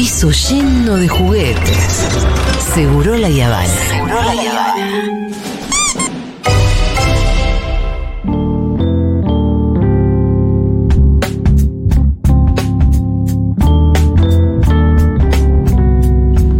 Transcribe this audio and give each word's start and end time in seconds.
piso 0.00 0.30
lleno 0.30 0.96
de 0.96 1.08
juguetes. 1.08 2.08
Seguro 2.72 3.18
la 3.18 3.28
Yavana. 3.28 3.68
Seguro 3.68 4.22
la 4.22 4.34
Yavana. 4.34 4.86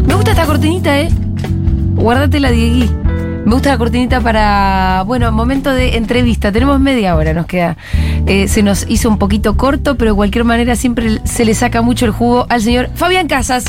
Me 0.07 0.15
gusta 0.15 0.33
esta 0.33 0.45
cortinita, 0.45 1.01
¿eh? 1.01 1.09
Guárdatela, 1.95 2.51
Diegui. 2.51 3.00
Me 3.45 3.55
gusta 3.55 3.71
la 3.71 3.79
cortinita 3.79 4.21
para, 4.21 5.03
bueno, 5.07 5.33
momento 5.33 5.73
de 5.73 5.97
entrevista. 5.97 6.53
Tenemos 6.53 6.79
media 6.79 7.17
hora, 7.17 7.33
nos 7.35 7.47
queda. 7.47 7.77
Eh, 8.27 8.47
se 8.47 8.63
nos 8.63 8.85
hizo 8.89 9.09
un 9.09 9.19
poquito 9.19 9.57
corto, 9.57 9.97
pero 9.97 10.13
de 10.13 10.15
cualquier 10.17 10.45
manera 10.45 10.77
siempre 10.77 11.19
se 11.25 11.45
le 11.45 11.55
saca 11.55 11.83
mucho 11.83 12.05
el 12.05 12.13
jugo 12.13 12.47
al 12.49 12.63
señor 12.63 12.91
Fabián 12.95 13.27
Casas. 13.27 13.65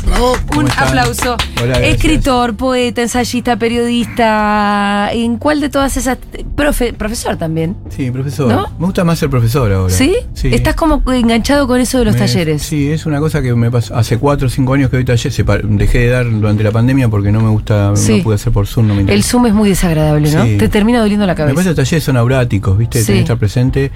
Un 0.55 0.67
están? 0.67 0.87
aplauso. 0.89 1.35
Hola. 1.63 1.79
Escritor, 1.79 2.55
poeta, 2.55 3.01
ensayista, 3.01 3.55
periodista. 3.57 5.09
¿En 5.13 5.37
cuál 5.37 5.61
de 5.61 5.69
todas 5.69 5.97
esas? 5.97 6.17
Profe- 6.55 6.93
profesor 6.93 7.37
también. 7.37 7.75
Sí, 7.89 8.11
profesor. 8.11 8.51
¿No? 8.51 8.67
Me 8.77 8.85
gusta 8.85 9.03
más 9.03 9.17
ser 9.17 9.29
profesor 9.31 9.71
ahora. 9.71 9.91
¿Sí? 9.93 10.13
Sí. 10.33 10.49
Estás 10.53 10.75
como 10.75 11.01
enganchado 11.11 11.65
con 11.65 11.79
eso 11.79 11.97
de 11.99 12.05
los 12.05 12.13
Me- 12.13 12.19
talleres. 12.19 12.61
Sí, 12.61 12.91
es 12.91 13.05
una 13.07 13.19
cosa 13.19 13.41
que 13.41 13.55
me 13.55 13.71
pasó. 13.71 13.95
Hace 13.95 14.19
cuatro 14.19 14.45
o 14.47 14.49
cinco 14.49 14.73
años 14.73 14.91
que 14.91 14.97
doy 15.01 15.05
pa- 15.43 15.57
Dejé 15.63 15.99
de 15.99 16.07
dar 16.09 16.29
durante 16.29 16.63
la 16.63 16.71
pandemia 16.71 17.09
porque 17.09 17.31
no 17.31 17.41
me 17.41 17.49
gusta, 17.49 17.95
Sí. 17.95 18.17
no 18.17 18.23
pude 18.23 18.35
hacer 18.35 18.53
por 18.53 18.67
Zoom, 18.67 18.87
no 18.87 18.95
me 18.95 19.01
El. 19.11 19.23
Zoom 19.23 19.47
es 19.47 19.53
muy 19.53 19.60
desagradable, 19.69 20.31
¿no? 20.31 20.43
Sí. 20.45 20.57
Te 20.57 20.67
termina 20.69 20.99
doliendo 20.99 21.25
la 21.25 21.33
Me 21.33 21.37
cabeza. 21.37 21.55
parece 21.55 21.69
que 21.75 21.81
los 21.81 21.87
talleres 21.89 22.03
son 22.03 22.17
auráticos, 22.17 22.77
¿viste? 22.77 22.99
Sí. 22.99 23.05
Tenés 23.05 23.19
que 23.19 23.23
estar 23.23 23.37
presente. 23.37 23.91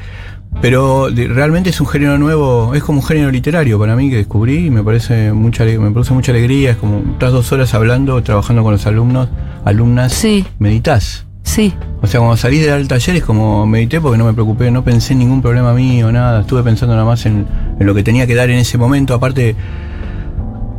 Pero 0.62 1.12
de- 1.12 1.28
realmente 1.28 1.70
es 1.70 1.82
un 1.82 1.88
género 1.88 2.18
nuevo, 2.18 2.74
es 2.76 2.84
como 2.84 3.00
un 3.02 3.06
género 3.06 3.30
literario 3.30 3.78
para 3.78 3.96
mí 3.98 4.10
que 4.10 4.16
descubrí 4.18 4.68
y 4.68 4.70
me 4.70 4.84
parece 4.84 5.34
mucha 5.34 5.66
me 5.66 5.92
produce 5.92 6.14
mucha 6.14 6.32
alegría. 6.32 6.72
Es 6.72 6.78
como 6.78 7.00
estás 7.12 7.34
dos 7.34 7.52
horas 7.52 7.74
hablando, 7.74 8.22
trabajando 8.24 8.64
con 8.64 8.72
los 8.72 8.86
alumnos, 8.88 9.28
alumnas, 9.66 10.14
Sí. 10.14 10.46
meditas. 10.60 11.26
Sí. 11.44 11.74
O 12.02 12.08
sea, 12.08 12.22
cuando 12.22 12.38
salí 12.38 12.58
de 12.60 12.68
dar 12.68 12.80
el 12.80 12.88
taller 12.88 13.18
es 13.18 13.24
como 13.24 13.68
medité 13.68 14.00
porque 14.02 14.18
no 14.18 14.26
me 14.26 14.34
preocupé, 14.34 14.72
no 14.72 14.84
pensé 14.84 15.14
en 15.14 15.20
ningún 15.20 15.42
problema 15.42 15.74
mío, 15.74 16.12
nada. 16.12 16.42
Estuve 16.42 16.64
pensando 16.64 16.96
nada 16.96 17.06
más 17.06 17.26
en, 17.26 17.46
en 17.80 17.86
lo 17.86 17.94
que 17.94 18.02
tenía 18.04 18.26
que 18.26 18.34
dar 18.36 18.50
en 18.50 18.58
ese 18.58 18.78
momento. 18.78 19.14
Aparte, 19.14 19.56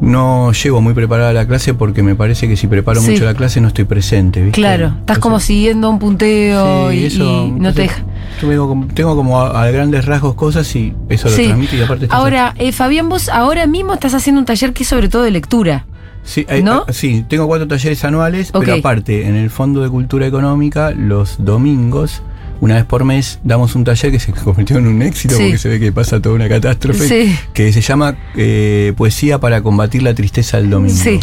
no 0.00 0.52
llego 0.52 0.80
muy 0.80 0.92
preparada 0.94 1.33
la 1.33 1.47
clase 1.47 1.75
porque 1.75 2.02
me 2.02 2.14
parece 2.14 2.48
que 2.48 2.56
si 2.56 2.66
preparo 2.66 3.00
Sí. 3.00 3.11
mucho 3.12 3.25
la 3.25 3.34
clase 3.34 3.61
no 3.61 3.69
estoy 3.69 3.84
presente, 3.84 4.42
¿viste? 4.42 4.61
Claro, 4.61 4.94
estás 5.00 5.19
como 5.19 5.41
siguiendo 5.41 5.88
un 5.91 5.98
punteo 5.98 6.91
sí, 6.91 6.97
y, 6.98 7.05
eso, 7.06 7.47
y 7.47 7.50
no 7.53 7.72
te 7.72 7.83
deja. 7.83 8.05
Yo 8.41 8.48
tengo, 8.48 8.69
como- 8.69 8.86
tengo 8.88 9.16
como 9.16 9.41
a, 9.41 9.62
a 9.64 9.70
grandes 9.70 10.05
rasgos 10.05 10.34
cosas 10.34 10.75
y 10.77 10.92
eso 11.08 11.28
lo 11.28 11.34
transmito 11.36 11.77
y 11.77 11.83
aparte 11.83 12.06
Ahora, 12.11 12.55
eh, 12.58 12.72
Fabián, 12.72 13.08
vos 13.08 13.28
ahora 13.28 13.66
mismo 13.66 13.94
estás 13.94 14.12
haciendo 14.14 14.41
un 14.41 14.44
taller 14.47 14.72
que 14.72 14.83
es 14.83 14.88
sobre 14.88 15.08
todo 15.08 15.22
de 15.22 15.30
lectura. 15.30 15.86
Sí, 16.25 16.44
eh, 16.48 16.60
¿no? 16.62 16.84
ah, 16.88 16.92
sí, 16.92 17.25
tengo 17.28 17.47
cuatro 17.47 17.69
talleres 17.69 18.05
anuales, 18.05 18.50
pero 18.53 18.75
aparte, 18.75 19.28
en 19.28 19.36
el 19.36 19.48
Fondo 19.48 19.81
de 19.81 19.88
Cultura 19.88 20.27
Económica, 20.27 20.91
los 20.91 21.36
domingos, 21.44 22.20
una 22.61 22.77
vez 22.77 22.85
por 22.85 23.05
mes, 23.05 23.39
damos 23.45 23.75
un 23.75 23.85
taller 23.85 24.11
que 24.12 24.21
se 24.21 24.33
convirtió 24.45 24.79
en 24.79 24.87
un 24.87 25.03
éxito 25.03 25.37
Sí. 25.37 25.43
porque 25.45 25.59
se 25.59 25.69
ve 25.69 25.81
que 25.81 25.93
pasa 25.93 26.21
toda 26.21 26.35
una 26.35 26.49
catástrofe, 26.49 27.07
Sí. 27.09 27.39
que 27.53 27.73
se 27.73 27.81
llama 27.81 28.17
eh, 28.37 28.93
Poesía 28.97 29.39
para 29.39 29.62
combatir 29.62 30.03
la 30.03 30.15
tristeza 30.15 30.57
del 30.59 30.71
domingo. 30.71 30.97
Sí. 30.97 31.21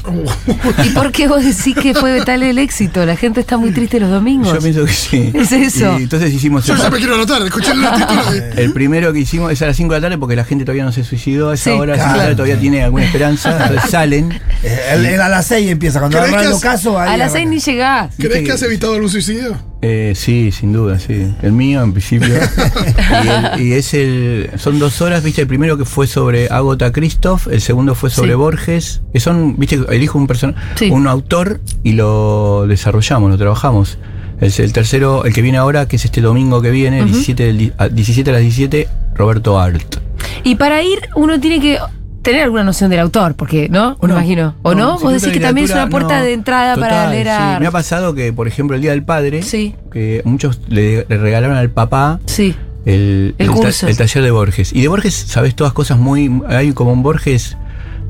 ¿Y 0.84 0.89
por 0.89 1.11
qué 1.11 1.28
vos 1.28 1.44
decís 1.44 1.76
que 1.76 1.94
fue 1.94 2.22
tal 2.26 2.44
el 2.44 2.58
éxito? 2.58 3.06
La 3.06 3.16
gente 3.16 3.39
está 3.39 3.58
muy 3.58 3.72
triste 3.72 4.00
los 4.00 4.09
domingos. 4.09 4.54
Yo 4.54 4.59
pienso 4.59 4.86
que 4.86 4.92
sí. 4.94 5.31
Es 5.34 5.52
eso. 5.52 5.98
Y 6.00 6.04
entonces 6.04 6.34
hicimos 6.34 6.66
Yo 6.66 6.73
el, 6.76 6.80
ya 6.81 6.89
me 6.89 6.98
quiero 6.98 7.16
anotar, 7.16 7.42
escuché 7.42 7.72
el 7.72 8.59
el 8.59 8.73
primero 8.73 9.11
que 9.14 9.20
hicimos 9.20 9.52
es 9.52 9.61
a 9.61 9.67
las 9.67 9.76
5 9.78 9.94
de 9.94 10.00
la 10.00 10.06
tarde 10.08 10.17
porque 10.17 10.36
la 10.36 10.45
gente 10.45 10.66
todavía 10.66 10.84
no 10.86 10.92
se 10.92 11.04
suicidó. 11.04 11.50
A 11.50 11.54
esa 11.56 11.72
Sí. 11.72 11.78
hora, 11.78 11.95
Claro. 11.95 12.31
todavía 12.36 12.59
tiene 12.59 12.84
alguna 12.84 13.06
esperanza. 13.06 13.52
Entonces 13.67 13.89
salen. 13.92 14.31
Eh, 14.64 14.80
Él, 14.94 15.06
él 15.06 15.22
a 15.22 15.30
las 15.30 15.48
6 15.48 15.70
empieza, 15.70 16.00
cuando 16.00 16.17
¿Crees 16.17 16.34
agarran 16.34 16.50
los 16.52 16.61
casos. 16.61 16.95
ahí 16.98 17.09
A 17.14 17.17
las 17.17 17.31
seis 17.31 17.45
arranca. 17.45 17.50
ni 17.56 17.59
llegás. 17.59 18.14
¿Crees 18.17 18.44
que 18.45 18.52
has 18.52 18.61
evitado 18.64 18.94
algún 18.95 19.09
suicidio? 19.09 19.58
Eh, 19.86 20.14
sí, 20.16 20.52
sin 20.54 20.71
duda, 20.71 20.98
sí. 20.98 21.27
El 21.42 21.52
mío, 21.52 21.83
en 21.83 21.92
principio. 21.92 22.33
y, 23.23 23.27
el- 23.27 23.61
y 23.67 23.73
es 23.73 23.94
el. 23.94 24.49
Son 24.58 24.80
dos 24.80 25.02
horas, 25.02 25.23
viste. 25.23 25.42
El 25.42 25.48
primero 25.48 25.77
que 25.77 25.83
fue 25.83 26.08
sobre 26.08 26.48
Agota 26.48 26.92
Christoph, 26.94 27.48
el 27.48 27.60
segundo 27.60 27.93
fue 27.93 28.10
sobre 28.10 28.30
Sí. 28.32 28.36
Borges. 28.36 29.02
Que 29.11 29.20
son, 29.20 29.58
viste, 29.58 29.82
elijo 29.92 30.17
un 30.17 30.27
person 30.27 30.55
Sí. 30.76 30.89
un 30.89 31.05
autor 31.08 31.60
y 31.83 31.92
lo 31.93 32.66
desarrollamos, 32.67 33.30
lo 33.30 33.38
trabajamos. 33.38 33.98
El 34.39 34.73
tercero, 34.73 35.26
el 35.26 35.33
que 35.33 35.42
viene 35.42 35.58
ahora, 35.58 35.88
que 35.88 35.98
es 35.98 36.05
este 36.05 36.22
domingo 36.22 36.61
que 36.61 36.72
viene, 36.72 36.99
el 36.99 37.05
17, 37.05 37.43
del 37.43 37.58
di- 37.58 37.72
a 37.77 37.88
17 37.89 38.30
a 38.30 38.33
las 38.33 38.42
17, 38.42 38.88
Roberto 39.16 39.60
Art. 39.60 39.98
Y 40.43 40.55
para 40.55 40.82
ir, 40.82 40.99
uno 41.16 41.39
tiene 41.39 41.60
que 41.61 41.77
tener 42.23 42.42
alguna 42.44 42.64
noción 42.64 42.89
del 42.89 43.00
autor, 43.02 43.36
porque, 43.36 43.70
¿no? 43.70 43.98
Me 44.02 44.08
no. 44.08 44.14
imagino. 44.16 44.56
¿O 44.64 44.73
no? 44.73 44.98
si 44.98 45.04
Vos 45.04 45.14
decís 45.14 45.32
que 45.32 45.39
también 45.39 45.66
es 45.66 45.72
una 45.72 45.89
puerta 45.89 46.17
no. 46.20 46.23
de 46.26 46.34
entrada 46.34 46.76
para 46.76 47.10
leer 47.11 47.28
sí. 47.28 47.34
a. 47.34 47.58
Me 47.60 47.67
ha 47.67 47.72
pasado 47.72 48.16
que, 48.16 48.34
por 48.34 48.48
ejemplo, 48.48 48.76
el 48.76 48.82
Día 48.82 48.92
del 48.92 49.04
Padre, 49.04 49.44
Sí. 49.44 49.76
que 49.92 50.22
muchos 50.26 50.60
le, 50.70 51.06
le 51.08 51.17
regalaron 51.17 51.56
al 51.58 51.70
papá 51.70 52.20
Sí. 52.26 52.56
el, 52.86 53.36
El 53.38 53.48
ta- 53.48 53.54
curso. 53.54 53.88
el 53.88 53.95
taller 53.98 54.23
de 54.23 54.32
Borges. 54.32 54.73
Y 54.73 54.82
de 54.82 54.88
Borges 54.88 55.14
sabes 55.14 55.54
todas 55.56 55.73
cosas 55.73 56.00
muy. 56.00 56.32
Hay 56.48 56.73
como 56.73 56.92
un 56.94 57.04
Borges 57.04 57.58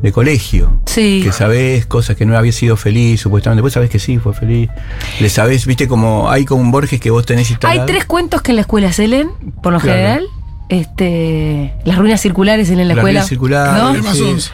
de 0.02 0.12
colegio. 0.12 0.80
Sí. 0.86 1.22
Que 1.24 1.32
sabes 1.32 1.86
cosas 1.86 2.16
que 2.18 2.26
no 2.26 2.38
había 2.38 2.52
sido 2.52 2.76
feliz, 2.76 3.22
supuestamente. 3.22 3.60
Después 3.60 3.74
sabes 3.74 3.90
que 3.90 4.00
sí, 4.00 4.18
fue 4.20 4.34
feliz. 4.34 4.70
Le 5.22 5.30
sabes, 5.30 5.66
viste, 5.66 5.88
como 5.88 6.30
hay 6.30 6.44
como 6.46 6.62
un 6.62 6.72
Borges 6.72 7.00
que 7.00 7.10
vos 7.10 7.26
tenés 7.26 7.48
Hay 7.48 7.54
instalado. 7.54 7.86
tres 7.86 8.06
cuentos 8.06 8.42
que 8.42 8.52
en 8.52 8.58
la 8.58 8.62
escuela 8.62 8.92
se 8.92 9.08
leen, 9.08 9.30
por 9.62 9.72
lo 9.74 9.80
Claro. 9.80 9.98
general. 9.98 10.26
Este, 10.70 11.74
las 11.86 11.98
ruinas 11.98 12.20
circulares 12.22 12.70
en 12.70 12.78
la 12.80 12.86
Las 12.86 12.98
escuela. 12.98 13.20
ruinas 13.20 13.30
circulares. 13.30 14.52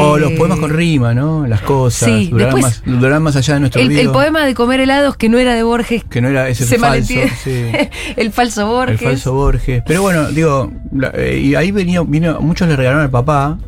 O 0.00 0.16
Eh, 0.16 0.20
los 0.20 0.32
poemas 0.32 0.58
con 0.58 0.70
rima, 0.70 1.14
¿no? 1.14 1.46
Las 1.46 1.60
cosas. 1.60 2.08
Sí, 2.08 2.28
durarán, 2.30 2.54
después- 2.56 2.82
más, 2.86 2.98
durarán 3.00 3.22
más 3.22 3.36
allá 3.36 3.54
de 3.54 3.60
nuestro 3.60 3.80
El, 3.80 3.96
el 3.96 4.10
poema 4.10 4.44
de 4.44 4.54
comer 4.54 4.80
helados 4.80 5.16
que 5.16 5.28
no 5.28 5.38
era 5.38 5.54
de 5.54 5.62
Borges. 5.62 6.02
Que 6.04 6.20
no 6.20 6.28
era 6.28 6.48
ese 6.48 6.64
se 6.64 6.78
falso. 6.78 7.14
sí. 7.42 7.50
el 8.16 8.32
falso 8.32 8.66
Borges. 8.66 9.00
El 9.00 9.06
falso 9.08 9.34
Borges. 9.34 9.82
Pero 9.86 10.02
bueno, 10.02 10.28
digo, 10.30 10.72
la- 10.92 11.12
eh, 11.14 11.38
y 11.38 11.54
ahí 11.54 11.70
venía, 11.70 12.02
vino, 12.02 12.40
muchos 12.40 12.66
le 12.68 12.74
regalaron 12.76 13.04
al 13.04 13.10
papá 13.10 13.58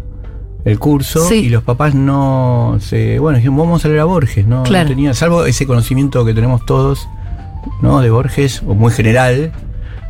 el 0.64 0.78
curso 0.80 1.28
Sí. 1.28 1.34
y 1.36 1.48
los 1.50 1.62
papás 1.62 1.94
no 1.94 2.78
se, 2.80 3.18
bueno, 3.20 3.36
dijeron, 3.38 3.56
vamos 3.58 3.84
a 3.84 3.88
leer 3.88 4.00
a 4.00 4.04
Borges, 4.04 4.46
¿no? 4.46 4.64
Claro. 4.64 4.88
No 4.88 4.94
tenía, 4.96 5.14
salvo 5.14 5.44
ese 5.46 5.66
conocimiento 5.66 6.24
que 6.24 6.34
tenemos 6.34 6.66
todos, 6.66 7.06
¿no? 7.82 8.00
De 8.00 8.10
Borges, 8.10 8.62
o 8.66 8.74
muy 8.74 8.92
general, 8.92 9.52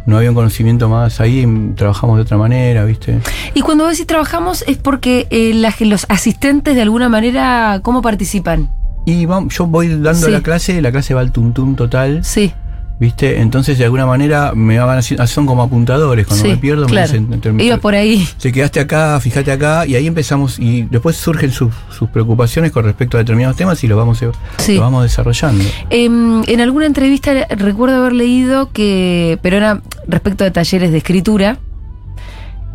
no 0.06 0.16
había 0.16 0.30
un 0.30 0.34
conocimiento 0.36 0.88
más 0.88 1.20
ahí, 1.20 1.46
mm, 1.46 1.74
trabajamos 1.74 2.16
de 2.16 2.22
otra 2.22 2.36
manera, 2.38 2.84
¿viste? 2.84 3.20
Y 3.54 3.60
cuando 3.60 3.84
vos 3.84 3.92
decís 3.92 4.06
trabajamos 4.06 4.64
es 4.66 4.76
porque 4.78 5.26
eh, 5.30 5.52
las- 5.54 5.80
los 5.80 6.06
asistentes 6.08 6.74
de 6.76 6.82
alguna 6.82 7.08
manera, 7.08 7.80
¿cómo 7.82 8.02
participan? 8.02 8.70
Y 9.04 9.26
vamos, 9.26 9.54
yo 9.56 9.66
voy 9.66 9.88
dando 9.88 10.26
Sí. 10.26 10.30
la 10.32 10.40
clase, 10.42 10.80
la 10.82 10.90
clase 10.90 11.14
va 11.14 11.20
al 11.20 11.30
tuntum 11.32 11.76
total, 11.76 12.24
Sí, 12.24 12.52
¿viste? 12.98 13.40
Entonces 13.40 13.78
de 13.78 13.84
alguna 13.84 14.06
manera 14.06 14.52
me 14.54 14.78
van 14.78 14.98
haciendo, 14.98 15.26
son 15.26 15.46
como 15.46 15.62
apuntadores, 15.62 16.26
cuando 16.26 16.44
sí, 16.44 16.50
me 16.50 16.56
pierdo 16.56 16.86
claro. 16.86 17.12
me 17.12 17.36
dicen, 17.36 17.60
Iba 17.60 17.76
por 17.76 17.94
ahí. 17.94 18.26
Te 18.40 18.52
quedaste 18.52 18.80
acá, 18.80 19.18
fíjate 19.20 19.52
acá, 19.52 19.86
y 19.86 19.94
ahí 19.96 20.06
empezamos, 20.06 20.58
y 20.58 20.82
después 20.82 21.16
surgen 21.16 21.50
sus, 21.50 21.74
sus 21.90 22.08
preocupaciones 22.08 22.72
con 22.72 22.84
respecto 22.84 23.16
a 23.16 23.20
determinados 23.20 23.56
temas 23.56 23.82
y 23.84 23.86
los 23.86 23.98
vamos, 23.98 24.18
Sí. 24.58 24.72
los 24.74 24.80
vamos 24.80 25.02
desarrollando. 25.02 25.64
Em, 25.90 26.42
en 26.46 26.60
alguna 26.60 26.86
entrevista 26.86 27.32
recuerdo 27.50 27.96
haber 27.96 28.12
leído 28.14 28.72
que, 28.72 29.38
pero 29.42 29.56
era 29.58 29.82
respecto 30.08 30.44
de 30.44 30.50
talleres 30.50 30.90
de 30.92 30.98
escritura, 30.98 31.58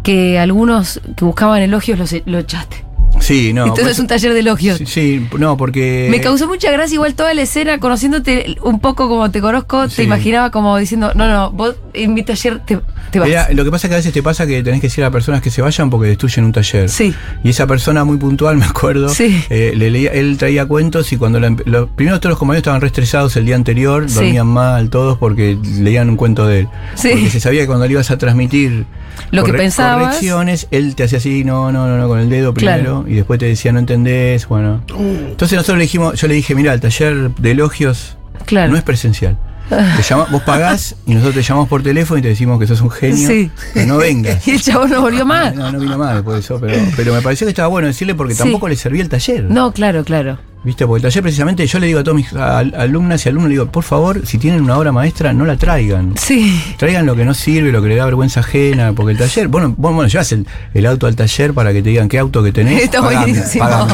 que 0.03 0.39
algunos 0.39 0.99
que 1.15 1.25
buscaban 1.25 1.61
elogios 1.61 1.99
los, 1.99 2.11
e- 2.13 2.23
lo 2.25 2.39
echaste. 2.39 2.85
Sí, 3.19 3.53
no. 3.53 3.63
Entonces 3.63 3.83
por 3.85 3.91
es 3.91 3.99
un 3.99 4.07
taller 4.07 4.33
de 4.33 4.39
elogios. 4.39 4.77
Sí, 4.79 4.85
sí, 4.85 5.27
no, 5.37 5.57
porque. 5.57 6.07
Me 6.09 6.21
causó 6.21 6.47
mucha 6.47 6.71
gracia 6.71 6.95
igual 6.95 7.13
toda 7.13 7.33
la 7.33 7.41
escena, 7.43 7.79
conociéndote 7.79 8.55
un 8.63 8.79
poco 8.79 9.07
como 9.07 9.29
te 9.29 9.41
conozco, 9.41 9.87
Sí. 9.89 9.97
te 9.97 10.03
imaginaba 10.03 10.49
como 10.51 10.77
diciendo, 10.77 11.11
no, 11.15 11.27
no, 11.27 11.51
vos 11.51 11.75
en 11.93 12.13
mi 12.13 12.23
taller 12.23 12.59
te, 12.65 12.79
te 13.11 13.19
vas. 13.19 13.29
Era- 13.29 13.49
lo 13.53 13.63
que 13.63 13.71
pasa 13.71 13.87
es 13.87 13.89
que 13.89 13.95
a 13.95 13.97
veces 13.97 14.13
te 14.13 14.23
pasa 14.23 14.47
que 14.47 14.63
tenés 14.63 14.81
que 14.81 14.87
decir 14.87 15.03
a 15.03 15.11
personas 15.11 15.41
que 15.41 15.49
se 15.51 15.61
vayan 15.61 15.89
porque 15.89 16.07
destruyen 16.07 16.45
un 16.45 16.51
taller. 16.51 16.89
Sí. 16.89 17.13
Y 17.43 17.49
esa 17.49 17.67
persona 17.67 18.03
muy 18.03 18.17
puntual, 18.17 18.57
me 18.57 18.65
acuerdo, 18.65 19.09
Sí. 19.09 19.43
eh, 19.49 19.73
le 19.75 19.91
leía, 19.91 20.11
él 20.11 20.37
traía 20.37 20.65
cuentos 20.65 21.11
y 21.13 21.17
cuando 21.17 21.39
la 21.39 21.49
empe- 21.49 21.63
lo- 21.65 21.87
primero 21.87 22.19
todos 22.19 22.31
los 22.31 22.39
compañeros 22.39 22.61
estaban 22.61 22.81
re 22.81 22.87
estresados 22.87 23.35
el 23.35 23.45
día 23.45 23.55
anterior, 23.55 24.11
dormían 24.11 24.47
mal 24.47 24.89
todos 24.89 25.17
porque 25.17 25.57
leían 25.79 26.09
un 26.09 26.15
cuento 26.15 26.47
de 26.47 26.61
él. 26.61 26.67
Sí. 26.95 27.09
Porque 27.11 27.29
se 27.29 27.39
sabía 27.39 27.61
que 27.61 27.67
cuando 27.67 27.85
le 27.85 27.91
ibas 27.93 28.09
a 28.11 28.17
transmitir 28.17 28.85
Lo 29.31 29.43
que 29.43 29.53
pensabas. 29.53 30.05
correcciones, 30.05 30.67
él 30.71 30.95
te 30.95 31.03
hacía 31.05 31.17
así, 31.19 31.43
no, 31.43 31.71
no, 31.71 31.87
no, 31.87 31.97
no, 31.97 32.07
con 32.07 32.19
el 32.19 32.29
dedo 32.29 32.53
primero, 32.53 32.77
Claro. 33.01 33.05
y 33.07 33.15
después 33.15 33.39
te 33.39 33.45
decía, 33.45 33.71
no 33.71 33.79
entendés, 33.79 34.47
bueno. 34.47 34.83
Entonces 34.89 35.55
nosotros 35.55 35.77
le 35.77 35.83
dijimos, 35.83 36.19
yo 36.19 36.27
le 36.27 36.33
dije, 36.33 36.53
mira, 36.55 36.73
el 36.73 36.79
taller 36.81 37.31
de 37.35 37.51
elogios 37.51 38.17
Claro. 38.45 38.71
no 38.71 38.77
es 38.77 38.83
presencial. 38.83 39.37
Te 39.69 40.03
llama- 40.03 40.27
vos 40.29 40.41
pagás 40.41 40.97
y 41.05 41.13
nosotros 41.13 41.33
te 41.35 41.43
llamamos 41.43 41.69
por 41.69 41.81
teléfono 41.81 42.17
y 42.17 42.21
te 42.21 42.27
decimos 42.27 42.59
que 42.59 42.67
sos 42.67 42.81
un 42.81 42.89
genio. 42.91 43.25
Sí. 43.25 43.49
Que 43.73 43.85
no 43.85 43.97
vengas. 43.97 44.45
Y 44.47 44.51
el 44.51 44.61
chabón 44.61 44.89
no 44.89 44.99
volvió 44.99 45.25
más. 45.25 45.55
No, 45.55 45.71
no 45.71 45.79
vino 45.79 45.97
más 45.97 46.15
después 46.15 46.35
de 46.35 46.39
eso, 46.41 46.59
pero, 46.59 46.77
pero 46.97 47.13
me 47.13 47.21
pareció 47.21 47.45
que 47.47 47.51
estaba 47.51 47.69
bueno 47.69 47.87
decirle 47.87 48.13
porque 48.13 48.33
Sí. 48.33 48.39
tampoco 48.39 48.67
le 48.67 48.75
servía 48.75 49.01
el 49.01 49.07
taller. 49.07 49.45
No, 49.45 49.71
claro, 49.71 50.03
claro. 50.03 50.39
¿Viste? 50.63 50.85
Porque 50.85 50.97
el 50.97 51.01
taller 51.01 51.23
precisamente 51.23 51.65
yo 51.65 51.79
le 51.79 51.87
digo 51.87 51.99
a 51.99 52.03
todos 52.03 52.15
mis 52.15 52.31
alumnas 52.33 53.25
y 53.25 53.29
alumnos, 53.29 53.49
le 53.49 53.53
digo, 53.55 53.65
por 53.71 53.83
favor, 53.83 54.27
si 54.27 54.37
tienen 54.37 54.61
una 54.61 54.77
obra 54.77 54.91
maestra, 54.91 55.33
no 55.33 55.43
la 55.45 55.57
traigan. 55.57 56.13
Sí. 56.17 56.61
Traigan 56.77 57.07
lo 57.07 57.15
que 57.15 57.25
no 57.25 57.33
sirve, 57.33 57.71
lo 57.71 57.81
que 57.81 57.87
le 57.89 57.95
da 57.95 58.05
vergüenza 58.05 58.41
ajena, 58.41 58.93
porque 58.93 59.13
el 59.13 59.17
taller, 59.17 59.47
bueno, 59.47 59.73
bueno, 59.75 59.95
bueno 59.95 60.09
llevas 60.09 60.31
el, 60.33 60.45
el 60.75 60.85
auto 60.85 61.07
al 61.07 61.15
taller 61.15 61.55
para 61.55 61.73
que 61.73 61.81
te 61.81 61.89
digan 61.89 62.07
qué 62.07 62.19
auto 62.19 62.43
que 62.43 62.51
tenés. 62.51 62.83
Está 62.83 63.01
Pagame, 63.01 63.31
buenísimo. 63.31 63.65
Pagame, 63.65 63.93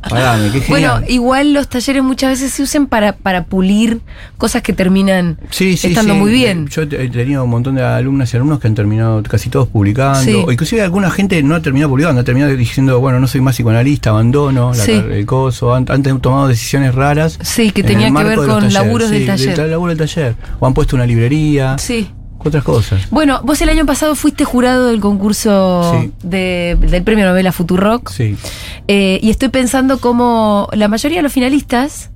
Pagame, 0.10 0.50
qué 0.50 0.62
Bueno, 0.68 1.00
igual 1.06 1.52
los 1.52 1.68
talleres 1.68 2.02
muchas 2.02 2.30
veces 2.30 2.52
se 2.52 2.62
usan 2.64 2.88
para, 2.88 3.12
para 3.12 3.44
pulir 3.44 4.00
cosas 4.36 4.62
que 4.62 4.72
terminan 4.72 5.38
Sí, 5.50 5.76
sí, 5.76 5.88
estando 5.88 6.14
sí. 6.14 6.18
muy 6.18 6.32
bien. 6.32 6.66
Yo 6.68 6.82
he 6.82 6.86
tenido 7.08 7.44
un 7.44 7.50
montón 7.50 7.76
de 7.76 7.84
alumnas 7.84 8.32
y 8.34 8.36
alumnos 8.36 8.58
que 8.58 8.66
han 8.66 8.74
terminado 8.74 9.22
casi 9.22 9.48
todos 9.48 9.68
publicando. 9.68 10.44
O 10.44 10.50
inclusive 10.50 10.82
alguna 10.82 11.10
gente 11.10 11.40
no 11.44 11.54
ha 11.54 11.62
terminado 11.62 11.90
publicando, 11.90 12.20
ha 12.20 12.24
terminado 12.24 12.56
diciendo, 12.56 12.98
bueno, 12.98 13.20
no 13.20 13.28
soy 13.28 13.40
más 13.40 13.54
psicoanalista, 13.54 14.10
abandono 14.10 14.72
la 14.74 14.84
el 14.84 15.24
coso, 15.26 15.67
han, 15.74 15.86
han 15.88 16.02
tomado 16.20 16.48
decisiones 16.48 16.94
raras. 16.94 17.38
Sí, 17.42 17.70
que 17.70 17.80
en 17.82 17.86
tenía 17.86 18.06
que 18.08 18.12
ver 18.24 18.28
de 18.40 18.46
con 18.46 18.46
talleres. 18.48 18.72
laburos 18.74 19.10
del 19.10 19.20
Sí, 19.22 19.26
taller. 19.26 19.56
Del 19.56 19.70
laburo 19.70 19.94
del 19.94 19.98
taller. 19.98 20.34
O 20.60 20.66
han 20.66 20.74
puesto 20.74 20.96
una 20.96 21.06
librería, 21.06 21.76
Sí. 21.78 22.10
otras 22.38 22.62
cosas. 22.64 23.08
Bueno, 23.10 23.40
vos 23.44 23.60
el 23.62 23.68
año 23.68 23.84
pasado 23.86 24.14
fuiste 24.14 24.44
jurado 24.44 24.86
del 24.88 25.00
concurso 25.00 25.98
Sí. 26.00 26.12
de- 26.22 26.76
del 26.80 27.02
premio 27.02 27.26
novela 27.26 27.52
Futurock. 27.52 28.10
Sí. 28.10 28.36
Eh, 28.86 29.18
y 29.22 29.30
estoy 29.30 29.48
pensando 29.48 29.98
cómo 29.98 30.68
la 30.72 30.88
mayoría 30.88 31.18
de 31.18 31.22
los 31.22 31.32
finalistas 31.32 32.10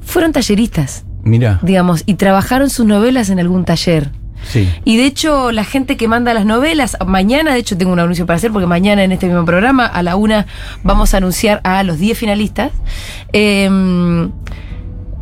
fueron 0.00 0.32
talleristas, 0.32 1.04
Mirá, 1.24 1.58
digamos, 1.62 2.04
y 2.06 2.14
trabajaron 2.14 2.70
sus 2.70 2.86
novelas 2.86 3.28
en 3.30 3.40
algún 3.40 3.64
taller. 3.64 4.12
Y 4.84 4.96
de 4.96 5.06
hecho, 5.06 5.52
la 5.52 5.64
gente 5.64 5.96
que 5.96 6.08
manda 6.08 6.32
las 6.34 6.46
novelas, 6.46 6.96
mañana, 7.06 7.52
de 7.52 7.58
hecho, 7.58 7.76
tengo 7.76 7.92
un 7.92 8.00
anuncio 8.00 8.26
para 8.26 8.36
hacer, 8.36 8.52
porque 8.52 8.66
mañana 8.66 9.04
en 9.04 9.12
este 9.12 9.26
mismo 9.26 9.44
programa, 9.44 9.86
a 9.86 10.02
la 10.02 10.16
una, 10.16 10.46
vamos 10.82 11.14
a 11.14 11.18
anunciar 11.18 11.60
a 11.64 11.82
los 11.82 11.98
10 11.98 12.18
finalistas. 12.18 12.72
Eh, 13.32 13.68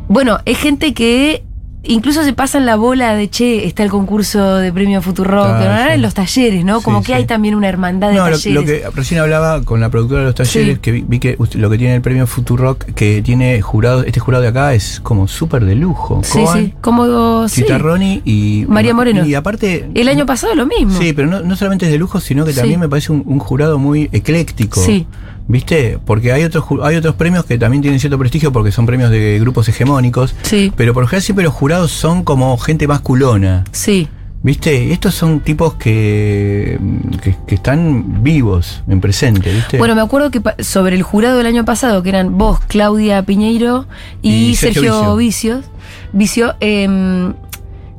bueno, 0.09 0.39
es 0.45 0.59
gente 0.59 0.93
que 0.93 1.43
incluso 1.87 2.23
se 2.25 2.33
pasan 2.33 2.67
la 2.67 2.77
bola 2.77 3.15
de 3.15 3.29
che, 3.31 3.67
está 3.67 3.83
el 3.83 3.91
concurso 3.91 4.57
de 4.57 4.73
premio 4.73 5.03
Futurock, 5.03 5.47
Claro, 5.47 5.87
sí. 5.89 5.95
en 5.95 6.03
los 6.03 6.15
talleres, 6.15 6.65
¿no? 6.65 6.79
Sí, 6.79 6.85
Como 6.85 7.01
que 7.01 7.07
sí. 7.09 7.13
hay 7.13 7.25
también 7.27 7.55
una 7.55 7.69
hermandad 7.69 8.11
de 8.11 8.15
No, 8.17 8.29
lo, 8.29 8.37
talleres. 8.39 8.55
lo 8.55 8.65
que 8.65 8.83
recién 8.95 9.21
hablaba 9.21 9.63
con 9.63 9.81
la 9.81 9.89
productora 9.91 10.21
de 10.21 10.27
los 10.27 10.35
talleres, 10.35 10.79
que 10.79 10.93
vi, 10.93 11.05
vi 11.07 11.19
que 11.19 11.37
usted- 11.39 11.59
lo 11.61 11.71
que 11.71 11.79
tiene 11.79 11.95
el 11.95 12.01
premio 12.03 12.27
Futurock, 12.27 12.85
que 12.95 13.23
tiene 13.23 13.61
jurado, 13.63 14.03
este 14.05 14.21
jurado 14.21 14.43
de 14.43 14.49
acá 14.49 14.75
es 14.75 15.01
como 15.01 15.29
súper 15.29 15.65
de 15.65 15.75
lujo. 15.75 16.21
Sí, 16.25 16.39
Coan, 16.43 16.65
sí, 16.67 16.75
como 16.81 17.49
sí. 17.49 17.63
Chitarroni 17.63 18.23
y 18.25 18.65
María 18.69 18.95
Moreno. 18.95 19.25
Y 19.25 19.35
aparte. 19.35 19.89
El 19.95 20.09
año 20.09 20.27
pasado 20.27 20.55
lo 20.55 20.67
mismo. 20.67 20.99
Sí, 20.99 21.13
pero 21.13 21.29
no, 21.29 21.41
no 21.41 21.57
solamente 21.57 21.87
es 21.87 21.93
de 21.93 21.99
lujo, 21.99 22.21
sino 22.21 22.45
que 22.45 22.53
también 22.53 22.81
me 22.81 22.89
parece 22.89 23.13
un, 23.13 23.23
un 23.27 23.39
jurado 23.39 23.79
muy 23.79 24.09
ecléctico. 24.13 24.81
Sí. 24.81 25.07
¿Viste? 25.47 25.99
Porque 26.05 26.33
hay 26.33 26.45
otros, 26.45 26.65
hay 26.83 26.97
otros 26.97 27.17
premios 27.17 27.45
que 27.45 27.59
también 27.59 27.83
tienen 27.83 28.01
cierto 28.01 28.19
prestigio 28.19 28.51
porque 28.53 28.73
son 28.73 28.87
premios 28.87 29.11
de 29.11 29.39
grupos 29.41 29.69
hegemónicos. 29.69 30.35
Sí. 30.43 30.73
Pero 30.75 30.95
por 30.95 31.03
lo 31.03 31.07
general 31.09 31.23
siempre 31.23 31.45
los 31.45 31.53
jurados 31.53 31.91
son 31.91 32.25
como 32.25 32.57
gente 32.57 32.89
más 32.89 33.01
culona. 33.01 33.65
Sí. 33.71 34.09
¿Viste? 34.43 34.93
Estos 34.93 35.15
son 35.15 35.41
tipos 35.41 35.75
que, 35.75 36.79
que, 37.23 37.35
que 37.47 37.55
están 37.55 38.23
vivos, 38.23 38.83
en 38.87 39.01
presente, 39.01 39.51
¿viste? 39.51 39.79
Bueno, 39.79 39.95
me 39.95 40.03
acuerdo 40.03 40.31
que 40.31 40.43
sobre 40.63 40.97
el 40.97 41.03
jurado 41.03 41.39
del 41.39 41.47
año 41.47 41.65
pasado, 41.65 42.03
que 42.03 42.11
eran 42.11 42.37
vos, 42.37 42.61
Claudia 42.61 43.23
Piñeiro 43.23 43.87
y, 44.21 44.51
Y 44.51 44.57
Sergio 44.57 44.83
Sergio, 44.83 45.17
Vicios, 45.17 45.65
Vicio, 46.13 46.57
em, 46.61 47.33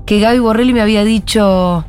que 0.06 0.20
Gaby 0.20 0.38
Borrelli 0.38 0.74
me 0.74 0.82
había 0.82 1.04
dicho, 1.04 1.84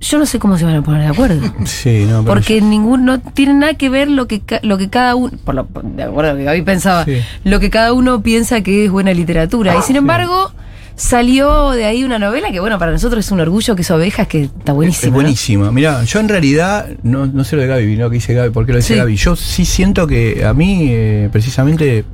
yo 0.00 0.18
no 0.18 0.24
sé 0.26 0.38
cómo 0.38 0.56
se 0.58 0.64
van 0.64 0.76
a 0.76 0.82
poner 0.82 1.02
de 1.02 1.08
acuerdo. 1.08 1.52
sí, 1.64 2.04
no, 2.08 2.22
pero 2.22 2.24
Porque 2.24 2.60
ningún, 2.60 3.04
no 3.04 3.20
tiene 3.20 3.54
nada 3.54 3.74
que 3.74 3.88
ver 3.90 4.08
lo 4.10 4.26
que, 4.26 4.42
lo 4.62 4.78
que 4.78 4.88
cada 4.88 5.14
uno, 5.14 5.32
por 5.44 5.54
lo, 5.54 5.68
de 5.82 6.02
acuerdo 6.04 6.30
a 6.30 6.32
lo 6.34 6.38
que 6.38 6.44
Gaby 6.44 6.62
pensaba, 6.62 7.04
Sí. 7.04 7.18
lo 7.44 7.60
que 7.60 7.70
cada 7.70 7.92
uno 7.92 8.22
piensa 8.22 8.62
que 8.62 8.86
es 8.86 8.90
buena 8.90 9.12
literatura. 9.12 9.76
Y 9.78 9.82
sin 9.82 9.96
embargo, 9.96 10.52
salió 10.96 11.70
de 11.70 11.84
ahí 11.86 12.04
una 12.04 12.18
novela 12.18 12.50
que, 12.50 12.60
bueno, 12.60 12.78
para 12.78 12.92
nosotros 12.92 13.24
es 13.24 13.30
un 13.32 13.40
orgullo 13.40 13.74
que 13.74 13.82
es 13.82 13.90
Ovejas, 13.90 14.26
que 14.26 14.44
está 14.44 14.72
buenísima. 14.72 15.06
Es 15.06 15.10
¿no? 15.10 15.14
buenísima. 15.14 15.72
Mira, 15.72 16.04
yo 16.04 16.20
en 16.20 16.28
realidad, 16.28 16.88
no, 17.02 17.26
no 17.26 17.44
sé 17.44 17.56
lo 17.56 17.62
de 17.62 17.68
Gaby, 17.68 17.96
lo 17.96 18.10
que 18.10 18.14
dice 18.16 18.34
Gaby, 18.34 18.50
¿por 18.50 18.66
qué 18.66 18.72
lo 18.72 18.78
dice 18.78 18.94
Sí. 18.94 18.98
Gaby? 18.98 19.16
Yo 19.16 19.36
sí 19.36 19.64
siento 19.64 20.06
que 20.06 20.44
a 20.44 20.52
mí, 20.52 20.88
eh, 20.90 21.28
precisamente, 21.32 22.04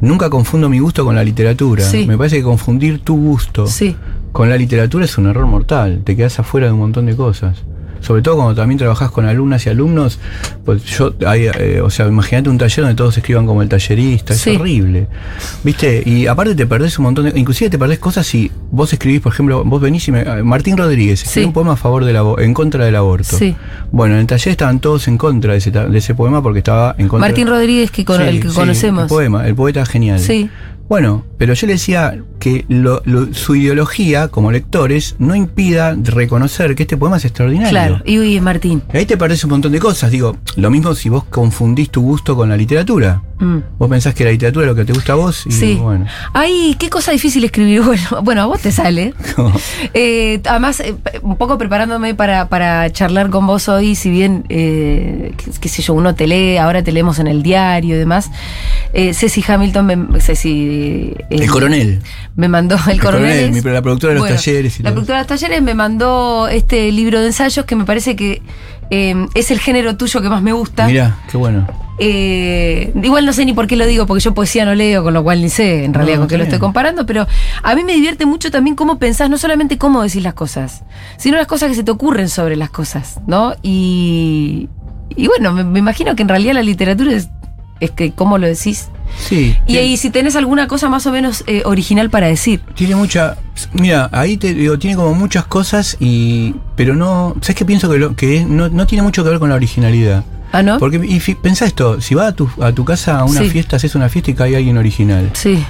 nunca 0.00 0.30
confundo 0.30 0.68
mi 0.68 0.78
gusto 0.80 1.04
con 1.04 1.14
la 1.14 1.22
literatura. 1.24 1.84
Sí. 1.84 2.06
Me 2.06 2.16
parece 2.18 2.36
que 2.36 2.42
confundir 2.42 2.98
tu 3.00 3.16
gusto 3.16 3.66
Sí. 3.66 3.94
Con 4.34 4.50
la 4.50 4.56
literatura 4.56 5.04
es 5.04 5.16
un 5.16 5.28
error 5.28 5.46
mortal. 5.46 6.00
Te 6.02 6.16
quedas 6.16 6.40
afuera 6.40 6.66
de 6.66 6.72
un 6.72 6.80
montón 6.80 7.06
de 7.06 7.14
cosas. 7.14 7.62
Sobre 8.00 8.20
todo 8.20 8.34
cuando 8.34 8.54
también 8.56 8.78
trabajás 8.78 9.12
con 9.12 9.26
alumnas 9.26 9.64
y 9.64 9.70
alumnos, 9.70 10.18
pues 10.64 10.82
yo, 10.84 11.14
hay, 11.24 11.46
eh, 11.46 11.80
o 11.80 11.88
sea, 11.88 12.08
imagínate 12.08 12.50
un 12.50 12.58
taller 12.58 12.80
donde 12.84 12.96
todos 12.96 13.16
escriban 13.16 13.46
como 13.46 13.62
el 13.62 13.68
tallerista, 13.68 14.34
es 14.34 14.44
horrible. 14.48 15.06
¿Viste? 15.62 16.02
Y 16.04 16.26
aparte 16.26 16.56
te 16.56 16.66
perdés 16.66 16.98
un 16.98 17.04
montón 17.04 17.30
de, 17.30 17.38
inclusive 17.38 17.70
te 17.70 17.78
perdés 17.78 18.00
cosas 18.00 18.26
si 18.26 18.50
vos 18.72 18.92
escribís, 18.92 19.20
por 19.20 19.32
ejemplo, 19.32 19.62
vos 19.64 19.80
venís 19.80 20.06
y 20.08 20.12
me, 20.12 20.20
eh, 20.22 20.42
Martín 20.42 20.76
Rodríguez 20.76 21.22
escribió 21.22 21.44
Sí. 21.44 21.46
un 21.46 21.52
poema 21.54 21.72
a 21.74 21.76
favor 21.76 22.04
del 22.04 22.18
en 22.40 22.52
contra 22.54 22.84
del 22.84 22.96
aborto. 22.96 23.38
Sí. 23.38 23.54
Bueno, 23.92 24.16
en 24.16 24.20
el 24.22 24.26
taller 24.26 24.50
estaban 24.50 24.80
todos 24.80 25.06
en 25.08 25.16
contra 25.16 25.52
de 25.52 25.58
ese, 25.58 25.70
de 25.70 25.96
ese 25.96 26.14
poema 26.16 26.42
porque 26.42 26.58
estaba 26.58 26.96
en 26.98 27.06
contra 27.08 27.28
Martín 27.28 27.46
Rodríguez, 27.46 27.92
que 27.92 28.04
con, 28.04 28.18
Sí, 28.18 28.24
el 28.24 28.40
que 28.42 28.48
conocemos. 28.48 29.04
El 29.04 29.08
poema, 29.08 29.46
el 29.46 29.54
poeta 29.54 29.86
genial. 29.86 30.18
Sí. 30.18 30.50
Bueno, 30.86 31.24
pero 31.38 31.54
yo 31.54 31.66
le 31.66 31.74
decía 31.74 32.18
que 32.38 32.64
lo- 32.68 33.00
lo- 33.04 33.32
su 33.34 33.54
ideología 33.56 34.28
como 34.28 34.52
lectores 34.52 35.16
no 35.18 35.34
impida 35.34 35.96
reconocer 36.02 36.74
que 36.74 36.82
este 36.84 36.96
poema 36.96 37.16
es 37.16 37.24
extraordinario. 37.24 37.70
Claro, 37.70 38.00
y 38.04 38.18
uy, 38.18 38.40
Martín. 38.40 38.82
Ahí 38.92 39.06
te 39.06 39.16
perdés 39.16 39.42
un 39.44 39.50
montón 39.50 39.72
de 39.72 39.78
cosas. 39.80 40.10
Digo, 40.10 40.36
lo 40.56 40.70
mismo 40.70 40.94
si 40.94 41.08
vos 41.08 41.24
confundís 41.24 41.90
tu 41.90 42.02
gusto 42.02 42.36
con 42.36 42.48
la 42.48 42.56
literatura. 42.56 43.22
Mm. 43.40 43.58
Vos 43.78 43.90
pensás 43.90 44.14
que 44.14 44.24
la 44.24 44.30
literatura 44.30 44.66
es 44.66 44.70
lo 44.70 44.76
que 44.76 44.84
te 44.84 44.92
gusta 44.92 45.12
a 45.12 45.16
vos 45.16 45.44
y 45.46 45.50
Sí. 45.52 45.74
bueno. 45.74 46.06
Ay, 46.32 46.76
qué 46.78 46.88
cosa 46.88 47.10
difícil 47.12 47.42
escribir. 47.44 47.82
Bueno, 47.84 48.22
bueno, 48.22 48.42
a 48.42 48.46
vos 48.46 48.60
te 48.60 48.70
sale. 48.72 49.14
Eh, 49.94 50.40
además, 50.48 50.80
eh, 50.80 50.94
un 51.22 51.36
poco 51.36 51.56
preparándome 51.58 52.14
para, 52.14 52.48
para 52.48 52.90
charlar 52.90 53.30
con 53.30 53.46
vos 53.46 53.68
hoy, 53.68 53.94
si 53.94 54.10
bien, 54.10 54.44
eh, 54.48 55.32
qué, 55.36 55.50
qué 55.60 55.68
sé 55.68 55.82
yo, 55.82 55.94
uno 55.94 56.14
te 56.14 56.26
lee, 56.26 56.56
ahora 56.56 56.82
te 56.82 56.92
leemos 56.92 57.18
en 57.18 57.26
el 57.26 57.42
diario 57.42 57.94
y 57.94 57.98
demás. 57.98 58.30
Ceci 58.92 59.44
Hamilton, 59.46 59.86
me, 59.86 60.20
Ceci, 60.20 61.14
el 61.42 61.50
coronel. 61.50 62.00
me 62.36 62.48
mandó 62.48 62.76
el, 62.86 62.92
El 62.92 63.00
coronel. 63.00 63.28
coronel, 63.30 63.56
es- 63.56 63.64
mi- 63.64 63.70
la 63.72 63.82
productora 63.82 64.12
de 64.12 64.14
los 64.18 64.22
Bueno, 64.28 64.36
talleres 64.36 64.78
y 64.78 64.82
la 64.82 64.90
todo. 64.90 64.94
productora 64.94 65.18
de 65.18 65.22
los 65.22 65.28
talleres 65.40 65.62
me 65.62 65.74
mandó 65.74 66.48
este 66.48 66.90
libro 66.92 67.20
de 67.20 67.26
ensayos 67.26 67.64
que 67.64 67.76
me 67.76 67.84
parece 67.84 68.16
que 68.16 68.42
eh, 68.90 69.26
es 69.34 69.50
el 69.50 69.58
género 69.60 69.96
tuyo 69.96 70.20
que 70.20 70.28
más 70.28 70.42
me 70.42 70.52
gusta. 70.52 70.86
Mirá, 70.86 71.16
qué 71.30 71.36
bueno. 71.36 71.66
Eh, 71.98 72.92
igual 73.02 73.24
no 73.24 73.32
sé 73.32 73.44
ni 73.46 73.52
por 73.52 73.66
qué 73.68 73.76
lo 73.76 73.86
digo, 73.86 74.04
porque 74.06 74.20
yo 74.22 74.34
poesía 74.34 74.64
no 74.64 74.74
leo, 74.74 75.02
con 75.04 75.14
lo 75.14 75.22
cual 75.22 75.40
ni 75.40 75.48
sé 75.48 75.84
en 75.84 75.94
realidad 75.94 76.18
con 76.18 76.26
qué 76.28 76.36
lo 76.36 76.42
estoy 76.44 76.58
comparando, 76.58 77.06
pero 77.06 77.26
a 77.62 77.74
mí 77.76 77.84
me 77.84 77.94
divierte 77.94 78.26
mucho 78.26 78.50
también 78.50 78.74
cómo 78.76 78.98
pensás, 78.98 79.30
no 79.30 79.38
solamente 79.38 79.78
cómo 79.78 80.02
decís 80.02 80.22
las 80.22 80.34
cosas, 80.34 80.82
sino 81.18 81.36
las 81.36 81.46
cosas 81.46 81.68
que 81.70 81.76
se 81.76 81.84
te 81.84 81.90
ocurren 81.92 82.28
sobre 82.28 82.56
las 82.56 82.70
cosas, 82.70 83.20
¿no? 83.28 83.54
Y, 83.62 84.68
y 85.16 85.28
bueno, 85.28 85.52
me, 85.52 85.62
me 85.64 85.78
imagino 85.78 86.16
que 86.16 86.22
en 86.22 86.28
realidad 86.28 86.54
la 86.54 86.62
literatura 86.62 87.12
es, 87.12 87.28
es 87.80 87.90
que 87.90 88.12
cómo 88.12 88.38
lo 88.38 88.46
decís. 88.46 88.88
Sí. 89.18 89.56
Y 89.66 89.76
ahí 89.76 89.96
si 89.96 90.10
tenés 90.10 90.34
alguna 90.36 90.66
cosa 90.66 90.88
más 90.88 91.06
o 91.06 91.12
menos 91.12 91.44
eh, 91.46 91.62
original 91.64 92.10
para 92.10 92.26
decir. 92.26 92.60
Tiene 92.74 92.96
mucha. 92.96 93.36
Mira, 93.72 94.08
ahí 94.12 94.36
te 94.36 94.54
digo, 94.54 94.78
tiene 94.78 94.96
como 94.96 95.14
muchas 95.14 95.44
cosas 95.46 95.96
y. 96.00 96.54
Pero 96.76 96.94
no. 96.94 97.34
¿Sabes 97.40 97.56
qué 97.56 97.64
pienso 97.64 97.88
que, 97.90 97.98
lo, 97.98 98.16
que 98.16 98.38
es- 98.38 98.46
no, 98.46 98.68
no 98.68 98.86
tiene 98.86 99.02
mucho 99.02 99.22
que 99.22 99.30
ver 99.30 99.38
con 99.38 99.48
la 99.50 99.54
originalad? 99.56 100.24
¿Ah, 100.52 100.62
no? 100.62 100.78
Porque, 100.78 101.00
y 101.04 101.18
fi- 101.20 101.34
pensá 101.34 101.64
esto, 101.66 102.00
si 102.00 102.14
vas 102.14 102.28
a 102.28 102.32
tu, 102.32 102.48
a 102.60 102.72
tu 102.72 102.84
casa 102.84 103.18
a 103.18 103.24
una 103.24 103.40
Sí. 103.40 103.50
fiesta, 103.50 103.76
haces 103.76 103.94
una 103.96 104.08
fiesta 104.08 104.30
y 104.30 104.34
cae 104.34 104.56
alguien 104.56 104.78
original. 104.78 105.30
Sí. 105.34 105.64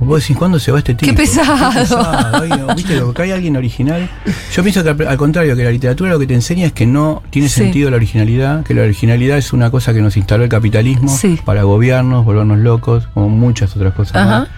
Vos 0.00 0.20
decís, 0.22 0.36
¿cuándo 0.36 0.58
se 0.58 0.72
va 0.72 0.78
este 0.78 0.94
tipo? 0.94 1.10
Qué 1.10 1.16
pesado. 1.16 1.72
pesado, 1.72 2.42
ay, 2.42 2.48
no, 2.48 2.74
¿Viste? 2.74 2.96
Lo 2.96 3.12
que 3.12 3.22
hay 3.22 3.30
alguien 3.32 3.56
original. 3.56 4.08
Yo 4.52 4.62
pienso 4.62 4.82
que 4.82 4.88
al, 4.90 5.06
al 5.06 5.16
contrario, 5.18 5.54
que 5.54 5.62
la 5.64 5.70
literatura 5.70 6.10
lo 6.10 6.18
que 6.18 6.26
te 6.26 6.34
enseña 6.34 6.66
es 6.66 6.72
que 6.72 6.86
no 6.86 7.22
tiene 7.30 7.48
Sí. 7.48 7.60
sentido 7.60 7.90
la 7.90 7.96
originalidad, 7.96 8.64
que 8.64 8.72
la 8.74 8.82
originalidad 8.82 9.36
es 9.38 9.52
una 9.52 9.70
cosa 9.70 9.92
que 9.92 10.00
nos 10.00 10.16
instaló 10.16 10.42
el 10.44 10.48
capitalismo 10.48 11.08
Sí. 11.14 11.38
para 11.44 11.62
gobiernos, 11.64 12.24
volvernos 12.24 12.58
locos, 12.58 13.08
como 13.12 13.28
muchas 13.28 13.76
otras 13.76 13.92
cosas 13.94 14.16
Ajá. 14.16 14.38
más. 14.40 14.48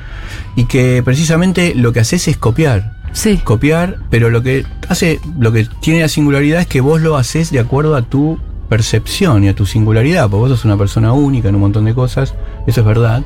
Y 0.57 0.65
que 0.67 1.03
precisamente 1.05 1.75
lo 1.75 1.93
que 1.93 2.01
haces 2.01 2.29
es 2.29 2.37
copiar. 2.37 2.93
Sí. 3.13 3.39
Copiar, 3.43 3.99
pero 4.11 4.31
lo 4.31 4.43
que 4.43 4.65
hace, 4.89 5.21
lo 5.39 5.53
que 5.53 5.67
tiene 5.81 6.01
la 6.01 6.09
singularidad 6.09 6.61
es 6.61 6.67
que 6.67 6.81
vos 6.81 7.01
lo 7.01 7.17
haces 7.17 7.51
de 7.51 7.59
acuerdo 7.59 7.97
a 7.97 8.03
tu 8.03 8.39
percepción 8.69 9.45
y 9.45 9.49
a 9.49 9.55
tu 9.55 9.67
singularidad, 9.67 10.31
porque 10.31 10.37
vos 10.41 10.51
sos 10.51 10.65
una 10.65 10.79
persona 10.79 11.13
única 11.13 11.49
en 11.51 11.57
un 11.57 11.61
montón 11.61 11.85
de 11.85 11.95
cosas, 11.95 12.33
eso 12.67 12.81
es 12.81 12.87
verdad. 12.87 13.23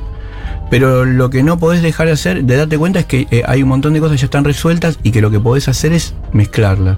Pero 0.69 1.05
lo 1.05 1.29
que 1.29 1.43
no 1.43 1.57
podés 1.57 1.81
dejar 1.81 2.07
de 2.07 2.13
hacer, 2.13 2.43
de 2.43 2.55
darte 2.55 2.77
cuenta, 2.77 2.99
es 2.99 3.05
que 3.05 3.27
eh, 3.31 3.43
hay 3.45 3.63
un 3.63 3.69
montón 3.69 3.93
de 3.93 3.99
cosas 3.99 4.15
que 4.15 4.21
ya 4.21 4.25
están 4.25 4.43
resueltas 4.43 4.99
y 5.03 5.11
que 5.11 5.21
lo 5.21 5.31
que 5.31 5.39
podés 5.39 5.67
hacer 5.67 5.93
es 5.93 6.13
mezclarlas. 6.33 6.97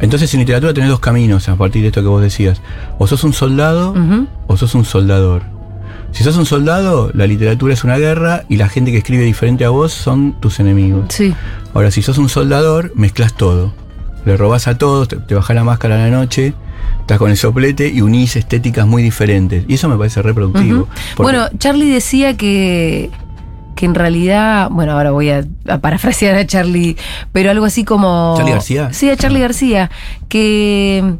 Entonces 0.00 0.32
en 0.34 0.40
literatura 0.40 0.74
tenés 0.74 0.90
dos 0.90 1.00
caminos 1.00 1.48
a 1.48 1.56
partir 1.56 1.82
de 1.82 1.88
esto 1.88 2.02
que 2.02 2.08
vos 2.08 2.20
decías. 2.20 2.60
O 2.98 3.06
sos 3.06 3.24
un 3.24 3.32
soldado 3.32 3.94
o 4.46 4.56
sos 4.56 4.74
un 4.74 4.84
soldador. 4.84 5.42
Si 6.10 6.24
sos 6.24 6.36
un 6.36 6.44
soldado, 6.44 7.10
la 7.14 7.26
literatura 7.26 7.72
es 7.72 7.84
una 7.84 7.96
guerra 7.96 8.44
y 8.48 8.56
la 8.56 8.68
gente 8.68 8.90
que 8.90 8.98
escribe 8.98 9.24
diferente 9.24 9.64
a 9.64 9.70
vos 9.70 9.92
son 9.92 10.38
tus 10.40 10.60
enemigos. 10.60 11.06
Sí. 11.08 11.34
Ahora, 11.72 11.90
si 11.90 12.02
sos 12.02 12.18
un 12.18 12.28
soldador, 12.28 12.92
mezclas 12.94 13.34
todo. 13.34 13.72
Le 14.26 14.36
robás 14.36 14.68
a 14.68 14.76
todos, 14.76 15.08
te, 15.08 15.16
te 15.16 15.34
bajás 15.34 15.56
la 15.56 15.64
máscara 15.64 15.94
a 15.94 15.98
la 15.98 16.10
noche 16.10 16.52
Estás 17.02 17.18
con 17.18 17.30
el 17.30 17.36
soplete 17.36 17.88
y 17.88 18.00
unís 18.00 18.36
estéticas 18.36 18.86
muy 18.86 19.02
diferentes. 19.02 19.64
Y 19.68 19.74
eso 19.74 19.88
me 19.88 19.96
parece 19.96 20.22
reproductivo. 20.22 20.88
Bueno, 21.16 21.48
Charlie 21.58 21.90
decía 21.90 22.36
que, 22.36 23.10
que 23.74 23.86
en 23.86 23.94
realidad, 23.94 24.68
bueno, 24.70 24.92
ahora 24.92 25.10
voy 25.10 25.30
a, 25.30 25.44
a 25.68 25.78
parafrasear 25.78 26.36
a 26.36 26.46
Charlie, 26.46 26.96
pero 27.32 27.50
algo 27.50 27.64
así 27.66 27.84
como... 27.84 28.34
¿Charlie 28.36 28.52
García? 28.52 28.92
Sí, 28.92 29.10
a 29.10 29.16
Charlie 29.16 29.40
García, 29.40 29.90
que 30.28 31.16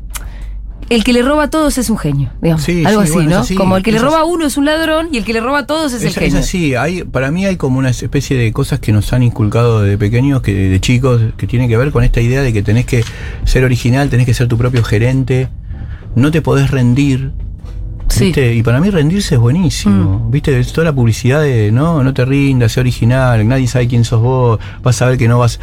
el 0.88 1.04
que 1.04 1.12
le 1.12 1.22
roba 1.22 1.44
a 1.44 1.50
todos 1.50 1.78
es 1.78 1.90
un 1.90 1.96
genio, 1.98 2.30
digamos. 2.42 2.64
Sí, 2.64 2.84
algo 2.84 3.00
sí, 3.02 3.06
así, 3.08 3.14
bueno, 3.14 3.30
¿no? 3.30 3.38
así, 3.38 3.54
como 3.54 3.76
el 3.76 3.82
que 3.82 3.92
le 3.92 3.98
roba 3.98 4.20
a 4.20 4.24
uno 4.24 4.46
es 4.46 4.56
un 4.56 4.66
ladrón 4.66 5.08
y 5.10 5.16
el 5.18 5.24
que 5.24 5.32
le 5.32 5.40
roba 5.40 5.60
a 5.60 5.66
todos 5.66 5.92
es, 5.94 6.02
el 6.02 6.08
Es, 6.08 6.16
es 6.16 6.22
genio. 6.22 6.38
así, 6.38 6.74
hay, 6.74 7.02
para 7.02 7.30
mí 7.30 7.46
hay 7.46 7.56
como 7.56 7.78
una 7.78 7.90
especie 7.90 8.36
de 8.36 8.52
cosas 8.52 8.78
que 8.78 8.92
nos 8.92 9.12
han 9.12 9.22
inculcado 9.22 9.80
de 9.82 9.96
pequeños, 9.98 10.42
que 10.42 10.54
de 10.54 10.80
chicos, 10.80 11.20
que 11.36 11.46
tienen 11.46 11.68
que 11.68 11.76
ver 11.76 11.92
con 11.92 12.04
esta 12.04 12.20
idea 12.20 12.42
de 12.42 12.52
que 12.52 12.62
tenés 12.62 12.84
que 12.84 13.04
ser 13.44 13.64
original, 13.64 14.10
tenés 14.10 14.26
que 14.26 14.34
ser 14.34 14.48
tu 14.48 14.58
propio 14.58 14.84
gerente, 14.84 15.48
no 16.16 16.30
te 16.30 16.42
podés 16.42 16.70
rendir. 16.70 17.32
Sí. 18.08 18.26
¿viste? 18.26 18.54
Y 18.54 18.62
para 18.62 18.78
mí 18.78 18.90
rendirse 18.90 19.36
es 19.36 19.40
buenísimo. 19.40 20.28
¿Viste? 20.30 20.58
Es 20.60 20.72
toda 20.74 20.84
la 20.86 20.92
publicidad 20.92 21.40
de 21.40 21.72
no, 21.72 22.02
no 22.04 22.12
te 22.12 22.26
rindas, 22.26 22.72
sé 22.72 22.80
original, 22.80 23.46
nadie 23.48 23.66
sabe 23.66 23.88
quién 23.88 24.04
sos 24.04 24.20
vos, 24.20 24.58
vas 24.82 25.00
a 25.00 25.06
ver 25.06 25.16
que 25.16 25.28
no 25.28 25.38
vas, 25.38 25.58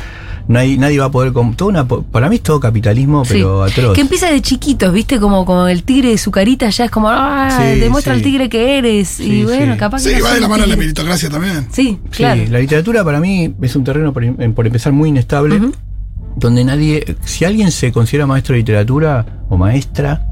nadie, 0.47 0.75
nadie 0.77 0.97
va 0.97 1.05
a 1.05 1.11
poder. 1.11 1.31
Toda 1.31 1.65
una, 1.69 1.87
po- 1.87 2.01
para 2.01 2.27
mí 2.27 2.37
es 2.37 2.41
todo 2.41 2.59
capitalismo, 2.59 3.23
Sí. 3.23 3.33
pero 3.33 3.61
atroz. 3.61 3.93
Que 3.93 4.01
empieza 4.01 4.31
de 4.31 4.41
chiquitos, 4.41 4.91
¿viste? 4.91 5.19
Como, 5.19 5.45
como 5.45 5.67
el 5.67 5.83
tigre 5.83 6.09
de 6.09 6.17
su 6.17 6.31
carita 6.31 6.67
ya 6.71 6.85
es 6.85 6.91
como, 6.91 7.09
ah, 7.11 7.55
Sí, 7.55 7.79
demuestra 7.79 8.13
sí. 8.13 8.17
al 8.17 8.23
tigre 8.23 8.49
que 8.49 8.79
eres. 8.79 9.07
Sí, 9.09 9.41
y 9.41 9.43
bueno, 9.43 9.73
sí. 9.73 9.79
capaz 9.79 10.03
que. 10.03 10.09
Sí, 10.09 10.15
no 10.17 10.23
va 10.25 10.33
de 10.33 10.39
la 10.39 10.47
mano 10.47 10.65
la 10.65 10.75
meritocracia 10.75 11.29
también. 11.29 11.67
Sí, 11.71 11.99
Sí, 12.09 12.17
claro. 12.17 12.41
la 12.49 12.57
literatura 12.59 13.03
para 13.03 13.19
mí 13.19 13.53
es 13.61 13.75
un 13.75 13.83
terreno 13.83 14.11
por, 14.11 14.23
em- 14.23 14.53
por 14.55 14.65
empezar 14.65 14.91
muy 14.91 15.09
inestable, 15.09 15.61
donde 16.35 16.63
nadie, 16.63 17.15
si 17.25 17.45
alguien 17.45 17.69
se 17.69 17.91
considera 17.91 18.25
maestro 18.25 18.53
de 18.53 18.59
literatura 18.59 19.43
o 19.49 19.57
maestra, 19.57 20.25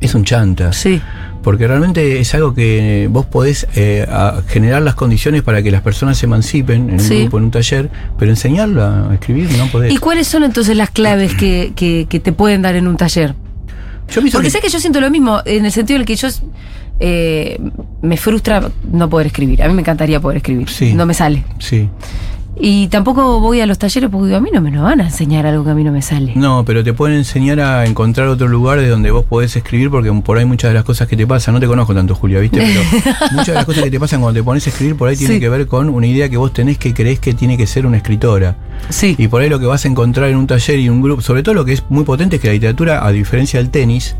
es 0.00 0.14
un 0.14 0.24
chanta. 0.24 0.72
Sí. 0.72 1.00
Porque 1.42 1.66
realmente 1.66 2.20
es 2.20 2.34
algo 2.34 2.52
que 2.54 3.08
vos 3.10 3.24
podés 3.26 3.66
eh, 3.74 4.06
generar 4.48 4.82
las 4.82 4.94
condiciones 4.94 5.42
para 5.42 5.62
que 5.62 5.70
las 5.70 5.80
personas 5.82 6.18
se 6.18 6.26
emancipen 6.26 6.88
en 6.88 6.94
un 6.94 7.00
Sí. 7.00 7.20
grupo, 7.22 7.38
en 7.38 7.44
un 7.44 7.50
taller, 7.50 7.88
pero 8.18 8.30
enseñarlo 8.30 8.84
a 8.84 9.14
escribir 9.14 9.48
no 9.56 9.66
podés. 9.68 9.92
¿Y 9.92 9.96
cuáles 9.96 10.26
son 10.26 10.42
entonces 10.44 10.76
las 10.76 10.90
claves 10.90 11.34
que, 11.34 11.72
que- 11.74 12.06
que 12.08 12.20
te 12.20 12.32
pueden 12.32 12.60
dar 12.62 12.74
en 12.76 12.86
un 12.88 12.96
taller? 12.98 13.34
Yo 14.12 14.20
Porque 14.32 14.48
que- 14.48 14.50
sé 14.50 14.60
que 14.60 14.68
yo 14.68 14.80
siento 14.80 15.00
lo 15.00 15.10
mismo, 15.10 15.40
en 15.44 15.64
el 15.64 15.72
sentido 15.72 15.96
en 15.96 16.00
el 16.02 16.06
que 16.06 16.16
yo 16.16 16.28
eh, 17.02 17.58
me 18.02 18.16
frustra 18.18 18.70
no 18.92 19.08
poder 19.08 19.28
escribir. 19.28 19.62
A 19.62 19.68
mí 19.68 19.72
me 19.74 19.80
encantaría 19.80 20.20
poder 20.20 20.36
escribir. 20.38 20.68
Sí. 20.68 20.92
No 20.92 21.06
me 21.06 21.14
sale. 21.14 21.44
Sí. 21.58 21.88
Y 22.62 22.88
tampoco 22.88 23.40
voy 23.40 23.60
a 23.60 23.66
los 23.66 23.78
talleres 23.78 24.10
porque 24.10 24.34
a 24.34 24.40
mí 24.40 24.50
no 24.52 24.60
me 24.60 24.70
lo 24.70 24.82
van 24.82 25.00
a 25.00 25.04
enseñar 25.04 25.46
algo 25.46 25.64
que 25.64 25.70
a 25.70 25.74
mí 25.74 25.82
no 25.82 25.92
me 25.92 26.02
sale. 26.02 26.32
No, 26.34 26.62
pero 26.64 26.84
te 26.84 26.92
pueden 26.92 27.16
enseñar 27.16 27.58
a 27.60 27.86
encontrar 27.86 28.28
otro 28.28 28.48
lugar 28.48 28.78
de 28.80 28.88
donde 28.88 29.10
vos 29.10 29.24
podés 29.24 29.56
escribir, 29.56 29.88
porque 29.90 30.12
por 30.12 30.36
ahí 30.36 30.44
muchas 30.44 30.70
de 30.70 30.74
las 30.74 30.84
cosas 30.84 31.08
que 31.08 31.16
te 31.16 31.26
pasan, 31.26 31.54
no 31.54 31.60
te 31.60 31.66
conozco 31.66 31.94
tanto, 31.94 32.14
Julia, 32.14 32.38
¿viste? 32.40 32.58
Pero 32.60 32.80
muchas 33.32 33.46
de 33.46 33.54
las 33.54 33.64
cosas 33.64 33.84
que 33.84 33.90
te 33.90 33.98
pasan 33.98 34.20
cuando 34.20 34.38
te 34.40 34.44
pones 34.44 34.66
a 34.66 34.70
escribir 34.70 34.94
por 34.96 35.08
ahí 35.08 35.16
tienen 35.16 35.36
Sí. 35.36 35.40
que 35.40 35.48
ver 35.48 35.66
con 35.68 35.88
una 35.88 36.06
idea 36.06 36.28
que 36.28 36.36
vos 36.36 36.52
tenés 36.52 36.76
que 36.76 36.92
creés 36.92 37.18
que 37.18 37.32
tiene 37.32 37.56
que 37.56 37.66
ser 37.66 37.86
una 37.86 37.96
escritora. 37.96 38.56
Sí. 38.90 39.14
Y 39.16 39.28
por 39.28 39.40
ahí 39.40 39.48
lo 39.48 39.58
que 39.58 39.66
vas 39.66 39.84
a 39.86 39.88
encontrar 39.88 40.28
en 40.28 40.36
un 40.36 40.46
taller 40.46 40.78
y 40.80 40.88
un 40.90 41.00
grupo, 41.00 41.22
sobre 41.22 41.42
todo 41.42 41.54
lo 41.54 41.64
que 41.64 41.72
es 41.72 41.84
muy 41.88 42.04
potente 42.04 42.36
es 42.36 42.42
que 42.42 42.48
la 42.48 42.54
literatura, 42.54 43.06
a 43.06 43.10
diferencia 43.12 43.58
del 43.58 43.70
tenis, 43.70 44.16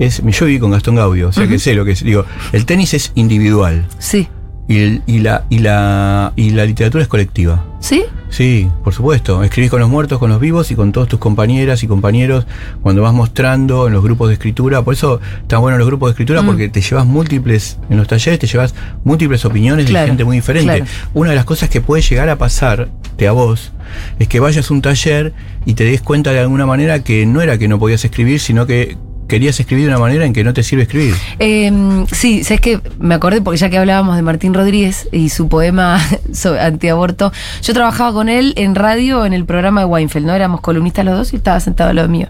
es. 0.00 0.20
Yo 0.24 0.46
viví 0.46 0.58
con 0.58 0.70
Gastón 0.72 0.96
Gaudio, 0.96 1.28
o 1.28 1.32
sea 1.32 1.46
que 1.46 1.58
sé 1.60 1.74
lo 1.74 1.84
que 1.84 1.92
es. 1.92 2.02
Digo, 2.02 2.24
el 2.52 2.64
tenis 2.66 2.94
es 2.94 3.12
individual 3.14 3.84
Sí. 3.98 4.26
Y, 4.68 4.78
el- 4.78 5.02
y 5.06 5.18
la, 5.18 5.44
y, 5.50 5.58
la, 5.58 6.32
y 6.36 6.50
la 6.50 6.64
literatura 6.64 7.02
es 7.02 7.08
colectiva. 7.08 7.64
¿Sí? 7.80 8.04
Sí, 8.30 8.68
por 8.84 8.94
supuesto. 8.94 9.42
Escribís 9.42 9.70
con 9.70 9.80
los 9.80 9.90
muertos, 9.90 10.18
con 10.18 10.30
los 10.30 10.40
vivos 10.40 10.70
y 10.70 10.76
con 10.76 10.92
todos 10.92 11.08
tus 11.08 11.18
compañeras 11.18 11.82
y 11.82 11.88
compañeros 11.88 12.46
cuando 12.80 13.02
vas 13.02 13.12
mostrando 13.12 13.88
en 13.88 13.92
los 13.92 14.02
grupos 14.02 14.28
de 14.28 14.34
escritura. 14.34 14.82
Por 14.82 14.94
eso 14.94 15.20
están 15.40 15.60
buenos 15.60 15.78
los 15.78 15.86
grupos 15.88 16.08
de 16.08 16.10
escritura 16.12 16.42
Mm. 16.42 16.46
porque 16.46 16.68
te 16.68 16.80
llevas 16.80 17.04
múltiples, 17.06 17.78
en 17.90 17.96
los 17.98 18.06
talleres 18.08 18.38
te 18.38 18.46
llevas 18.46 18.74
múltiples 19.04 19.44
opiniones 19.44 19.86
Claro, 19.86 20.04
de 20.04 20.10
gente 20.12 20.24
muy 20.24 20.36
diferente. 20.36 20.76
claro. 20.78 20.84
Una 21.12 21.30
de 21.30 21.36
las 21.36 21.44
cosas 21.44 21.68
que 21.68 21.80
puede 21.80 22.02
llegar 22.02 22.28
a 22.30 22.38
pasarte 22.38 23.26
a 23.28 23.32
vos 23.32 23.72
es 24.18 24.28
que 24.28 24.40
vayas 24.40 24.70
a 24.70 24.74
un 24.74 24.80
taller 24.80 25.34
y 25.66 25.74
te 25.74 25.84
des 25.84 26.00
cuenta 26.00 26.30
de 26.32 26.38
alguna 26.38 26.64
manera 26.64 27.02
que 27.02 27.26
no 27.26 27.42
era 27.42 27.58
que 27.58 27.68
no 27.68 27.78
podías 27.78 28.04
escribir, 28.04 28.40
sino 28.40 28.64
que 28.66 28.96
querías 29.28 29.58
escribir 29.58 29.84
de 29.86 29.90
una 29.92 29.98
manera 30.00 30.24
en 30.26 30.32
que 30.32 30.44
no 30.44 30.52
te 30.52 30.62
sirve 30.62 30.82
escribir. 30.82 31.14
Eh, 31.38 32.04
sí, 32.12 32.44
sabes 32.44 32.60
que 32.60 32.80
me 32.98 33.14
acordé 33.14 33.40
porque 33.40 33.58
ya 33.58 33.70
que 33.70 33.78
hablábamos 33.78 34.16
de 34.16 34.22
Martín 34.22 34.52
Rodríguez 34.54 35.08
y 35.12 35.30
su 35.30 35.48
poema 35.48 35.98
antiaborto, 36.60 37.32
yo 37.62 37.72
trabajaba 37.74 38.12
con 38.12 38.28
él 38.28 38.52
en 38.56 38.74
radio 38.74 39.24
en 39.24 39.32
el 39.32 39.44
programa 39.44 39.80
de 39.82 39.86
Weinfeld, 39.86 40.26
¿no? 40.26 40.34
Éramos 40.34 40.60
columnistas 40.60 41.04
los 41.04 41.16
dos 41.16 41.32
y 41.32 41.36
estaba 41.36 41.60
sentado 41.60 41.90
al 41.90 41.96
lado 41.96 42.08
mío. 42.08 42.28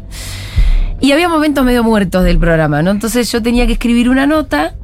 Y 1.01 1.11
había 1.11 1.29
momentos 1.29 1.65
medio 1.65 1.83
muertos 1.83 2.23
del 2.23 2.39
programa, 2.39 2.83
¿no? 2.83 2.93
Entonces 2.93 3.31
yo 3.33 3.43
tenía 3.43 3.67
que 3.67 3.73
escribir 3.73 4.09
una 4.09 4.27
nota 4.27 4.75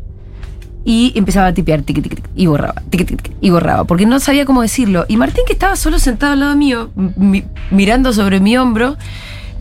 y 0.84 1.12
empezaba 1.16 1.48
a 1.48 1.54
tipear, 1.54 1.82
tiqui, 1.82 2.00
tiqui, 2.00 2.22
y 2.34 2.46
borraba, 2.46 2.82
y 3.40 3.50
borraba, 3.50 3.84
porque 3.84 4.06
no 4.06 4.18
sabía 4.20 4.44
cómo 4.46 4.62
decirlo. 4.62 5.04
Y 5.06 5.16
Martín, 5.16 5.44
que 5.46 5.52
estaba 5.52 5.76
solo 5.76 5.98
sentado 5.98 6.32
al 6.32 6.40
lado 6.40 6.56
mío, 6.56 6.90
mi- 6.96 7.44
mirando 7.70 8.12
sobre 8.12 8.40
mi 8.40 8.56
hombro, 8.56 8.96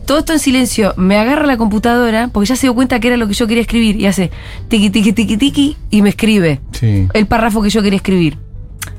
todo 0.08 0.18
esto 0.20 0.32
en 0.32 0.38
silencio, 0.38 0.94
me 0.96 1.18
agarra 1.18 1.46
la 1.46 1.58
computadora, 1.58 2.28
porque 2.32 2.48
ya 2.48 2.56
se 2.56 2.62
dio 2.66 2.74
cuenta 2.74 2.98
que 2.98 3.08
era 3.08 3.18
lo 3.18 3.28
que 3.28 3.34
yo 3.34 3.46
quería 3.46 3.60
escribir, 3.60 4.00
y 4.00 4.06
hace 4.06 4.30
tiqui, 4.68 4.88
tiqui, 4.88 5.12
tiqui, 5.12 5.36
tiqui, 5.36 5.76
y 5.90 6.00
me 6.00 6.08
escribe 6.08 6.60
Sí. 6.72 7.06
el 7.12 7.26
párrafo 7.26 7.60
que 7.60 7.68
yo 7.68 7.82
quería 7.82 7.98
escribir. 7.98 8.38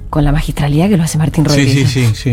Con 0.09 0.23
la 0.25 0.31
magistralidad 0.31 0.89
que 0.89 0.97
lo 0.97 1.03
hace 1.03 1.19
Martín 1.19 1.43
Sí, 1.45 1.49
Rodríguez. 1.49 1.89
sí, 1.91 2.05
sí, 2.07 2.15
sí. 2.15 2.29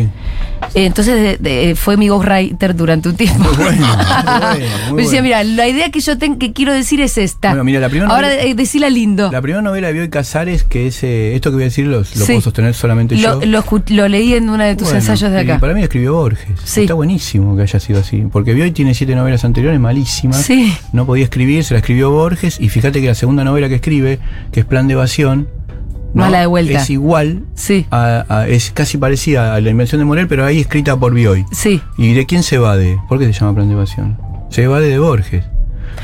Eh, 0.75 0.87
Entonces 0.87 1.39
de- 1.43 1.51
de- 1.51 1.75
fue 1.77 1.99
mi 1.99 2.09
ghostwriter 2.09 2.75
durante 2.75 3.11
un 3.11 3.17
tiempo. 3.17 3.45
Muy 3.45 3.55
bueno, 3.55 3.87
muy 3.87 4.41
bueno, 4.41 4.67
muy 4.89 4.97
me 4.97 5.03
decía, 5.03 5.21
mira, 5.21 5.45
la 5.45 5.69
idea 5.69 5.91
que 5.91 6.01
yo 6.01 6.15
que 6.19 6.53
quiero 6.55 6.73
decir 6.73 7.03
es 7.03 7.19
esta. 7.19 7.51
Bueno, 7.51 7.65
mira, 7.65 7.79
la 7.81 7.91
primera 7.91 8.11
Ahora 8.11 8.29
novela- 8.29 8.43
eh, 8.45 8.55
decila 8.55 8.89
lindo. 8.89 9.31
La 9.31 9.43
primera 9.43 9.61
novela 9.61 9.89
de 9.89 9.93
Bioy 9.93 10.09
Casares, 10.09 10.65
que 10.65 10.87
es 10.87 11.03
eh, 11.05 11.35
esto 11.35 11.51
que 11.51 11.57
voy 11.57 11.65
a 11.65 11.67
decir, 11.67 11.87
los- 11.87 12.17
lo 12.17 12.25
Sí. 12.25 12.33
puedo 12.33 12.41
sostener 12.41 12.73
solamente 12.73 13.15
Lo, 13.17 13.43
yo. 13.43 13.83
lo 13.89 14.09
leí 14.09 14.33
en 14.33 14.49
uno 14.49 14.65
de 14.65 14.75
tus 14.75 14.85
Bueno, 14.89 15.01
ensayos 15.01 15.31
de 15.31 15.39
y 15.39 15.41
acá. 15.45 15.59
Para 15.61 15.75
mí 15.75 15.83
escribió 15.83 16.15
Borges. 16.15 16.49
Sí. 16.65 16.81
Está 16.83 16.95
buenísimo 16.95 17.55
que 17.57 17.63
haya 17.63 17.79
sido 17.79 18.01
así. 18.01 18.25
Porque 18.33 18.55
Bioy 18.55 18.71
tiene 18.71 18.95
siete 18.95 19.15
novelas 19.15 19.45
anteriores 19.45 19.79
malísimas. 19.79 20.41
Sí. 20.43 20.75
No 20.95 21.05
podía 21.05 21.25
escribir, 21.25 21.63
se 21.63 21.75
la 21.75 21.81
escribió 21.81 22.11
Borges. 22.11 22.59
Y 22.59 22.71
fíjate 22.71 23.03
que 23.03 23.09
la 23.09 23.15
segunda 23.15 23.45
novela 23.45 23.69
que 23.69 23.75
escribe, 23.75 24.19
que 24.51 24.61
es 24.61 24.67
Plan 24.67 24.87
de 24.89 24.95
Evasión, 24.95 25.49
¿no? 26.17 26.23
Mala 26.23 26.41
de 26.41 26.47
vuelta. 26.47 26.81
es 26.81 26.91
igual, 26.91 27.43
Sí, 27.55 27.87
a- 27.91 28.25
a- 28.29 28.49
es 28.49 28.71
casi 28.73 28.99
parecida 28.99 29.55
a 29.55 29.61
la 29.61 29.71
invención 29.71 30.01
de 30.01 30.05
Morel, 30.07 30.27
pero 30.29 30.45
ahí 30.45 30.59
escrita 30.61 30.97
por 30.97 31.13
Bioy. 31.15 31.45
sí. 31.53 31.81
¿Y 31.99 32.15
de 32.15 32.27
quién 32.27 32.43
se 32.43 32.57
evade? 32.57 32.99
¿Por 33.09 33.19
qué 33.19 33.27
se 33.27 33.33
llama 33.35 33.55
Plan 33.55 33.69
de 33.69 33.75
Evasión? 33.75 34.19
Se 34.51 34.63
evade 34.65 34.89
de 34.89 34.99
Borges. 34.99 35.45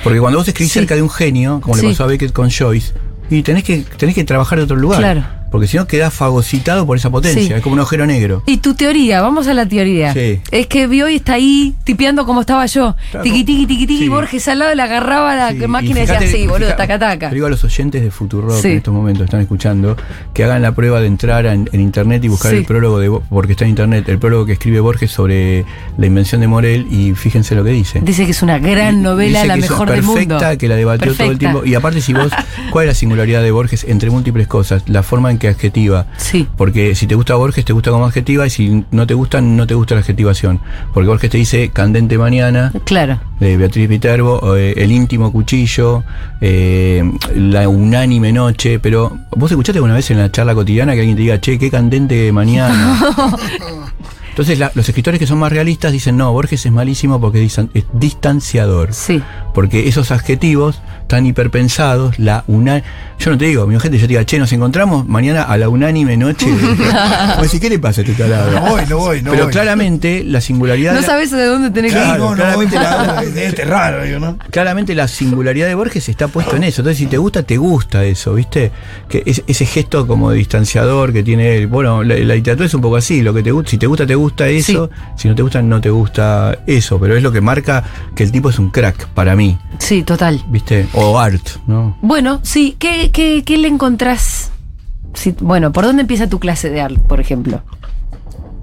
Porque 0.04 0.20
cuando 0.20 0.38
vos 0.38 0.46
escribís 0.48 0.72
Sí. 0.72 0.78
cerca 0.80 0.94
de 0.94 1.02
un 1.02 1.10
genio, 1.10 1.60
como 1.60 1.76
le 1.76 1.82
pasó 1.82 2.04
a 2.04 2.06
Beckett 2.06 2.32
con 2.32 2.50
Joyce, 2.50 2.92
y 3.30 3.42
tenés 3.42 3.64
que, 3.64 3.84
tenés 3.96 4.14
que 4.14 4.24
trabajar 4.24 4.58
de 4.58 4.64
otro 4.64 4.76
lugar. 4.76 4.98
Claro. 5.00 5.24
Porque 5.52 5.68
si 5.68 5.76
no 5.76 5.86
quedás 5.86 6.12
fagocitado 6.12 6.86
por 6.86 6.96
esa 6.96 7.10
potencia. 7.10 7.46
Sí. 7.46 7.52
Es 7.52 7.60
como 7.62 7.74
un 7.74 7.78
agujero 7.80 8.06
negro. 8.06 8.42
Y 8.46 8.56
tu 8.56 8.74
teoría, 8.74 9.20
vamos 9.20 9.46
a 9.46 9.54
la 9.54 9.66
teoría. 9.66 10.12
Sí. 10.12 10.40
Es 10.50 10.66
que 10.66 10.86
Bioy 10.88 11.16
está 11.16 11.34
ahí 11.34 11.74
tipeando 11.84 12.26
como 12.26 12.40
estaba 12.40 12.66
yo. 12.66 12.96
Claro. 13.10 13.22
Tiqui, 13.22 13.44
tiqui, 13.44 13.66
tiqui, 13.66 13.86
tiqui. 13.86 14.02
Sí. 14.04 14.08
Borges 14.08 14.48
al 14.48 14.58
lado 14.58 14.74
le 14.74 14.82
agarraba 14.82 15.36
la 15.36 15.68
máquina 15.68 15.98
y 16.00 16.00
decía, 16.06 16.18
fíjate- 16.20 16.32
sí, 16.32 16.46
boludo, 16.46 16.74
taca, 16.74 16.98
taca. 16.98 17.30
Digo 17.30 17.46
a 17.46 17.50
los 17.50 17.62
oyentes 17.62 18.02
de 18.02 18.10
Futurock 18.10 18.60
Sí. 18.62 18.68
en 18.68 18.76
estos 18.78 18.92
momentos 18.94 19.24
están 19.26 19.40
escuchando 19.42 19.96
que 20.34 20.44
hagan 20.44 20.62
la 20.62 20.72
prueba 20.74 21.00
de 21.00 21.06
entrar 21.06 21.46
en, 21.46 21.68
en 21.72 21.80
internet 21.80 22.24
y 22.24 22.28
buscar 22.28 22.54
el 22.54 22.64
prólogo 22.64 22.98
de 22.98 23.12
porque 23.28 23.52
está 23.52 23.64
en 23.64 23.70
internet, 23.70 24.08
el 24.08 24.18
prólogo 24.18 24.46
que 24.46 24.52
escribe 24.52 24.80
Borges 24.80 25.10
sobre 25.10 25.64
la 25.98 26.06
invención 26.06 26.40
de 26.40 26.46
Morel 26.48 26.86
y 26.90 27.12
fíjense 27.14 27.54
lo 27.54 27.62
que 27.62 27.70
dice. 27.70 28.00
Dice 28.02 28.24
que 28.24 28.30
es 28.30 28.42
una 28.42 28.58
gran 28.58 29.02
novela, 29.02 29.40
Dice 29.40 29.46
la 29.48 29.54
que 29.54 29.60
es 29.60 29.70
mejor 29.70 29.90
del 29.90 30.02
mundo. 30.02 30.38
perfecta, 30.38 30.56
que 30.56 30.68
la 30.68 30.76
debatió 30.76 31.12
todo 31.14 31.30
el 31.30 31.38
tiempo. 31.38 31.62
Y 31.64 31.74
aparte, 31.74 32.00
si 32.00 32.14
vos, 32.14 32.32
¿cuál 32.70 32.84
es 32.86 32.88
la 32.90 32.94
singularidad 32.94 33.42
de 33.42 33.50
Borges 33.50 33.84
entre 33.84 34.08
múltiples 34.10 34.46
cosas? 34.46 34.82
La 34.86 35.02
forma 35.02 35.30
en 35.30 35.38
que 35.42 35.48
adjetiva. 35.48 36.06
Sí. 36.16 36.46
Porque 36.56 36.94
si 36.94 37.06
te 37.06 37.14
gusta 37.16 37.34
Borges, 37.34 37.64
te 37.64 37.72
gusta 37.72 37.90
como 37.90 38.06
adjetiva, 38.06 38.46
y 38.46 38.50
si 38.50 38.84
no 38.92 39.06
te 39.06 39.14
gusta, 39.14 39.40
no 39.40 39.66
te 39.66 39.74
gusta 39.74 39.94
la 39.96 40.00
adjetivación. 40.00 40.60
Porque 40.94 41.08
Borges 41.08 41.30
te 41.30 41.36
dice 41.38 41.70
candente 41.70 42.16
mañana, 42.16 42.72
Claro. 42.84 43.18
de 43.40 43.56
Beatriz 43.56 43.88
Viterbo, 43.88 44.56
eh, 44.56 44.74
El 44.76 44.92
íntimo 44.92 45.32
cuchillo, 45.32 46.04
eh, 46.40 47.02
La 47.34 47.68
unánime 47.68 48.32
noche, 48.32 48.78
pero 48.78 49.18
¿vos 49.36 49.50
escuchaste 49.50 49.78
alguna 49.78 49.94
vez 49.94 50.10
en 50.12 50.18
la 50.18 50.30
charla 50.30 50.54
cotidiana 50.54 50.94
que 50.94 51.00
alguien 51.00 51.16
te 51.16 51.22
diga, 51.22 51.40
che, 51.40 51.58
qué 51.58 51.70
candente 51.70 52.30
mañana? 52.32 52.98
Entonces 54.30 54.58
la- 54.58 54.72
los 54.74 54.88
escritores 54.88 55.18
que 55.18 55.26
son 55.26 55.38
más 55.38 55.52
realistas 55.52 55.92
dicen, 55.92 56.16
no, 56.16 56.32
Borges 56.32 56.64
es 56.64 56.72
malísimo 56.72 57.20
porque 57.20 57.44
es 57.44 57.52
distan- 57.58 57.68
es 57.74 57.84
distanciador. 57.92 58.94
Sí. 58.94 59.22
Porque 59.54 59.88
esos 59.88 60.10
adjetivos 60.10 60.80
tan 61.08 61.26
hiperpensados, 61.26 62.18
la 62.18 62.42
una 62.46 62.82
Yo 63.18 63.30
no 63.30 63.38
te 63.38 63.44
digo, 63.44 63.66
mi 63.66 63.78
gente, 63.78 63.98
yo 63.98 64.02
te 64.04 64.08
diga, 64.08 64.24
che, 64.24 64.38
nos 64.38 64.52
encontramos 64.52 65.06
mañana 65.06 65.42
a 65.42 65.56
la 65.58 65.68
unánime 65.68 66.16
noche. 66.16 66.46
Vos 66.50 67.42
decís, 67.42 67.60
¿qué 67.60 67.68
le 67.68 67.78
pasa 67.78 68.00
a 68.00 68.04
este 68.04 68.14
tarado? 68.20 68.50
No 68.50 68.60
voy, 68.62 68.82
no 68.88 68.96
voy, 68.98 69.22
no 69.22 69.30
Pero 69.30 69.44
voy. 69.44 69.52
claramente 69.52 70.24
la 70.24 70.40
singularidad. 70.40 70.94
No 70.94 71.02
sabes 71.02 71.30
de 71.30 71.44
dónde 71.44 71.70
tenés 71.70 71.92
Claro, 71.92 72.08
que 72.08 72.14
ir. 72.14 72.18
no, 72.20 72.30
no 72.30 72.36
claramente 72.36 72.76
voy 72.76 72.84
la- 72.84 73.22
este 73.44 73.62
es 73.62 73.68
raro, 73.68 74.02
digo, 74.04 74.18
¿no? 74.20 74.38
Claramente 74.50 74.94
la 74.94 75.06
singularidad 75.08 75.66
de 75.66 75.74
Borges 75.74 76.08
está 76.08 76.28
puesto 76.28 76.56
en 76.56 76.64
eso. 76.64 76.80
Entonces, 76.82 76.98
si 76.98 77.06
te 77.06 77.18
gusta, 77.18 77.42
te 77.42 77.56
gusta 77.58 78.04
eso, 78.04 78.34
¿viste? 78.34 78.72
Que 79.08 79.22
es- 79.26 79.42
ese 79.46 79.66
gesto 79.66 80.06
como 80.06 80.30
de 80.30 80.38
distanciador 80.38 81.12
que 81.12 81.22
tiene 81.22 81.56
él. 81.58 81.66
Bueno, 81.66 82.02
la, 82.02 82.14
la 82.16 82.34
literatura 82.34 82.66
es 82.66 82.74
un 82.74 82.80
poco 82.80 82.96
así. 82.96 83.22
Lo 83.22 83.34
que 83.34 83.42
te 83.42 83.50
gusta, 83.52 83.70
si 83.70 83.78
te 83.78 83.86
gusta, 83.86 84.06
te 84.06 84.14
gusta 84.14 84.48
eso. 84.48 84.90
Si 85.16 85.28
no 85.28 85.34
te 85.34 85.42
gusta, 85.42 85.60
no 85.62 85.80
te 85.80 85.90
gusta 85.90 86.58
eso. 86.66 86.98
Pero 86.98 87.16
es 87.16 87.22
lo 87.22 87.30
que 87.32 87.40
marca 87.40 87.84
que 88.14 88.22
el 88.24 88.32
tipo 88.32 88.48
es 88.50 88.58
un 88.58 88.70
crack 88.70 89.06
para 89.08 89.36
mí. 89.36 89.41
Mí, 89.42 89.58
Sí, 89.78 90.02
total. 90.02 90.42
¿viste? 90.48 90.86
O 90.94 91.18
art, 91.18 91.46
¿no? 91.66 91.96
Bueno, 92.02 92.40
sí, 92.42 92.76
¿qué, 92.78 93.10
qué, 93.12 93.42
qué 93.44 93.58
le 93.58 93.68
encontrás? 93.68 94.50
Si- 95.14 95.34
bueno, 95.40 95.72
¿por 95.72 95.84
dónde 95.84 96.02
empieza 96.02 96.28
tu 96.28 96.38
clase 96.38 96.70
de 96.70 96.80
arte, 96.80 97.00
por 97.08 97.20
ejemplo? 97.20 97.62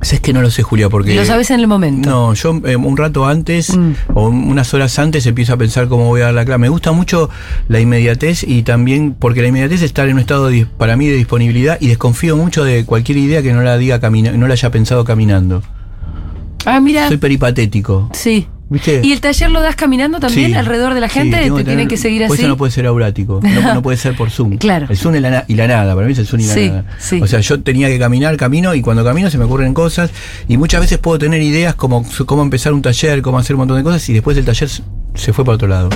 Es 0.02 0.22
que 0.22 0.32
no 0.32 0.42
lo 0.42 0.50
sé, 0.50 0.64
Julia, 0.64 0.88
porque... 0.88 1.14
Lo 1.14 1.26
sabes 1.26 1.52
en 1.52 1.60
el 1.60 1.68
momento. 1.68 2.10
No, 2.10 2.34
yo 2.34 2.62
eh, 2.66 2.78
un 2.78 2.96
rato 2.96 3.26
antes 3.28 3.76
Mm. 3.76 3.92
o 4.14 4.30
unas 4.30 4.74
horas 4.74 4.98
antes 4.98 5.26
empiezo 5.26 5.54
a 5.54 5.58
pensar 5.58 5.90
cómo 5.90 6.06
voy 6.06 6.22
a 6.22 6.26
dar 6.26 6.34
la 6.36 6.46
clase. 6.46 6.58
Me 6.60 6.70
gusta 6.70 6.94
mucho 6.94 7.30
la 7.68 7.82
inmediatez 7.82 8.44
y 8.48 8.64
también 8.64 9.14
porque 9.20 9.42
la 9.42 9.50
inmediatez 9.50 9.82
está 9.82 10.06
en 10.06 10.14
un 10.14 10.20
estado 10.20 10.48
de- 10.48 10.66
para 10.66 10.96
mí 10.96 11.08
de 11.08 11.16
disponibilidad 11.18 11.78
y 11.82 11.88
desconfío 11.90 12.38
mucho 12.38 12.64
de 12.64 12.86
cualquier 12.86 13.18
idea 13.18 13.42
que 13.42 13.52
no 13.52 13.62
la 13.62 13.78
diga 13.78 14.00
no 14.10 14.48
la 14.48 14.54
haya 14.54 14.72
pensado 14.72 15.04
caminando. 15.04 15.62
Ah, 16.66 16.80
mira. 16.80 17.08
Soy 17.10 17.18
peripatético. 17.18 18.10
Sí. 18.14 18.48
¿Viste? 18.70 19.02
¿Y 19.04 19.12
el 19.14 19.20
taller 19.22 19.50
lo 19.50 19.62
das 19.62 19.76
caminando 19.76 20.20
también 20.20 20.52
Sí. 20.52 20.56
alrededor 20.56 20.94
de 20.94 21.00
la 21.00 21.08
Sí, 21.10 21.16
gente? 21.20 21.38
tengo 21.38 21.58
¿Te 21.58 21.64
tienen 21.64 21.88
que 21.88 21.98
seguir 21.98 22.24
así? 22.24 22.34
Eso 22.36 22.48
no 22.48 22.56
puede 22.58 22.72
ser 22.72 22.86
aurático. 22.86 23.40
No, 23.42 23.74
no 23.74 23.82
puede 23.82 23.98
ser 23.98 24.16
por 24.16 24.30
Zoom. 24.30 24.58
Claro. 24.58 24.86
El 24.90 24.96
Zoom 24.98 25.16
y 25.16 25.20
la, 25.20 25.44
y 25.48 25.56
la 25.56 25.68
nada. 25.68 25.96
Para 25.96 26.06
mí 26.06 26.14
es 26.14 26.20
el 26.20 26.28
Zoom 26.28 26.42
y 26.42 26.46
la 26.46 26.54
Sí, 26.54 26.68
nada. 26.70 26.86
sí. 27.00 27.20
O 27.22 27.26
sea, 27.28 27.40
yo 27.40 27.60
tenía 27.62 27.88
que 27.88 27.98
caminar, 27.98 28.38
camino, 28.38 28.76
y 28.76 28.82
cuando 28.82 29.04
camino 29.04 29.30
se 29.32 29.38
me 29.40 29.46
ocurren 29.46 29.74
cosas. 29.74 30.12
Y 30.48 30.58
muchas 30.58 30.82
veces 30.82 31.00
puedo 31.00 31.18
tener 31.18 31.42
ideas 31.42 31.74
como 31.74 32.06
cómo 32.28 32.44
empezar 32.44 32.74
un 32.74 32.82
taller, 32.84 33.22
cómo 33.24 33.40
hacer 33.40 33.56
un 33.56 33.60
montón 33.62 33.78
de 33.78 33.84
cosas, 33.84 34.08
y 34.10 34.14
después 34.14 34.38
el 34.38 34.46
taller 34.46 34.70
se- 35.20 35.34
fue 35.34 35.46
para 35.46 35.56
otro 35.56 35.68
lado. 35.68 35.90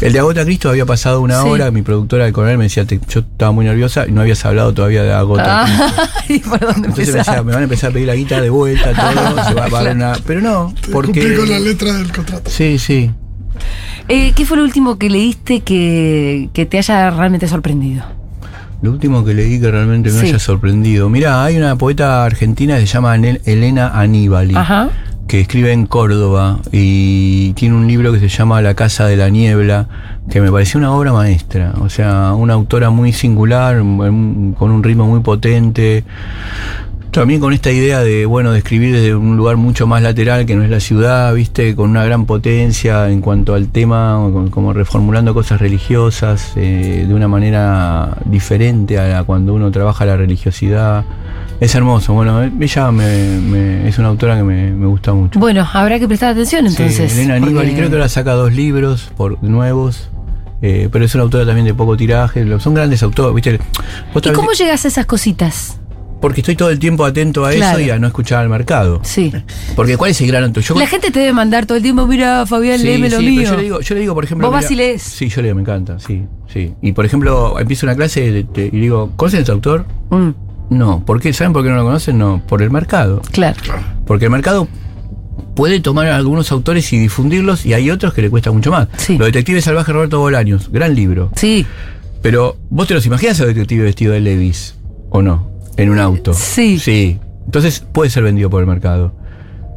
El 0.00 0.12
de 0.12 0.18
Agota 0.18 0.44
Cristo 0.44 0.68
había 0.68 0.84
pasado 0.84 1.22
una 1.22 1.40
Sí. 1.42 1.48
hora, 1.48 1.70
mi 1.70 1.80
productora 1.80 2.24
del 2.24 2.34
coronel 2.34 2.58
me 2.58 2.64
decía, 2.64 2.84
"Te- 2.84 3.00
yo 3.08 3.20
estaba 3.20 3.52
muy 3.52 3.64
nerviosa 3.64 4.04
y 4.06 4.12
no 4.12 4.20
habías 4.20 4.44
hablado 4.44 4.74
todavía 4.74 5.02
de 5.02 5.12
Agota 5.12 5.64
Cristo. 5.64 5.84
Ah, 5.88 6.08
¿y 6.28 6.38
por 6.40 6.60
dónde 6.60 6.88
Entonces 6.88 7.08
me 7.14 7.18
decía, 7.20 7.42
me 7.42 7.52
van 7.52 7.60
a 7.60 7.64
empezar 7.64 7.90
a 7.90 7.92
pedir 7.94 8.06
la 8.06 8.14
guita 8.14 8.40
de 8.42 8.50
vuelta, 8.50 8.92
todo, 8.92 9.44
se 9.48 9.54
va 9.54 9.64
a 9.64 9.68
pagar 9.68 9.96
una. 9.96 10.12
Pero 10.26 10.42
no, 10.42 10.74
Cumplí 10.92 11.22
con 11.36 11.48
la 11.48 11.56
porque. 11.56 11.60
letra 11.60 11.92
del 11.94 12.12
contrato. 12.12 12.50
Sí, 12.50 12.78
sí. 12.78 13.10
Eh, 14.08 14.32
¿Qué 14.36 14.44
fue 14.44 14.58
lo 14.58 14.62
último 14.64 14.98
que 14.98 15.08
leíste 15.08 15.60
que, 15.60 16.50
que 16.52 16.66
te 16.66 16.76
haya 16.78 17.10
realmente 17.10 17.48
sorprendido? 17.48 18.04
Lo 18.82 18.90
último 18.90 19.24
que 19.24 19.32
leí 19.32 19.58
que 19.58 19.70
realmente 19.70 20.10
me 20.12 20.20
Sí. 20.20 20.26
haya 20.26 20.38
sorprendido. 20.38 21.08
Mira, 21.08 21.42
hay 21.42 21.56
una 21.56 21.74
poeta 21.76 22.22
argentina 22.24 22.74
que 22.78 22.86
se 22.86 22.92
llama 22.92 23.16
Elena 23.16 23.98
Aníbali, 23.98 24.54
Ajá. 24.54 24.90
Que 25.26 25.40
escribe 25.40 25.72
en 25.72 25.86
Córdoba 25.86 26.58
y 26.72 27.52
tiene 27.54 27.74
un 27.74 27.86
libro 27.88 28.12
que 28.12 28.20
se 28.20 28.28
llama 28.28 28.62
La 28.62 28.74
Casa 28.74 29.06
de 29.06 29.16
la 29.16 29.28
Niebla, 29.28 29.88
que 30.30 30.40
me 30.40 30.52
pareció 30.52 30.78
una 30.78 30.92
obra 30.92 31.12
maestra. 31.12 31.72
O 31.80 31.88
sea, 31.88 32.32
una 32.34 32.54
autora 32.54 32.90
muy 32.90 33.12
singular, 33.12 33.78
con 33.78 34.70
un 34.70 34.82
ritmo 34.82 35.06
muy 35.06 35.20
potente. 35.20 36.04
También 37.10 37.40
con 37.40 37.54
esta 37.54 37.70
idea 37.72 38.00
de, 38.04 38.26
bueno, 38.26 38.52
de 38.52 38.58
escribir 38.58 38.94
desde 38.94 39.14
un 39.14 39.38
lugar 39.38 39.56
mucho 39.56 39.86
más 39.86 40.02
lateral 40.02 40.44
que 40.44 40.54
no 40.54 40.62
es 40.62 40.68
la 40.70 40.80
ciudad, 40.80 41.32
viste, 41.34 41.74
con 41.74 41.88
una 41.88 42.04
gran 42.04 42.26
potencia 42.26 43.08
en 43.08 43.22
cuanto 43.22 43.54
al 43.54 43.68
tema, 43.68 44.20
como 44.50 44.74
reformulando 44.74 45.32
cosas 45.32 45.58
religiosas 45.58 46.52
eh, 46.56 47.06
de 47.08 47.14
una 47.14 47.26
manera 47.26 48.18
diferente 48.26 48.98
a 48.98 49.08
la- 49.08 49.24
cuando 49.24 49.54
uno 49.54 49.70
trabaja 49.70 50.04
la 50.04 50.16
religiosidad. 50.18 51.04
Es 51.58 51.74
hermoso, 51.74 52.12
bueno, 52.12 52.42
ella 52.60 52.90
me- 52.92 53.40
me- 53.40 53.88
es 53.88 53.98
una 53.98 54.08
autora 54.08 54.36
que 54.36 54.42
me, 54.42 54.70
me 54.72 54.86
gusta 54.86 55.14
mucho. 55.14 55.38
Bueno, 55.40 55.66
habrá 55.72 55.98
que 55.98 56.06
prestar 56.06 56.32
atención 56.32 56.68
Sí, 56.68 56.76
entonces. 56.82 57.16
Elena 57.16 57.36
Aníbal, 57.36 57.68
y 57.70 57.74
creo 57.74 57.88
que 57.88 57.94
ahora 57.96 58.08
saca 58.10 58.32
dos 58.32 58.52
libros 58.52 59.10
por 59.16 59.42
nuevos. 59.42 60.10
eh, 60.62 60.88
pero 60.90 61.04
es 61.04 61.14
una 61.14 61.22
autora 61.24 61.44
también 61.44 61.66
de 61.66 61.74
poco 61.74 61.98
tiraje. 61.98 62.44
Son 62.60 62.72
grandes 62.72 63.02
autores, 63.02 63.34
¿viste? 63.34 63.50
¿Y 63.50 64.18
vez- 64.28 64.32
cómo 64.34 64.52
llegas 64.52 64.84
a 64.86 64.88
esas 64.88 65.04
cositas? 65.04 65.78
Porque 66.18 66.40
estoy 66.40 66.56
todo 66.56 66.70
el 66.70 66.78
tiempo 66.78 67.04
atento 67.04 67.44
a 67.44 67.50
Claro. 67.52 67.78
eso 67.78 67.86
y 67.86 67.90
a 67.90 67.98
no 67.98 68.06
escuchar 68.06 68.40
al 68.40 68.48
mercado. 68.48 69.00
Sí. 69.02 69.30
Porque 69.76 69.98
¿cuál 69.98 70.12
es 70.12 70.20
el 70.22 70.28
gran 70.28 70.44
autor? 70.44 70.62
Yo 70.62 70.74
La 70.78 70.86
gente 70.86 71.10
te 71.10 71.20
debe 71.20 71.34
mandar 71.34 71.66
todo 71.66 71.76
el 71.76 71.82
tiempo, 71.82 72.06
mira, 72.06 72.46
Fabián, 72.46 72.78
Sí, 72.78 72.84
léeme 72.86 73.10
lo 73.10 73.18
sí, 73.18 73.34
pero. 73.36 73.50
Yo 73.50 73.56
le, 73.56 73.62
digo, 73.64 73.80
yo 73.80 73.94
le 73.94 74.00
digo, 74.00 74.14
por 74.14 74.24
ejemplo. 74.24 74.46
Vos 74.48 74.54
vas 74.54 74.70
y 74.70 74.76
lees. 74.76 75.02
Sí, 75.02 75.28
yo 75.28 75.42
leo, 75.42 75.54
me 75.54 75.60
encanta, 75.60 75.98
sí, 75.98 76.24
sí. 76.52 76.72
Y 76.80 76.92
por 76.92 77.04
ejemplo, 77.04 77.60
empiezo 77.60 77.84
una 77.84 77.94
clase 77.94 78.46
y 78.56 78.70
digo, 78.70 79.12
¿conocen 79.16 79.38
a 79.38 79.40
este 79.42 79.52
autor? 79.52 79.84
Mm, 80.08 80.30
No. 80.70 81.04
¿Por 81.04 81.20
qué? 81.20 81.32
¿Saben 81.32 81.52
por 81.52 81.62
qué 81.62 81.70
no 81.70 81.76
lo 81.76 81.84
conocen? 81.84 82.18
No. 82.18 82.42
Por 82.46 82.62
el 82.62 82.70
mercado. 82.70 83.22
claro. 83.32 83.56
Porque 84.06 84.26
el 84.26 84.30
mercado 84.30 84.68
puede 85.54 85.80
tomar 85.80 86.06
a 86.08 86.16
algunos 86.16 86.52
autores 86.52 86.92
y 86.92 86.98
difundirlos 86.98 87.66
y 87.66 87.72
hay 87.74 87.90
otros 87.90 88.12
que 88.14 88.22
le 88.22 88.30
cuesta 88.30 88.52
mucho 88.52 88.70
más. 88.70 88.88
Sí. 88.98 89.16
Los 89.18 89.26
Detectives 89.26 89.64
Salvajes 89.64 89.94
Roberto 89.94 90.18
Bolaños, 90.20 90.70
gran 90.70 90.94
libro. 90.94 91.30
Sí, 91.34 91.66
Pero 92.22 92.56
vos 92.70 92.86
te 92.88 92.94
los 92.94 93.06
imaginas 93.06 93.38
a 93.40 93.44
los 93.44 93.54
detectives 93.54 93.84
vestido 93.84 94.12
de 94.12 94.20
Levis, 94.20 94.76
¿o 95.10 95.22
no? 95.22 95.50
En 95.76 95.90
un 95.90 95.98
auto. 95.98 96.34
Sí. 96.34 96.78
Sí. 96.78 97.18
Entonces 97.44 97.80
puede 97.80 98.10
ser 98.10 98.22
vendido 98.22 98.50
por 98.50 98.60
el 98.60 98.66
mercado. 98.66 99.12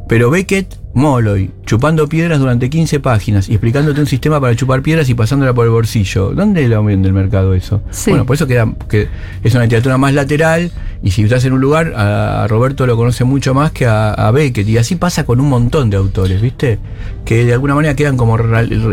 Pero 0.08 0.30
Beckett, 0.30 0.76
Molloy, 0.92 1.50
chupando 1.66 2.08
piedras 2.08 2.40
durante 2.40 2.68
15 2.68 2.98
páginas 3.00 3.48
y 3.48 3.52
explicándote 3.52 4.00
un 4.00 4.06
sistema 4.06 4.40
para 4.40 4.56
chupar 4.56 4.82
piedras 4.82 5.08
y 5.08 5.14
pasándola 5.14 5.54
por 5.54 5.66
el 5.66 5.70
bolsillo. 5.72 6.30
¿Dónde 6.34 6.66
lo 6.68 6.82
vende 6.82 7.06
el 7.08 7.14
mercado 7.14 7.54
eso? 7.54 7.80
Sí. 7.90 8.10
Bueno, 8.10 8.26
por 8.26 8.34
eso 8.34 8.46
queda 8.46 8.68
que 8.88 9.08
es 9.44 9.54
una 9.54 9.64
literatura 9.64 9.98
más 9.98 10.12
lateral 10.14 10.72
y 11.02 11.12
si 11.12 11.22
estás 11.22 11.44
en 11.44 11.52
un 11.52 11.60
lugar, 11.60 11.94
a, 11.96 12.46
Roberto 12.48 12.86
lo 12.86 12.96
conoce 12.96 13.22
mucho 13.24 13.54
más 13.54 13.70
que 13.70 13.86
a, 13.86 14.12
a 14.12 14.30
Beckett. 14.32 14.68
Y 14.68 14.78
así 14.78 14.96
pasa 14.96 15.24
con 15.24 15.40
un 15.40 15.48
montón 15.48 15.90
de 15.90 15.96
autores, 15.96 16.42
¿viste? 16.42 16.78
Que 17.24 17.44
de 17.44 17.52
alguna 17.52 17.74
manera 17.76 17.94
quedan 17.94 18.16
como... 18.16 18.36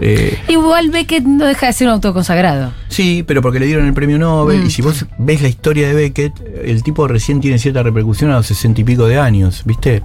eh, 0.01 0.37
Igual 0.49 0.91
Beckett 0.91 1.23
no 1.25 1.45
deja 1.45 1.65
de 1.67 1.73
ser 1.73 1.87
un 1.87 1.93
autor 1.93 2.13
consagrado. 2.13 2.71
Sí, 2.89 3.23
pero 3.27 3.41
porque 3.41 3.59
le 3.59 3.65
dieron 3.65 3.87
el 3.87 3.93
premio 3.93 4.19
Nobel. 4.19 4.61
Mm. 4.61 4.65
Y 4.67 4.69
si 4.69 4.81
vos 4.83 5.05
ves 5.17 5.41
la 5.41 5.47
historia 5.49 5.87
de 5.87 5.95
Beckett, 5.95 6.33
el 6.63 6.83
tipo 6.83 7.07
recién 7.07 7.41
tiene 7.41 7.57
cierta 7.57 7.81
repercusión 7.81 8.29
a 8.31 8.35
los 8.35 8.45
sesenta 8.45 8.81
y 8.81 8.83
pico 8.83 9.07
de 9.07 9.17
años, 9.17 9.63
¿viste? 9.65 10.01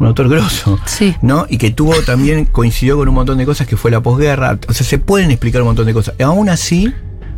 Un 0.00 0.06
autor 0.06 0.28
grosso. 0.28 0.78
Sí. 0.86 1.14
¿No? 1.22 1.46
Y 1.48 1.58
que 1.58 1.70
tuvo 1.70 1.94
también, 2.02 2.46
coincidió 2.46 2.96
con 2.96 3.08
un 3.08 3.14
montón 3.14 3.38
de 3.38 3.44
cosas 3.46 3.66
que 3.66 3.76
fue 3.76 3.90
la 3.90 4.00
posguerra. 4.00 4.58
O 4.66 4.72
sea, 4.72 4.84
se 4.86 4.98
pueden 4.98 5.30
explicar 5.30 5.60
un 5.62 5.68
montón 5.68 5.86
de 5.86 5.92
cosas. 5.92 6.14
Aún 6.24 6.48
así, 6.48 6.92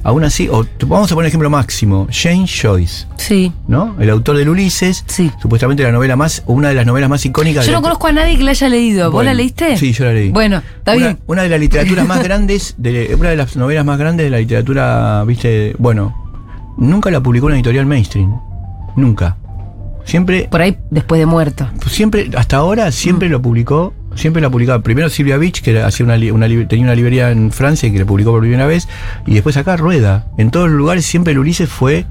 aún 0.05 0.23
así, 0.25 0.49
o, 0.49 0.65
vamos 0.87 1.11
a 1.11 1.15
poner 1.17 1.27
ejemplo 1.29 1.51
máximo: 1.51 2.07
James 2.11 2.51
Joyce, 2.63 3.07
Sí. 3.17 3.53
¿no? 3.67 3.97
El 3.99 4.09
autor 4.11 4.37
del 4.37 4.49
Ulises. 4.49 5.05
Sí. 5.09 5.31
Supuestamente 5.43 5.83
la 5.83 5.91
novela 5.91 6.15
más, 6.15 6.45
una 6.47 6.69
de 6.69 6.75
las 6.77 6.87
novelas 6.87 7.11
más 7.11 7.27
icónicas 7.27 7.67
Yo 7.67 7.73
no 7.73 7.79
la- 7.79 7.83
conozco 7.83 8.07
a 8.07 8.13
nadie 8.13 8.37
que 8.39 8.45
la 8.45 8.53
haya 8.53 8.69
leído. 8.69 9.05
¿Vos 9.07 9.15
Bueno, 9.15 9.31
la 9.31 9.35
leíste? 9.35 9.77
Sí, 9.77 9.93
yo 9.93 10.05
la 10.05 10.13
leí. 10.13 10.31
Bueno, 10.31 10.63
está 10.79 10.93
una, 10.93 11.07
bien. 11.07 11.19
Una 11.27 11.43
de 11.43 11.49
las 11.49 11.59
literaturas 11.59 12.07
más 12.07 12.23
grandes, 12.25 12.75
de, 12.79 13.17
una 13.19 13.31
de 13.31 13.37
las 13.37 13.57
novelas 13.57 13.85
más 13.85 13.99
grandes 13.99 14.25
de 14.27 14.31
la 14.31 14.39
literatura, 14.39 15.25
viste, 15.25 15.75
bueno, 15.81 16.15
nunca 16.79 17.11
la 17.11 17.21
publicó 17.21 17.47
una 17.47 17.57
editorial 17.57 17.87
mainstream. 17.87 18.39
Nunca. 18.95 19.37
Siempre, 20.05 20.49
Por 20.51 20.61
ahí 20.61 20.77
después 20.91 21.19
de 21.19 21.27
muerto. 21.27 21.69
siempre, 21.87 22.31
hasta 22.37 22.57
ahora, 22.57 22.91
siempre 22.93 23.29
Mm. 23.29 23.33
lo 23.33 23.43
publicó, 23.43 23.95
siempre 24.15 24.43
la 24.43 24.51
publicaba. 24.51 24.83
Primero 24.83 25.09
Silvia 25.09 25.37
Beach, 25.37 25.63
que 25.63 25.81
hacía 25.81 26.05
una, 26.05 26.17
una 26.33 26.47
tenía 26.69 26.85
una 26.85 26.95
librería 26.95 27.31
en 27.31 27.51
Francia 27.53 27.89
y 27.89 27.93
que 27.93 27.99
la 28.01 28.05
publicó 28.05 28.31
por 28.33 28.41
primera 28.41 28.67
vez, 28.67 28.89
y 29.27 29.35
después 29.35 29.57
acá 29.57 29.77
Rueda. 29.77 30.27
En 30.39 30.51
todos 30.51 30.69
los 30.69 30.77
lugares 30.79 31.07
siempre 31.07 31.33
el 31.33 31.39
Ulises 31.39 31.69
fue. 31.69 32.07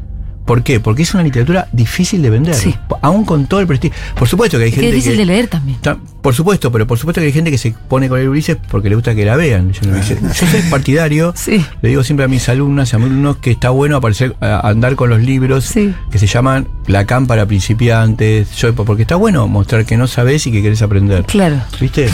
¿Por 0.51 0.63
qué? 0.63 0.81
Porque 0.81 1.03
es 1.03 1.13
una 1.13 1.23
literatura 1.23 1.69
difícil 1.71 2.21
de 2.21 2.29
vender. 2.29 2.53
Sí. 2.53 2.75
Aún 3.01 3.23
con 3.23 3.45
todo 3.45 3.61
el 3.61 3.67
prestigio. 3.67 3.95
Por 4.17 4.27
supuesto 4.27 4.57
que 4.57 4.65
hay 4.65 4.69
Qué 4.71 4.81
gente. 4.81 4.91
difícil 4.91 5.13
que, 5.13 5.17
de 5.19 5.25
leer 5.25 5.47
también. 5.47 5.77
Ta- 5.79 5.97
Por 6.21 6.35
supuesto, 6.35 6.69
pero 6.73 6.85
por 6.85 6.97
supuesto 6.99 7.21
que 7.21 7.27
hay 7.27 7.31
gente 7.31 7.51
que 7.51 7.57
se 7.57 7.73
pone 7.87 8.09
con 8.09 8.19
el 8.19 8.27
Ulises 8.27 8.57
porque 8.69 8.89
le 8.89 8.95
gusta 8.95 9.15
que 9.15 9.23
la 9.23 9.37
vean. 9.37 9.71
Yo, 9.71 9.89
no 9.89 9.95
dice- 9.95 10.17
yo 10.21 10.47
soy 10.47 10.61
partidario, 10.69 11.33
Sí. 11.37 11.65
le 11.81 11.87
digo 11.89 12.03
siempre 12.03 12.25
a 12.25 12.27
mis 12.27 12.49
alumnas 12.49 12.91
y 12.91 12.95
a 12.97 12.99
mis 12.99 13.07
alumnos 13.07 13.37
que 13.37 13.51
está 13.51 13.69
bueno 13.69 13.95
aparecer, 13.95 14.35
a- 14.41 14.67
andar 14.67 14.97
con 14.97 15.09
los 15.09 15.21
libros 15.21 15.63
Sí. 15.63 15.95
que 16.11 16.19
se 16.19 16.27
llaman 16.27 16.67
Lacan 16.85 17.27
para 17.27 17.45
principiantes, 17.45 18.53
yo, 18.57 18.75
porque 18.75 19.03
está 19.03 19.15
bueno 19.15 19.47
mostrar 19.47 19.85
que 19.85 19.95
no 19.95 20.05
sabes 20.07 20.45
y 20.47 20.51
que 20.51 20.61
querés 20.61 20.81
aprender. 20.81 21.23
Claro. 21.27 21.61
¿Viste? 21.79 22.09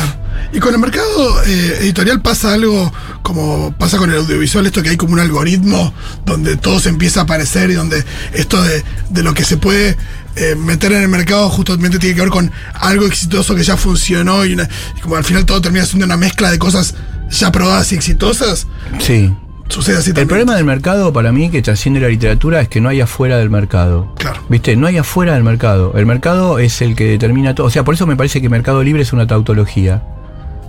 Y 0.54 0.60
con 0.60 0.74
el 0.74 0.80
mercado 0.80 1.44
eh, 1.46 1.78
editorial 1.82 2.22
pasa 2.22 2.54
algo 2.54 2.92
como 3.22 3.74
pasa 3.78 3.98
con 3.98 4.10
el 4.12 4.18
audiovisual, 4.18 4.66
esto 4.66 4.82
que 4.82 4.90
hay 4.90 4.98
como 4.98 5.14
un 5.14 5.20
algoritmo 5.20 5.94
donde 6.26 6.56
todo 6.58 6.80
se 6.80 6.90
empieza 6.90 7.22
a 7.22 7.24
aparecer 7.24 7.70
y 7.70 7.74
donde 7.74 8.04
esto 8.34 8.62
de, 8.62 8.84
de 9.10 9.24
lo 9.24 9.34
que 9.34 9.44
se 9.44 9.58
puede 9.58 9.98
eh, 10.38 10.56
meter 10.56 10.94
en 10.94 11.02
el 11.02 11.10
mercado 11.10 11.50
justamente 11.50 12.00
tiene 12.00 12.16
que 12.16 12.22
ver 12.22 12.30
con 12.30 12.52
algo 12.76 13.06
exitoso 13.06 13.56
que 13.56 13.64
ya 13.64 13.76
funcionó 13.76 14.46
y, 14.46 14.54
una- 14.54 14.70
y 14.98 15.02
como 15.02 15.16
al 15.16 15.24
final 15.24 15.46
todo 15.46 15.60
termina 15.62 15.86
siendo 15.86 16.06
una 16.06 16.18
mezcla 16.18 16.50
de 16.52 16.60
cosas 16.60 16.94
ya 17.30 17.52
probadas 17.52 17.92
y 17.92 17.96
exitosas. 17.96 18.68
Sí. 19.00 19.34
Sucede 19.70 19.98
así 19.98 20.12
El 20.12 20.14
también. 20.16 20.28
problema 20.30 20.56
del 20.56 20.64
mercado 20.64 21.12
para 21.12 21.34
mí 21.34 21.50
que 21.50 21.62
trasciende 21.62 22.00
la 22.00 22.08
literatura 22.08 22.62
es 22.62 22.70
que 22.70 22.80
no 22.80 22.88
hay 22.88 23.02
afuera 23.02 23.38
del 23.38 23.50
mercado. 23.50 24.14
Claro. 24.18 24.42
¿Viste? 24.48 24.78
No 24.78 24.88
hay 24.88 24.98
afuera 24.98 25.34
del 25.34 25.44
mercado. 25.44 25.92
El 25.98 26.06
mercado 26.06 26.58
es 26.60 26.82
el 26.82 26.96
que 26.96 27.04
determina 27.04 27.54
todo. 27.54 27.68
O 27.68 27.70
sea, 27.70 27.84
por 27.84 27.94
eso 27.96 28.08
me 28.08 28.16
parece 28.16 28.42
que 28.42 28.48
Mercado 28.48 28.82
Libre 28.82 29.02
es 29.02 29.12
una 29.12 29.28
tautología. 29.28 30.04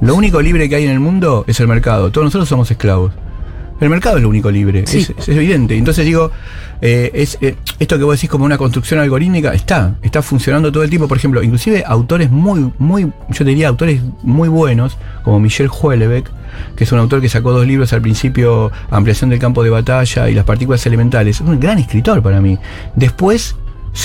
Lo 0.01 0.15
único 0.15 0.41
libre 0.41 0.69
que 0.69 0.77
hay 0.77 0.85
en 0.85 0.91
el 0.91 1.01
mundo 1.01 1.45
es 1.47 1.59
el 1.61 1.69
mercado. 1.69 2.11
Todos 2.11 2.27
nosotros 2.27 2.49
somos 2.49 2.71
esclavos. 2.71 3.13
El 3.81 3.91
mercado 3.91 4.17
es 4.17 4.23
lo 4.23 4.29
único 4.29 4.51
libre, 4.51 4.87
Sí. 4.87 4.99
es, 4.99 5.11
es 5.17 5.29
evidente. 5.29 5.77
Entonces 5.77 6.05
digo, 6.05 6.33
eh, 6.81 7.13
es 7.15 7.39
eh, 7.41 7.55
esto 7.79 7.97
que 7.97 8.03
vos 8.03 8.17
decís 8.17 8.29
como 8.29 8.45
una 8.45 8.59
construcción 8.59 8.99
algorítmica, 8.99 9.55
está, 9.55 9.95
está 10.03 10.21
funcionando 10.21 10.73
todo 10.73 10.83
el 10.83 10.91
tiempo. 10.91 11.07
Por 11.07 11.17
ejemplo, 11.17 11.43
inclusive 11.45 11.85
autores 11.87 12.29
muy, 12.29 12.73
muy, 12.79 13.13
yo 13.31 13.45
diría 13.45 13.69
autores 13.69 14.01
muy 14.23 14.49
buenos, 14.49 14.97
como 15.23 15.39
Michel 15.39 15.69
Houellebecq, 15.69 16.29
que 16.75 16.85
es 16.85 16.91
un 16.93 16.99
autor 16.99 17.21
que 17.21 17.29
sacó 17.29 17.53
dos 17.53 17.67
libros 17.67 17.93
al 17.93 18.03
principio, 18.03 18.73
Ampliación 18.91 19.31
del 19.31 19.39
campo 19.39 19.63
de 19.63 19.71
batalla 19.71 20.29
y 20.29 20.35
las 20.35 20.45
partículas 20.45 20.85
elementales. 20.87 21.37
Es 21.37 21.47
un 21.47 21.61
gran 21.61 21.79
escritor 21.79 22.21
para 22.21 22.41
mí. 22.41 22.59
Después 22.97 23.55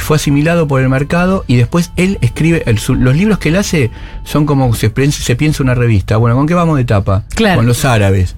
fue 0.01 0.15
asimilado 0.15 0.67
por 0.67 0.81
el 0.81 0.89
mercado 0.89 1.43
y 1.47 1.57
después 1.57 1.91
él 1.97 2.17
escribe, 2.21 2.63
el- 2.65 2.79
los 3.03 3.15
libros 3.15 3.37
que 3.37 3.49
él 3.49 3.57
hace 3.57 3.91
son 4.23 4.45
como 4.45 4.73
se, 4.73 4.89
piensa- 4.89 5.21
se 5.21 5.35
piensa 5.35 5.61
una 5.61 5.75
revista. 5.75 6.17
Bueno, 6.17 6.35
¿con 6.35 6.47
qué 6.47 6.53
vamos 6.53 6.77
de 6.77 6.85
tapa? 6.85 7.25
Claro. 7.35 7.57
Con 7.57 7.67
los 7.67 7.85
árabes. 7.85 8.35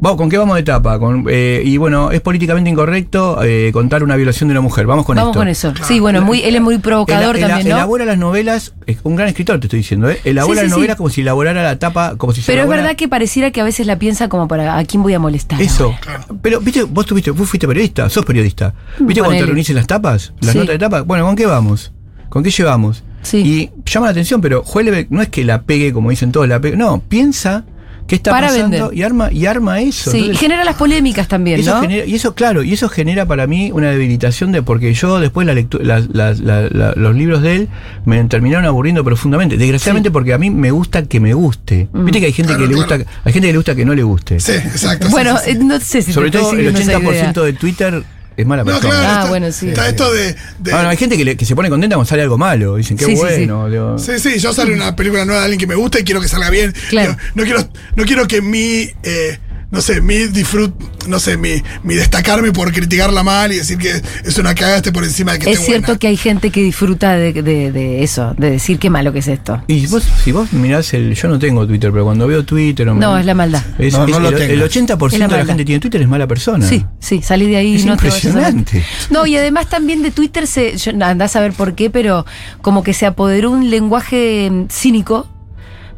Vamos, 0.00 0.16
¿Con 0.16 0.30
qué 0.30 0.38
vamos 0.38 0.54
de 0.54 0.62
tapa? 0.62 0.96
Con, 1.00 1.26
eh, 1.28 1.60
y 1.64 1.76
bueno, 1.76 2.12
es 2.12 2.20
políticamente 2.20 2.70
incorrecto 2.70 3.42
eh, 3.42 3.70
contar 3.72 4.04
una 4.04 4.14
violación 4.14 4.48
de 4.48 4.52
una 4.52 4.60
mujer. 4.60 4.86
Vamos 4.86 5.04
con 5.04 5.16
Vamos 5.16 5.30
esto. 5.30 5.40
con 5.40 5.48
eso. 5.48 5.72
Sí, 5.88 5.98
bueno, 5.98 6.22
muy, 6.22 6.40
él 6.42 6.54
es 6.54 6.60
muy 6.62 6.78
provocador 6.78 7.36
también, 7.36 7.68
¿no? 7.68 7.74
Elabora 7.74 8.04
las 8.04 8.16
novelas, 8.16 8.74
es 8.86 8.98
un 9.02 9.16
gran 9.16 9.26
escritor, 9.28 9.58
te 9.58 9.66
estoy 9.66 9.78
diciendo, 9.80 10.08
¿eh? 10.08 10.20
Elabora 10.24 10.60
Sí, 10.60 10.60
sí, 10.60 10.64
las 10.66 10.72
sí. 10.72 10.76
novelas 10.78 10.96
como 10.96 11.10
si 11.10 11.20
elaborara 11.22 11.64
la 11.64 11.80
tapa, 11.80 12.14
como 12.16 12.32
si 12.32 12.42
se 12.42 12.52
Pero 12.52 12.62
es 12.62 12.68
verdad 12.68 12.94
que 12.94 13.08
pareciera 13.08 13.50
que 13.50 13.60
a 13.60 13.64
veces 13.64 13.88
la 13.88 13.98
piensa 13.98 14.28
como 14.28 14.46
para 14.46 14.78
a 14.78 14.84
quién 14.84 15.02
voy 15.02 15.14
a 15.14 15.18
molestar. 15.18 15.60
Eso. 15.60 15.86
ahora? 16.06 16.26
Pero, 16.42 16.60
viste, 16.60 16.84
vos 16.84 17.04
tuviste, 17.04 17.32
vos 17.32 17.48
fuiste 17.48 17.66
periodista, 17.66 18.08
sos 18.08 18.24
periodista. 18.24 18.74
¿Viste 19.00 19.20
cuando 19.20 19.38
te 19.40 19.46
reunís 19.46 19.68
en 19.70 19.76
las 19.76 19.88
tapas? 19.88 20.32
Las 20.40 20.52
Sí. 20.52 20.58
notas 20.58 20.74
de 20.74 20.78
tapa. 20.78 21.00
Bueno, 21.02 21.24
¿con 21.24 21.34
qué 21.34 21.46
vamos? 21.46 21.92
¿Con 22.28 22.44
qué 22.44 22.50
llevamos? 22.52 23.02
Sí. 23.22 23.38
Y 23.38 23.70
llama 23.84 24.06
la 24.06 24.12
atención, 24.12 24.40
pero 24.40 24.62
Huelbeck 24.62 25.10
no 25.10 25.22
es 25.22 25.28
que 25.28 25.44
la 25.44 25.62
pegue 25.62 25.92
como 25.92 26.10
dicen 26.10 26.30
todos, 26.30 26.46
la 26.46 26.60
pegue. 26.60 26.76
No, 26.76 27.00
piensa 27.00 27.64
qué 28.08 28.16
está 28.16 28.32
Para 28.32 28.48
pasando 28.48 28.86
vender. 28.88 28.98
y 28.98 29.02
arma, 29.02 29.30
y 29.32 29.46
arma 29.46 29.80
eso. 29.80 30.10
Sí, 30.10 30.16
y 30.16 30.20
Entonces, 30.22 30.40
genera 30.40 30.64
las 30.64 30.74
polémicas 30.74 31.28
también, 31.28 31.60
eso 31.60 31.74
¿no? 31.76 31.82
genera- 31.82 32.04
y 32.06 32.14
eso, 32.16 32.34
claro, 32.34 32.64
y 32.64 32.72
eso 32.72 32.88
genera 32.88 33.26
para 33.26 33.46
mí 33.46 33.70
una 33.72 33.90
debilitación 33.90 34.50
de 34.50 34.62
porque 34.62 34.92
yo 34.94 35.20
después 35.20 35.46
la 35.46 35.54
lectu- 35.54 35.80
las- 35.80 36.08
las- 36.10 36.40
la- 36.40 36.68
la- 36.70 36.92
los 36.96 37.14
libros 37.14 37.42
de 37.42 37.54
él 37.54 37.68
me 38.04 38.22
terminaron 38.24 38.64
aburriendo 38.66 39.04
profundamente. 39.04 39.56
Desgraciadamente 39.56 40.10
porque 40.10 40.32
a 40.32 40.38
mí 40.38 40.50
me 40.50 40.70
gusta 40.72 41.04
que 41.04 41.20
me 41.20 41.34
guste. 41.34 41.88
Mm. 41.92 42.04
Viste 42.04 42.20
que 42.20 42.26
hay 42.26 42.32
gente 42.32 42.52
Claro, 42.54 42.64
que 42.64 42.70
le 42.70 42.76
gusta, 42.76 42.94
hay 43.24 43.32
gente 43.32 43.46
que 43.48 43.52
le 43.52 43.58
gusta 43.58 43.74
que 43.76 43.84
no 43.84 43.94
le 43.94 44.02
guste. 44.02 44.40
Sí, 44.40 44.52
exacto. 44.52 45.08
Bueno, 45.10 45.36
sí, 45.38 45.44
sí. 45.44 45.50
eh, 45.50 45.58
no 45.62 45.78
sé 45.80 46.02
si 46.02 46.12
Sobre 46.12 46.30
te 46.30 46.38
todo 46.38 46.50
el 46.52 46.56
siguiendo 46.56 46.80
esa 46.80 46.98
80% 46.98 47.30
idea. 47.40 47.44
de 47.44 47.52
Twitter 47.52 48.02
es 48.38 48.46
mala 48.46 48.62
No, 48.64 48.70
persona. 48.72 48.90
claro. 48.94 49.06
Ah, 49.08 49.12
está, 49.18 49.28
bueno, 49.28 49.52
sí. 49.52 49.68
Está 49.68 49.88
esto 49.88 50.12
de. 50.12 50.34
de- 50.60 50.72
Ah, 50.72 50.82
no, 50.84 50.88
hay 50.90 50.96
gente 50.96 51.16
que, 51.16 51.24
le- 51.24 51.36
que 51.36 51.44
se 51.44 51.54
pone 51.56 51.68
contenta 51.68 51.96
cuando 51.96 52.08
sale 52.08 52.22
algo 52.22 52.38
malo. 52.38 52.76
Dicen, 52.76 52.96
qué 52.96 53.04
Sí, 53.04 53.10
sí, 53.12 53.16
bueno. 53.18 53.68
digo. 53.68 53.98
Sí, 53.98 54.18
sí, 54.18 54.38
yo 54.38 54.52
sale 54.54 54.72
una 54.72 54.94
película 54.94 55.24
nueva 55.24 55.40
de 55.40 55.44
alguien 55.46 55.58
que 55.60 55.66
me 55.66 55.74
gusta 55.74 55.98
y 56.00 56.04
quiero 56.04 56.20
que 56.20 56.28
salga 56.28 56.48
bien. 56.48 56.72
Claro. 56.88 57.16
No, 57.34 57.42
quiero, 57.44 57.68
no 57.96 58.04
quiero 58.04 58.26
que 58.28 58.40
mi, 58.40 58.88
eh, 59.02 59.38
no 59.70 59.82
sé, 59.82 60.00
mi 60.00 60.16
disfrut, 60.28 60.72
no 61.06 61.18
sé, 61.18 61.36
mi, 61.36 61.62
mi 61.82 61.94
destacarme 61.94 62.52
por 62.52 62.72
criticarla 62.72 63.22
mal 63.22 63.52
y 63.52 63.56
decir 63.56 63.76
que 63.76 64.00
es 64.24 64.38
una 64.38 64.54
cagaste 64.54 64.92
por 64.92 65.04
encima 65.04 65.32
de 65.32 65.40
que 65.40 65.50
Es 65.50 65.56
esté 65.58 65.66
cierto 65.66 65.86
buena. 65.88 65.98
que 65.98 66.06
hay 66.08 66.16
gente 66.16 66.50
que 66.50 66.62
disfruta 66.62 67.12
de, 67.16 67.32
de- 67.34 67.70
de 67.72 68.02
eso, 68.02 68.34
de 68.38 68.50
decir 68.52 68.78
qué 68.78 68.88
malo 68.88 69.12
que 69.12 69.18
es 69.18 69.28
esto. 69.28 69.62
Y 69.66 69.86
vos, 69.86 70.04
si 70.24 70.32
vos 70.32 70.52
mirás 70.52 70.94
el. 70.94 71.14
Yo 71.14 71.28
no 71.28 71.38
tengo 71.38 71.66
Twitter, 71.66 71.90
pero 71.92 72.04
cuando 72.04 72.26
veo 72.26 72.44
Twitter. 72.44 72.88
o 72.88 72.94
me- 72.94 73.00
No, 73.00 73.18
es 73.18 73.26
la 73.26 73.34
maldad. 73.34 73.62
es- 73.78 73.92
No, 73.92 74.06
no 74.06 74.16
es 74.16 74.22
lo 74.22 74.28
el, 74.30 74.50
el 74.52 74.62
80% 74.62 75.12
Es 75.12 75.18
la 75.18 75.28
de 75.28 75.32
la 75.38 75.44
gente 75.44 75.62
que 75.62 75.66
tiene 75.66 75.80
Twitter 75.80 76.00
es 76.02 76.08
mala 76.08 76.26
persona. 76.26 76.66
Sí, 76.66 76.84
sí, 76.98 77.20
salí 77.22 77.46
de 77.48 77.56
ahí 77.58 77.76
Es 77.76 77.84
no 77.84 77.96
te 77.96 78.06
impresionante. 78.06 78.84
No, 79.10 79.26
y 79.26 79.36
además 79.36 79.68
también 79.68 80.02
de 80.02 80.10
Twitter 80.10 80.46
se, 80.46 80.76
yo, 80.78 80.92
andás 81.04 81.36
a 81.36 81.40
ver 81.40 81.52
por 81.52 81.74
qué, 81.74 81.90
pero 81.90 82.24
como 82.62 82.82
que 82.82 82.94
se 82.94 83.04
apoderó 83.06 83.50
un 83.50 83.70
lenguaje 83.70 84.48
mm, 84.50 84.66
cínico. 84.70 85.28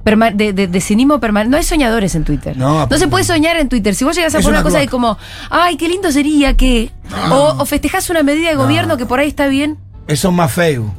De, 0.04 0.52
de- 0.52 0.66
de 0.66 0.80
cinismo 0.80 1.20
permanente. 1.20 1.50
No 1.50 1.56
hay 1.56 1.62
soñadores 1.62 2.14
en 2.14 2.24
Twitter. 2.24 2.56
No, 2.56 2.88
se 2.90 3.08
puede 3.08 3.24
soñar 3.24 3.56
en 3.58 3.68
Twitter. 3.68 3.94
Si 3.94 4.04
vos 4.04 4.16
llegas 4.16 4.34
a 4.34 4.38
poner 4.38 4.48
una 4.50 4.58
una 4.60 4.64
cosa 4.64 4.78
de 4.78 4.88
como, 4.88 5.18
ay, 5.50 5.76
qué 5.76 5.88
lindo 5.88 6.10
sería 6.10 6.56
que. 6.56 6.90
O, 7.30 7.56
o 7.58 7.64
festejás 7.66 8.08
una 8.10 8.22
medida 8.22 8.48
de 8.50 8.56
gobierno 8.56 8.96
que 8.96 9.06
por 9.06 9.18
ahí 9.20 9.28
está 9.28 9.46
bien. 9.46 9.76
Eso 10.06 10.28
es 10.28 10.34
más 10.34 10.52
feo. 10.52 10.92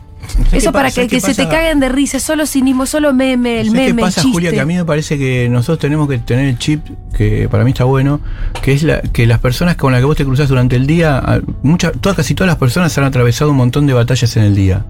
¿Sabés 0.45 0.53
Eso 0.63 0.71
para 0.71 0.91
que, 0.91 1.01
¿Qué 1.07 1.15
que 1.15 1.19
se 1.19 1.33
te 1.33 1.49
caguen 1.49 1.79
de 1.79 1.89
risa, 1.89 2.19
solo 2.19 2.45
cinismo, 2.45 2.85
solo 2.85 3.11
meme, 3.11 3.59
el 3.59 3.67
¿Sabés 3.71 3.87
meme, 3.87 4.01
¿Qué 4.01 4.05
pasa, 4.05 4.21
el 4.21 4.25
chiste. 4.25 4.33
Julia? 4.37 4.51
Que 4.51 4.61
a 4.61 4.65
mí 4.65 4.75
me 4.75 4.85
parece 4.85 5.17
que 5.17 5.49
nosotros 5.49 5.79
tenemos 5.79 6.07
que 6.07 6.19
tener 6.19 6.45
el 6.45 6.57
chip, 6.59 6.85
que 7.17 7.49
para 7.49 7.63
mí 7.63 7.71
está 7.71 7.85
bueno, 7.85 8.21
que 8.61 8.71
es 8.73 8.83
la, 8.83 9.01
que 9.01 9.25
las 9.25 9.39
personas 9.39 9.75
con 9.77 9.91
las 9.91 9.99
que 9.99 10.05
vos 10.05 10.15
te 10.15 10.23
cruzás 10.23 10.47
durante 10.47 10.75
el 10.75 10.85
día, 10.85 11.41
muchas, 11.63 11.93
todas, 11.99 12.15
casi 12.15 12.35
todas 12.35 12.47
las 12.49 12.57
personas 12.57 12.95
han 12.97 13.03
atravesado 13.03 13.49
un 13.51 13.57
montón 13.57 13.87
de 13.87 13.93
batallas 13.93 14.37
en 14.37 14.43
el 14.43 14.55
día. 14.55 14.85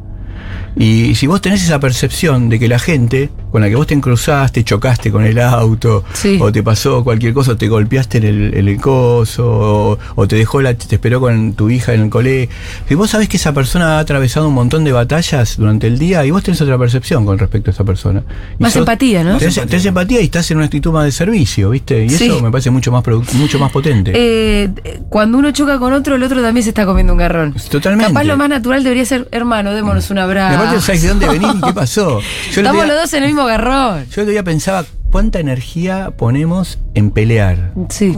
Y 0.76 1.16
si 1.16 1.28
vos 1.28 1.42
tenés 1.42 1.64
esa 1.64 1.80
percepción 1.80 2.50
de 2.50 2.58
que 2.60 2.68
la 2.68 2.80
gente 2.80 3.30
con 3.52 3.62
la 3.62 3.68
que 3.68 3.76
vos 3.76 3.86
te 3.86 4.00
cruzaste, 4.00 4.64
chocaste 4.64 5.12
con 5.12 5.26
el 5.26 5.38
auto, 5.40 6.06
Sí. 6.14 6.38
o 6.42 6.52
te 6.54 6.64
pasó 6.64 7.04
cualquier 7.04 7.34
cosa, 7.34 7.58
te 7.58 7.68
golpeaste 7.68 8.20
en 8.20 8.24
el, 8.24 8.54
en 8.58 8.68
el 8.70 8.80
coso, 8.80 9.46
o, 9.46 10.00
o 10.16 10.28
te 10.28 10.38
dejó 10.38 10.62
la, 10.62 10.74
te 10.74 10.96
esperó 10.96 11.20
con 11.20 11.54
tu 11.54 11.70
hija 11.70 11.94
en 11.94 12.02
el 12.04 12.10
colegio. 12.10 12.56
Si 12.88 12.96
vos 12.96 13.10
sabés 13.10 13.28
que 13.28 13.36
esa 13.36 13.54
persona 13.54 13.98
ha 13.98 14.00
atravesado 14.00 14.48
un 14.48 14.54
montón 14.54 14.86
de 14.86 14.94
batallas 14.94 15.58
durante 15.58 15.88
el 15.88 16.00
día 16.00 16.26
y 16.26 16.32
vos 16.32 16.44
tenés 16.44 16.62
otra 16.62 16.78
percepción 16.78 17.26
con 17.26 17.38
respecto 17.38 17.72
a 17.72 17.74
esa 17.74 17.84
persona. 17.84 18.24
Y 18.58 18.64
Más 18.64 18.74
empatía, 18.78 19.24
¿no? 19.26 19.38
Tenés, 19.38 19.56
tenés 19.56 19.86
empatía 19.86 20.22
y 20.22 20.26
estás 20.26 20.50
en 20.52 20.58
una 20.58 20.68
actitud 20.68 20.94
más 20.94 21.04
de 21.04 21.12
servicio, 21.12 21.72
¿viste? 21.72 22.06
Y 22.06 22.10
Sí. 22.10 22.28
eso 22.28 22.42
me 22.42 22.52
parece 22.52 22.70
mucho 22.72 22.90
más 22.94 23.04
mucho 23.34 23.60
más 23.60 23.72
potente. 23.72 24.14
Eh, 24.16 24.70
cuando 25.10 25.38
uno 25.38 25.52
choca 25.52 25.78
con 25.78 25.92
otro, 25.92 26.16
el 26.16 26.24
otro 26.24 26.42
también 26.42 26.64
se 26.64 26.70
está 26.70 26.86
comiendo 26.86 27.12
un 27.12 27.20
garrón. 27.20 27.54
Totalmente. 27.70 28.14
Capaz 28.14 28.24
lo 28.24 28.38
más 28.38 28.48
natural 28.48 28.82
debería 28.84 29.04
ser, 29.04 29.28
hermano, 29.32 29.74
démonos 29.74 30.10
un 30.10 30.20
Y 30.52 30.56
aparte, 30.56 30.82
¿sabes 30.82 31.02
de 31.04 31.10
dónde 31.10 31.28
venís 31.28 31.56
y 31.56 31.62
qué 31.62 31.74
pasó? 31.74 32.20
Yo 32.20 32.62
Estamos 32.62 32.84
día- 32.86 32.94
los 32.94 33.02
dos 33.04 33.14
en 33.14 33.24
el 33.24 33.30
mismo 33.30 33.46
garrón. 33.46 34.06
Yo 34.10 34.22
el 34.22 34.22
otro 34.22 34.32
día 34.32 34.44
pensaba 34.44 34.86
cuánta 35.12 35.40
energía 35.40 36.12
ponemos 36.18 36.80
en 36.94 37.12
pelear. 37.12 37.74
Sí. 37.90 38.18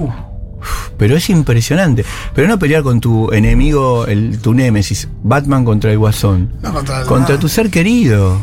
Pero 0.98 1.18
es 1.18 1.30
impresionante. 1.30 2.06
Pero 2.34 2.48
no 2.48 2.58
pelear 2.58 2.84
con 2.84 3.02
tu 3.02 3.32
enemigo, 3.34 4.06
el, 4.08 4.40
tu 4.40 4.54
némesis, 4.54 5.10
Batman 5.24 5.66
contra 5.66 5.92
el 5.92 5.98
Guasón. 5.98 6.54
No, 6.62 6.72
contra 6.74 7.02
el- 7.02 7.06
Contra 7.08 7.38
tu 7.40 7.50
ser 7.50 7.70
querido. 7.70 8.40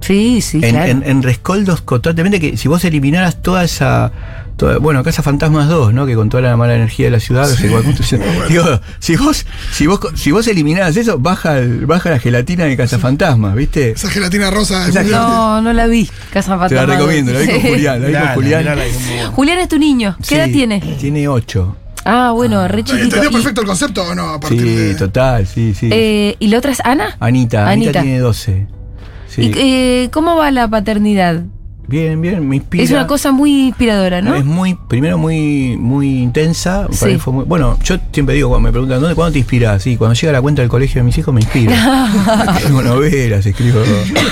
Sí, 0.00 0.42
sí, 0.42 0.60
en, 0.62 0.70
claro. 0.72 0.90
en- 0.90 1.02
en 1.04 1.22
rescoldos 1.22 1.80
constantemente 1.80 2.38
que 2.38 2.56
si 2.58 2.68
vos 2.68 2.84
eliminaras 2.84 3.40
toda 3.40 3.64
esa. 3.64 4.12
Toda- 4.56 4.78
bueno, 4.78 5.02
Casa 5.02 5.22
Fantasmas 5.22 5.68
2, 5.68 5.92
¿no? 5.94 6.06
Que 6.06 6.14
con 6.14 6.28
toda 6.28 6.42
la 6.42 6.56
mala 6.56 6.74
energía 6.74 7.06
de 7.06 7.10
la 7.12 7.20
ciudad. 7.20 7.46
se 7.46 7.68
va 7.74 7.82
construyendo. 7.82 8.26
Digo, 8.48 8.64
si 8.98 9.16
vos, 9.16 9.46
si 9.72 9.86
vos, 9.86 10.00
si 10.14 10.30
vos 10.32 10.46
eliminaras 10.48 10.96
eso, 10.96 11.18
baja, 11.18 11.56
baja 11.86 12.10
la 12.10 12.18
gelatina 12.18 12.64
de 12.64 12.76
Casa 12.76 12.98
Fantasmas, 12.98 13.54
¿viste? 13.54 13.90
Esa 13.90 14.08
gelatina 14.10 14.50
rosa 14.50 14.88
es 14.88 14.94
no, 15.10 15.60
no 15.62 15.72
la 15.72 15.86
vi. 15.86 16.08
Casa 16.32 16.58
Te 16.68 16.74
la 16.74 16.86
recomiendo, 16.86 17.32
la 17.32 17.40
vi 17.40 17.46
con 17.46 17.60
Sí. 17.60 17.68
Julián, 17.68 18.00
la 18.02 18.08
vi 18.08 18.14
con 18.14 18.34
Julián. 18.34 18.64
bueno. 18.64 19.32
Julián 19.32 19.58
es 19.58 19.68
tu 19.68 19.78
niño. 19.78 20.16
¿Qué 20.26 20.36
edad 20.36 20.46
Sí, 20.46 20.52
tiene? 20.52 20.80
Tiene 21.00 21.28
8. 21.28 21.76
Ah, 22.06 22.32
bueno, 22.34 22.68
re 22.68 22.84
chiquito. 22.84 23.02
¿Entendió 23.04 23.30
perfecto 23.30 23.62
el 23.62 23.66
concepto 23.66 24.04
o 24.04 24.14
no? 24.14 24.28
A 24.28 24.38
partir 24.40 24.60
Sí, 24.60 24.66
de... 24.74 24.94
total, 24.94 25.46
sí, 25.46 25.74
sí. 25.74 25.88
eh, 25.90 26.36
¿Y 26.38 26.48
la 26.48 26.58
otra 26.58 26.72
es 26.72 26.80
Ana? 26.84 27.16
Anita, 27.18 27.66
Anita, 27.66 27.88
Anita. 27.90 28.02
tiene 28.02 28.18
12. 28.18 28.66
Sí. 29.28 29.40
¿Y, 29.42 29.52
eh, 29.56 30.08
¿Cómo 30.12 30.36
va 30.36 30.50
la 30.50 30.68
paternidad? 30.68 31.44
Bien, 31.88 32.20
bien, 32.20 32.48
me 32.48 32.56
inspira. 32.56 32.84
Es 32.84 32.90
una 32.90 33.06
cosa 33.06 33.30
muy 33.32 33.68
inspiradora, 33.68 34.20
¿no? 34.22 34.34
Es 34.34 34.44
muy, 34.44 34.74
primero 34.88 35.18
muy, 35.18 35.76
muy 35.78 36.22
intensa. 36.22 36.82
para 36.86 36.92
Sí. 36.96 37.06
mí 37.06 37.18
fue 37.18 37.32
muy- 37.32 37.44
bueno, 37.44 37.78
yo 37.84 37.96
siempre 38.12 38.34
digo, 38.34 38.48
cuando 38.48 38.66
me 38.68 38.72
preguntan, 38.72 39.00
¿dónde, 39.00 39.14
¿cuándo 39.14 39.32
te 39.32 39.38
inspiras? 39.38 39.82
Sí, 39.82 39.96
cuando 39.96 40.14
llega 40.14 40.32
la 40.32 40.42
cuenta 40.42 40.62
del 40.62 40.68
colegio 40.70 41.00
de 41.00 41.04
mis 41.04 41.16
hijos 41.18 41.32
me 41.34 41.40
inspira. 41.40 41.74
escribo 42.58 42.82
novelas, 42.82 43.44
escribo 43.46 43.80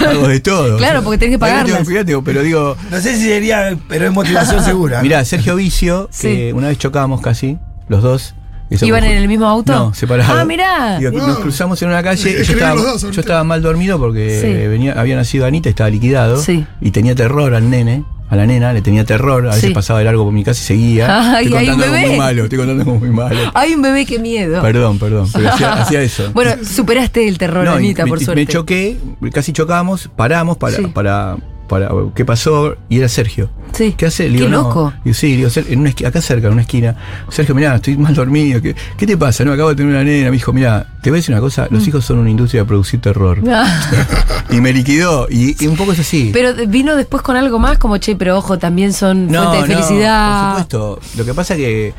algo 0.08 0.28
de 0.28 0.40
todo. 0.40 0.76
Claro, 0.78 1.02
porque 1.02 1.18
tenés 1.18 1.34
que 1.34 1.38
tengo 1.38 1.50
pagarlas. 1.52 1.78
inspirar, 1.80 2.04
digo, 2.04 2.22
pero 2.24 2.42
digo, 2.42 2.76
No 2.90 3.00
sé 3.00 3.16
si 3.16 3.24
sería, 3.24 3.76
pero 3.88 4.06
es 4.06 4.12
motivación 4.12 4.64
segura. 4.64 5.02
mirá, 5.02 5.24
Sergio 5.24 5.56
Vicio, 5.56 6.08
Sí. 6.10 6.28
que 6.28 6.52
una 6.54 6.68
vez 6.68 6.78
chocamos 6.78 7.20
casi, 7.20 7.58
los 7.88 8.02
dos. 8.02 8.34
¿Iban 8.80 9.04
en 9.04 9.16
el 9.18 9.28
mismo 9.28 9.46
auto? 9.46 9.72
No, 9.72 9.94
separados. 9.94 10.34
Ah, 10.38 10.44
mirá. 10.44 10.98
Digo, 10.98 11.12
Wow. 11.12 11.26
Nos 11.28 11.38
cruzamos 11.40 11.80
en 11.82 11.88
una 11.88 12.02
calle. 12.02 12.32
Yo 12.44 12.52
estaba, 12.54 12.74
dos 12.80 13.02
yo 13.10 13.20
estaba 13.20 13.44
mal 13.44 13.62
dormido 13.62 13.98
porque 13.98 14.40
Sí. 14.40 14.68
venía, 14.68 14.92
había 14.98 15.16
nacido 15.16 15.46
Anita, 15.46 15.68
estaba 15.68 15.90
liquidado. 15.90 16.36
Sí. 16.40 16.64
Y 16.80 16.90
tenía 16.90 17.14
terror 17.14 17.54
al 17.54 17.68
nene, 17.70 18.04
a 18.30 18.36
la 18.36 18.46
nena, 18.46 18.72
le 18.72 18.80
tenía 18.82 19.04
terror. 19.04 19.44
A 19.46 19.54
veces 19.54 19.68
Sí. 19.68 19.74
pasaba 19.74 19.98
de 19.98 20.06
largo 20.06 20.24
por 20.24 20.32
mi 20.32 20.42
casa 20.44 20.60
y 20.60 20.64
seguía. 20.64 21.06
Ay, 21.36 21.46
estoy 21.46 21.66
contando 21.66 21.84
algo 21.96 22.06
muy 22.08 22.16
malo, 22.18 22.42
estoy 22.44 22.58
contando 22.58 22.82
algo 22.82 22.94
muy 22.98 23.10
malo. 23.10 23.38
Hay 23.54 23.74
un 23.74 23.82
bebé, 23.82 24.06
qué 24.06 24.18
miedo. 24.18 24.62
Perdón, 24.62 24.98
perdón, 24.98 25.28
pero 25.32 25.48
hacía, 25.52 25.72
hacía 25.82 26.02
eso. 26.02 26.30
Bueno, 26.32 26.52
superaste 26.64 27.28
el 27.28 27.38
terror, 27.38 27.64
No, 27.64 27.72
Anita, 27.72 28.04
me, 28.04 28.08
por 28.08 28.18
me 28.20 28.24
suerte. 28.24 28.46
choqué, 28.46 28.96
casi 29.32 29.52
chocamos, 29.52 30.08
paramos 30.16 30.56
para, 30.56 30.76
Sí. 30.76 30.86
para, 30.86 31.36
para, 31.68 31.90
¿qué 32.14 32.24
pasó? 32.24 32.76
Y 32.88 32.98
era 32.98 33.08
Sergio. 33.08 33.50
Sí. 33.72 33.94
¿Qué 33.96 34.06
hace? 34.06 34.28
Le 34.28 34.38
Qué 34.38 34.44
no. 34.48 34.62
loco. 34.62 34.92
Y 35.04 35.14
sí, 35.14 35.34
digo, 35.36 35.48
"Ser- 35.48 35.64
en 35.70 35.80
una 35.80 35.90
esqui- 35.90 36.06
acá 36.06 36.20
cerca, 36.20 36.46
en 36.48 36.52
una 36.52 36.62
esquina. 36.62 36.94
Sergio, 37.30 37.54
mirá, 37.54 37.76
estoy 37.76 37.96
mal 37.96 38.14
dormido. 38.14 38.60
¿Qué, 38.60 38.74
qué 38.98 39.06
te 39.06 39.16
pasa? 39.16 39.44
No, 39.44 39.52
acabo 39.52 39.70
de 39.70 39.76
tener 39.76 39.92
una 39.94 40.04
nena. 40.04 40.26
Me 40.26 40.32
dijo, 40.36 40.52
mirá, 40.52 40.86
te 41.02 41.08
voy 41.10 41.16
a 41.16 41.20
decir 41.20 41.34
una 41.34 41.40
cosa, 41.40 41.68
Mm. 41.70 41.74
los 41.74 41.88
hijos 41.88 42.04
son 42.04 42.18
una 42.18 42.28
industria 42.30 42.62
de 42.62 42.68
producir 42.68 43.00
terror. 43.00 43.38
y 44.50 44.60
me 44.60 44.72
liquidó. 44.72 45.26
Y, 45.30 45.56
y 45.62 45.66
un 45.68 45.76
poco 45.76 45.92
es 45.92 46.00
así. 46.00 46.30
Pero 46.32 46.54
vino 46.68 46.96
después 46.96 47.22
con 47.22 47.36
algo 47.36 47.58
más, 47.58 47.78
como 47.78 47.96
che, 47.98 48.14
pero 48.16 48.36
ojo, 48.36 48.58
también 48.58 48.92
son 48.92 49.28
fuente 49.30 49.56
de 49.58 49.64
felicidad. 49.64 50.54
por 50.54 50.62
supuesto. 50.64 51.00
Lo 51.16 51.24
que 51.24 51.34
pasa 51.34 51.56
que 51.56 51.94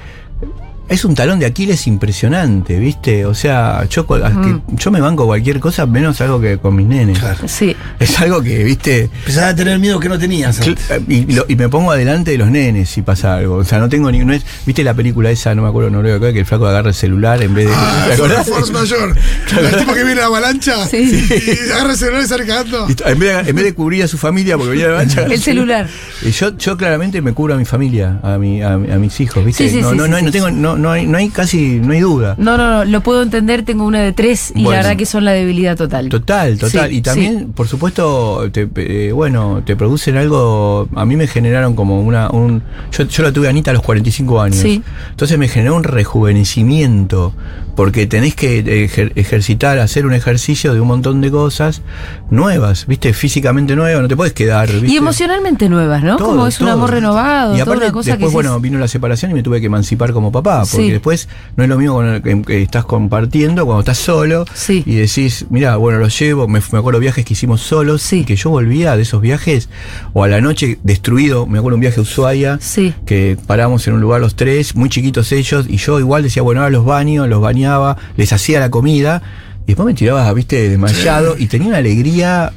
es 0.89 1.05
un 1.05 1.15
talón 1.15 1.39
de 1.39 1.45
Aquiles 1.45 1.87
impresionante, 1.87 2.77
¿viste? 2.77 3.25
O 3.25 3.33
sea, 3.33 3.85
yo, 3.89 4.03
Mm. 4.03 4.75
yo 4.75 4.91
me 4.91 4.99
banco 5.01 5.25
cualquier 5.25 5.59
cosa 5.59 5.85
menos 5.85 6.19
algo 6.21 6.39
que 6.39 6.57
con 6.57 6.75
mis 6.75 6.85
nenes. 6.87 7.17
Claro. 7.19 7.47
Sí. 7.47 7.75
Es 7.99 8.19
algo 8.19 8.41
que, 8.43 8.63
¿viste? 8.63 9.03
Empezás 9.03 9.43
a 9.45 9.55
tener 9.55 9.79
miedo 9.79 9.99
que 9.99 10.09
no 10.09 10.19
tenías. 10.19 10.59
Antes. 10.59 10.77
Y, 11.07 11.25
lo- 11.33 11.45
y 11.47 11.55
me 11.55 11.69
pongo 11.69 11.91
adelante 11.91 12.31
de 12.31 12.37
los 12.37 12.49
nenes 12.49 12.89
si 12.89 13.01
pasa 13.01 13.35
algo. 13.35 13.55
O 13.55 13.63
sea, 13.63 13.79
no 13.79 13.89
tengo 13.89 14.11
ni. 14.11 14.19
No 14.23 14.33
es, 14.33 14.43
¿Viste 14.65 14.83
la 14.83 14.93
película 14.93 15.31
esa, 15.31 15.53
no 15.55 15.63
me 15.63 15.69
acuerdo, 15.69 15.89
Noruega, 15.89 16.17
acá, 16.17 16.33
que 16.33 16.39
el 16.39 16.45
flaco 16.45 16.67
agarra 16.67 16.89
el 16.89 16.95
celular 16.95 17.41
en 17.41 17.53
vez 17.53 17.67
de. 17.67 17.73
Ah, 17.75 18.05
¿Te 18.07 18.13
acordás? 18.13 18.47
Force 18.47 18.71
Mayor. 18.71 19.15
El 19.59 19.77
tipo 19.77 19.93
que 19.93 20.03
viene 20.03 20.15
la 20.21 20.25
avalancha 20.27 20.85
Sí. 20.87 21.27
y 21.29 21.71
agarra 21.71 21.91
el 21.91 21.97
celular 21.97 22.23
y 22.23 22.27
sale 22.27 22.45
cagando. 22.45 22.87
Y 22.89 22.95
en, 23.09 23.19
vez 23.19 23.43
de, 23.43 23.49
en 23.49 23.55
vez 23.55 23.65
de 23.65 23.73
cubrir 23.73 24.03
a 24.03 24.07
su 24.07 24.17
familia, 24.17 24.57
porque 24.57 24.71
venía 24.71 24.87
la 24.89 24.99
agarra 24.99 25.33
El 25.33 25.41
celular. 25.41 25.87
Y 26.21 26.31
yo, 26.31 26.55
yo 26.57 26.77
claramente 26.77 27.21
me 27.21 27.33
cubro 27.33 27.53
a 27.53 27.57
mi 27.57 27.65
familia, 27.65 28.19
a, 28.23 28.37
mi, 28.37 28.61
a, 28.61 28.77
mi- 28.77 28.91
a 28.91 28.97
mis 28.97 29.19
hijos, 29.19 29.43
¿viste? 29.43 29.69
Sí, 29.69 29.75
sí, 29.75 29.81
no, 29.81 29.91
sí, 29.91 29.97
no, 29.97 30.05
sí, 30.05 30.11
no, 30.11 30.17
sí. 30.19 30.25
no 30.25 30.31
tengo, 30.31 30.51
no, 30.51 30.72
no, 30.75 30.83
no 30.83 30.91
hay, 30.91 31.05
no 31.07 31.17
hay 31.17 31.29
casi, 31.29 31.79
no 31.79 31.93
hay 31.93 31.99
duda. 32.01 32.35
No, 32.37 32.57
no, 32.57 32.69
no, 32.71 32.85
lo 32.85 33.01
puedo 33.01 33.21
entender, 33.23 33.63
tengo 33.63 33.85
una 33.85 34.01
de 34.01 34.11
tres 34.13 34.51
y 34.55 34.63
Bueno. 34.63 34.71
la 34.71 34.77
verdad 34.77 34.97
que 34.97 35.05
son 35.05 35.25
la 35.25 35.31
debilidad 35.31 35.75
total. 35.77 36.09
Total, 36.09 36.57
total. 36.57 36.89
Sí, 36.89 36.97
y 36.97 37.01
también, 37.01 37.51
por 37.53 37.67
supuesto, 37.67 38.49
te, 38.51 38.67
eh, 38.75 39.11
bueno, 39.11 39.61
te 39.65 39.75
producen 39.75 40.17
algo. 40.17 40.87
A 40.95 41.05
mí 41.05 41.15
me 41.15 41.27
generaron 41.27 41.75
como 41.75 42.01
una. 42.01 42.29
Un, 42.29 42.61
yo, 42.91 43.03
yo 43.05 43.23
la 43.23 43.31
tuve 43.31 43.47
a 43.47 43.49
Anita 43.49 43.71
a 43.71 43.73
los 43.73 43.83
45 43.83 44.41
años. 44.41 44.57
Sí. 44.57 44.81
Entonces 45.11 45.37
me 45.37 45.47
generó 45.47 45.75
un 45.75 45.83
rejuvenecimiento. 45.83 47.33
Porque 47.75 48.05
tenés 48.05 48.35
que 48.35 48.63
ejer- 48.87 49.13
ejercitar, 49.15 49.79
hacer 49.79 50.05
un 50.05 50.13
ejercicio 50.13 50.75
de 50.75 50.79
un 50.79 50.87
montón 50.87 51.21
de 51.21 51.31
cosas 51.31 51.81
nuevas, 52.29 52.85
¿viste? 52.85 53.13
Físicamente 53.13 53.75
nuevas, 53.75 53.99
no 53.99 54.07
te 54.07 54.15
puedes 54.15 54.33
quedar. 54.33 54.69
¿viste? 54.71 54.89
Y 54.91 54.97
emocionalmente 54.97 55.69
nuevas, 55.69 56.03
¿no? 56.03 56.17
Todo, 56.17 56.27
como 56.27 56.45
es 56.45 56.61
un 56.61 56.67
amor 56.67 56.91
renovado, 56.91 57.53
Y 57.55 57.57
toda 57.57 57.63
aparte, 57.63 57.85
una 57.85 57.91
cosa 57.93 58.11
después, 58.11 58.29
que 58.29 58.33
bueno, 58.33 58.59
vino 58.59 58.77
la 58.77 58.87
separación 58.87 59.31
y 59.31 59.33
me 59.33 59.41
tuve 59.41 59.59
que 59.59 59.65
emancipar 59.65 60.13
como 60.13 60.31
papá. 60.31 60.62
Porque 60.65 60.85
Sí. 60.87 60.91
después 60.91 61.29
no 61.55 61.63
es 61.63 61.69
lo 61.69 61.77
mismo 61.77 61.95
con 61.95 62.07
el 62.07 62.21
que, 62.21 62.41
que 62.41 62.61
estás 62.61 62.85
compartiendo 62.85 63.65
cuando 63.65 63.81
estás 63.81 63.97
solo 63.97 64.45
Sí. 64.53 64.83
y 64.85 64.95
decís, 64.95 65.45
mira, 65.49 65.75
bueno, 65.77 65.99
lo 65.99 66.07
llevo. 66.07 66.47
Me, 66.47 66.61
me 66.71 66.79
acuerdo 66.79 66.99
viajes 66.99 67.25
que 67.25 67.33
hicimos 67.33 67.61
solos 67.61 68.01
Sí. 68.01 68.19
y 68.19 68.23
que 68.25 68.35
yo 68.35 68.49
volvía 68.49 68.95
de 68.95 69.03
esos 69.03 69.21
viajes 69.21 69.69
o 70.13 70.23
a 70.23 70.27
la 70.27 70.41
noche 70.41 70.79
destruido. 70.83 71.45
Me 71.47 71.59
acuerdo 71.59 71.75
un 71.75 71.81
viaje 71.81 71.99
a 71.99 72.03
Ushuaia 72.03 72.57
Sí. 72.61 72.93
que 73.05 73.37
paramos 73.47 73.87
en 73.87 73.93
un 73.95 74.01
lugar 74.01 74.21
los 74.21 74.35
tres, 74.35 74.75
muy 74.75 74.89
chiquitos 74.89 75.31
ellos, 75.31 75.65
y 75.69 75.77
yo 75.77 75.99
igual 75.99 76.23
decía, 76.23 76.41
bueno, 76.43 76.61
ahora 76.61 76.71
los 76.71 76.85
baño, 76.85 77.27
los 77.27 77.41
bañaba, 77.41 77.97
les 78.17 78.31
hacía 78.33 78.59
la 78.59 78.69
comida. 78.69 79.21
Y 79.63 79.67
después 79.67 79.85
me 79.85 79.93
tiraba, 79.93 80.31
viste, 80.33 80.69
desmayado 80.69 81.35
y 81.37 81.47
tenía 81.47 81.69
una 81.69 81.77
alegría 81.77 82.51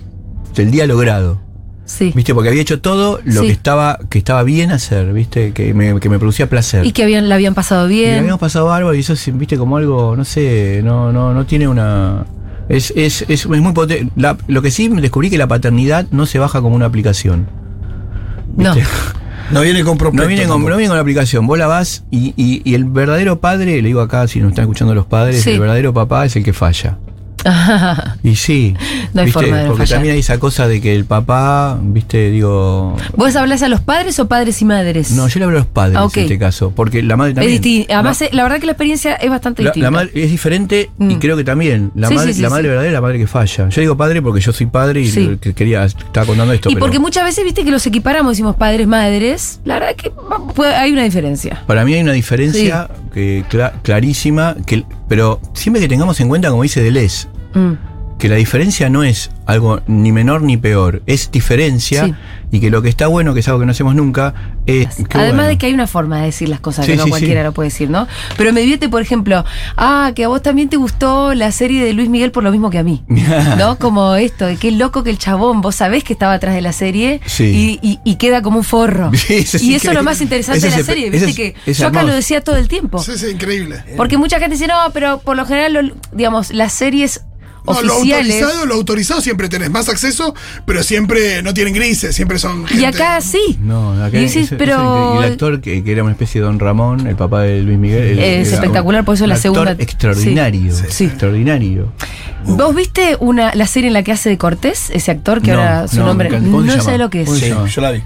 del 0.55 0.71
día 0.71 0.87
logrado. 0.87 1.41
Sí. 1.87 2.13
¿Viste? 2.15 2.35
Porque 2.35 2.49
había 2.51 2.61
hecho 2.63 2.81
todo 2.81 3.21
lo 3.25 3.41
Sí. 3.43 3.47
que 3.47 3.53
estaba 3.53 3.99
que 4.11 4.19
estaba 4.19 4.43
bien 4.43 4.71
hacer, 4.73 5.13
¿viste? 5.13 5.53
Que 5.53 5.73
me, 5.73 5.99
que 6.01 6.09
me 6.09 6.19
producía 6.19 6.49
placer. 6.51 6.85
Y 6.85 6.93
que 6.93 7.03
habían, 7.05 7.29
la 7.29 7.37
habían 7.37 7.55
pasado 7.55 7.89
Y 7.89 7.95
bien. 7.95 8.19
habíamos 8.19 8.41
pasado 8.41 8.67
bárbaro 8.67 8.95
y 8.95 9.01
eso, 9.01 9.15
¿viste? 9.35 9.57
Como 9.57 9.77
algo, 9.77 10.17
no 10.17 10.25
sé, 10.25 10.81
no 10.85 11.13
no 11.13 11.33
no 11.33 11.47
tiene 11.47 11.69
una... 11.69 12.27
Es, 12.69 12.93
es, 12.97 13.23
es, 13.23 13.31
es 13.31 13.47
muy 13.47 13.73
potente. 13.73 14.11
La- 14.17 14.37
lo 14.49 14.61
que 14.61 14.73
sí 14.73 14.89
me 14.89 15.01
descubrí 15.01 15.31
que 15.31 15.39
la 15.39 15.47
paternidad 15.47 16.07
no 16.11 16.27
se 16.27 16.41
baja 16.41 16.61
como 16.61 16.75
una 16.75 16.87
aplicación. 16.87 17.47
No. 18.57 18.75
¿viste? 18.75 18.89
No 19.53 19.61
viene 19.61 19.85
con. 19.85 19.97
No 19.97 20.27
viene, 20.27 20.45
con, 20.49 20.61
no 20.65 20.77
viene 20.77 20.89
con 20.89 20.97
la 20.97 21.03
aplicación, 21.03 21.47
vos 21.47 21.57
la 21.57 21.69
vas 21.69 22.03
y, 22.11 22.35
y- 22.37 22.63
y 22.65 22.75
el 22.75 22.83
verdadero 22.85 23.39
padre, 23.39 23.81
le 23.81 23.87
digo 23.87 24.01
acá 24.01 24.27
si 24.27 24.41
nos 24.41 24.49
están 24.49 24.65
escuchando 24.65 24.93
los 24.93 25.07
padres, 25.07 25.41
Sí. 25.41 25.51
el 25.51 25.61
verdadero 25.61 25.95
papá 25.95 26.25
es 26.27 26.35
el 26.35 26.43
que 26.43 26.53
falla. 26.53 26.99
Y 28.23 28.37
sí, 28.37 28.75
No 29.15 29.21
hay 29.21 29.27
¿viste? 29.27 29.41
forma 29.41 29.57
de 29.59 29.67
porque 29.67 29.83
fallar. 29.83 29.97
también 29.97 30.15
hay 30.15 30.21
esa 30.21 30.39
cosa 30.39 30.67
de 30.69 30.81
que 30.81 30.95
el 30.95 31.05
papá, 31.05 31.79
viste, 31.81 32.31
digo, 32.31 32.97
¿Vos 33.17 33.37
hablas 33.37 33.63
a 33.63 33.69
los 33.69 33.81
padres 33.81 34.19
o 34.19 34.27
padres 34.29 34.61
y 34.63 34.65
madres? 34.65 35.13
No, 35.13 35.29
yo 35.29 35.39
le 35.39 35.45
hablo 35.45 35.59
a 35.59 35.61
los 35.61 35.69
padres 35.69 35.97
Ah, 36.01 36.09
en 36.15 36.23
este 36.23 36.39
caso, 36.39 36.73
porque 36.75 37.03
la 37.03 37.17
madre 37.17 37.31
es 37.31 37.37
también. 37.37 37.87
Además, 37.91 38.21
la, 38.21 38.27
eh, 38.27 38.31
la 38.33 38.43
verdad 38.43 38.59
que 38.61 38.67
la 38.67 38.73
experiencia 38.73 39.15
es 39.15 39.31
bastante 39.31 39.63
la- 39.63 39.71
distinta. 39.71 39.87
la 39.87 39.91
madre 39.91 40.11
es 40.15 40.31
diferente 40.31 40.91
y 40.99 41.05
Mm. 41.05 41.19
creo 41.19 41.37
que 41.37 41.45
también 41.45 41.93
la 41.95 42.09
Sí, 42.09 42.15
madre, 42.15 42.29
sí, 42.33 42.37
sí, 42.37 42.43
la 42.43 42.51
madre 42.51 42.69
verdadera 42.69 42.89
es 42.89 42.95
la 42.95 43.01
madre 43.01 43.19
que 43.19 43.27
falla. 43.27 43.69
Yo 43.69 43.81
digo 43.81 43.97
padre 43.97 44.21
porque 44.23 44.41
yo 44.41 44.53
soy 44.53 44.67
padre 44.67 45.03
y 45.03 45.37
quería 45.55 45.85
estaba 45.85 46.27
contando 46.27 46.53
esto. 46.53 46.69
y 46.71 46.75
pero 46.75 46.85
porque 46.87 46.99
muchas 46.99 47.25
veces 47.25 47.45
viste 47.45 47.65
que 47.65 47.71
los 47.71 47.87
equiparamos, 47.87 48.33
decimos 48.33 48.57
padres, 48.57 48.87
madres. 48.87 49.61
La 49.65 49.75
verdad 49.79 49.95
que 49.97 50.11
hay 50.65 50.93
una 50.93 51.05
diferencia. 51.05 51.63
para 51.67 51.85
mí 51.85 51.95
hay 51.95 52.01
una 52.03 52.13
diferencia 52.13 52.89
que 53.15 53.45
cla- 53.51 53.73
clarísima, 53.83 54.57
que, 54.67 54.85
pero 55.09 55.41
siempre 55.55 55.81
que 55.81 55.89
tengamos 55.89 56.19
en 56.21 56.29
cuenta, 56.29 56.51
como 56.51 56.63
dice 56.63 56.83
Deleuze, 56.83 57.29
Mm. 57.57 57.73
que 58.19 58.31
la 58.31 58.37
diferencia 58.37 58.89
no 58.89 59.05
es 59.05 59.31
algo 59.45 59.83
ni 59.87 60.11
menor 60.11 60.41
ni 60.41 60.57
peor, 60.57 61.03
es 61.07 61.31
diferencia 61.31 62.07
Sí. 62.07 62.15
y 62.51 62.61
que 62.61 62.71
lo 62.71 62.81
que 62.81 62.89
está 62.89 63.09
bueno, 63.09 63.35
que 63.35 63.41
es 63.41 63.47
algo 63.49 63.61
que 63.61 63.67
no 63.67 63.73
hacemos 63.73 63.95
nunca, 63.95 64.33
es 64.65 64.87
que 64.97 65.19
Además 65.19 65.35
bueno. 65.35 65.49
de 65.49 65.59
que 65.59 65.67
hay 65.67 65.75
una 65.75 65.87
forma 65.87 66.21
de 66.21 66.25
decir 66.27 66.49
las 66.49 66.61
cosas 66.61 66.87
Sí, 66.87 66.93
que 66.93 66.97
no 66.97 67.05
sí, 67.05 67.11
cualquiera 67.11 67.43
sí. 67.43 67.45
lo 67.45 67.53
puede 67.53 67.69
decir, 67.69 67.91
¿no? 67.91 68.09
Pero 68.39 68.55
me 68.55 68.61
divierte, 68.63 68.89
por 68.89 69.03
ejemplo, 69.03 69.45
ah, 69.77 70.13
que 70.17 70.25
a 70.25 70.29
vos 70.29 70.41
también 70.41 70.71
te 70.71 70.79
gustó 70.79 71.35
la 71.35 71.53
serie 71.53 71.85
de 71.85 71.93
Luis 71.93 72.09
Miguel 72.09 72.33
por 72.33 72.43
lo 72.43 72.51
mismo 72.51 72.71
que 72.71 72.79
a 72.79 72.83
mí. 72.83 73.05
¿No? 73.59 73.79
Como 73.79 74.15
esto, 74.15 74.47
de 74.47 74.57
qué 74.57 74.71
loco 74.71 75.05
que 75.05 75.11
el 75.11 75.19
chabón, 75.19 75.61
vos 75.61 75.75
sabés 75.77 76.03
que 76.03 76.15
estaba 76.15 76.33
atrás 76.33 76.55
de 76.55 76.63
la 76.63 76.73
serie 76.73 77.21
Sí. 77.27 77.79
y, 77.83 77.87
y- 77.87 78.01
y 78.03 78.15
queda 78.17 78.41
como 78.41 78.57
un 78.57 78.65
forro. 78.65 79.11
Sí, 79.15 79.35
eso 79.35 79.59
es 79.59 79.63
y 79.63 79.75
eso 79.75 79.91
es 79.91 79.95
lo 79.95 80.03
más 80.03 80.23
interesante 80.23 80.71
de 80.71 80.75
la 80.75 80.83
serie, 80.83 81.11
viste 81.11 81.29
es- 81.31 81.37
que 81.37 81.55
es 81.67 81.77
yo 81.77 81.87
acá 81.89 81.99
hermoso. 81.99 82.07
lo 82.13 82.15
decía 82.17 82.41
todo 82.41 82.57
el 82.57 82.67
tiempo. 82.69 82.99
Sí, 82.99 83.13
sí, 83.19 83.27
increíble. 83.31 83.85
Porque 83.99 84.17
mucha 84.17 84.39
gente 84.39 84.55
dice, 84.57 84.67
no, 84.69 84.91
pero 84.95 85.19
por 85.19 85.37
lo 85.37 85.45
general, 85.45 85.73
lo- 85.75 85.95
digamos, 86.13 86.51
las 86.55 86.73
series 86.73 87.21
No, 87.67 87.83
lo 87.83 87.97
oficiales. 87.99 88.35
autorizado, 88.43 88.67
lo 88.67 88.75
autorizado 88.75 89.21
siempre 89.21 89.49
tenés 89.49 89.71
más 89.71 89.89
acceso, 89.89 90.35
pero 90.65 90.83
siempre 90.83 91.43
no 91.43 91.53
tienen 91.55 91.75
grises, 91.75 92.15
siempre 92.15 92.39
son. 92.39 92.65
y 92.71 92.85
acá 92.85 93.21
sí. 93.21 93.59
No, 93.61 93.93
acá 94.03 94.19
Y 94.19 94.27
decís, 94.27 94.51
pero- 94.57 95.23
el 95.23 95.33
actor 95.33 95.61
que, 95.61 95.83
que 95.85 95.93
era 95.93 96.03
una 96.03 96.13
especie 96.13 96.41
de 96.41 96.47
Don 96.47 96.59
Ramón, 96.61 97.07
el 97.07 97.17
papá 97.17 97.43
de 97.43 97.63
Luis 97.63 97.79
Miguel. 97.79 98.19
Es 98.19 98.53
espectacular, 98.53 99.05
por 99.05 99.15
eso 99.15 99.25
un 99.25 99.31
la 99.31 99.35
actor 99.37 99.53
segunda- 99.55 99.73
Extraordinario. 99.83 100.75
Sí. 100.75 100.85
Sí. 100.89 101.05
Extraordinario. 101.07 101.93
¿Vos 102.45 102.75
viste 102.77 103.17
una, 103.19 103.55
la 103.55 103.67
serie 103.67 103.89
en 103.89 103.95
la 103.95 104.03
que 104.05 104.13
hace 104.13 104.29
de 104.29 104.39
Cortés, 104.39 104.91
ese 104.91 105.11
actor 105.11 105.43
que 105.43 105.51
No, 105.53 105.59
ahora 105.59 105.89
su 105.89 105.97
no, 105.97 106.07
nombre 106.07 106.31
me 106.31 106.37
encanta. 106.37 106.53
¿Cómo 106.57 106.71
se 106.71 106.77
no 106.77 106.83
sé 106.85 106.99
lo 106.99 107.11
que 107.11 107.23
es? 107.23 107.27
¿Cómo 107.27 107.39
se 107.39 107.47
Sí, 107.51 107.55
yo 107.75 107.81
la 107.81 107.91
vi. 107.91 108.03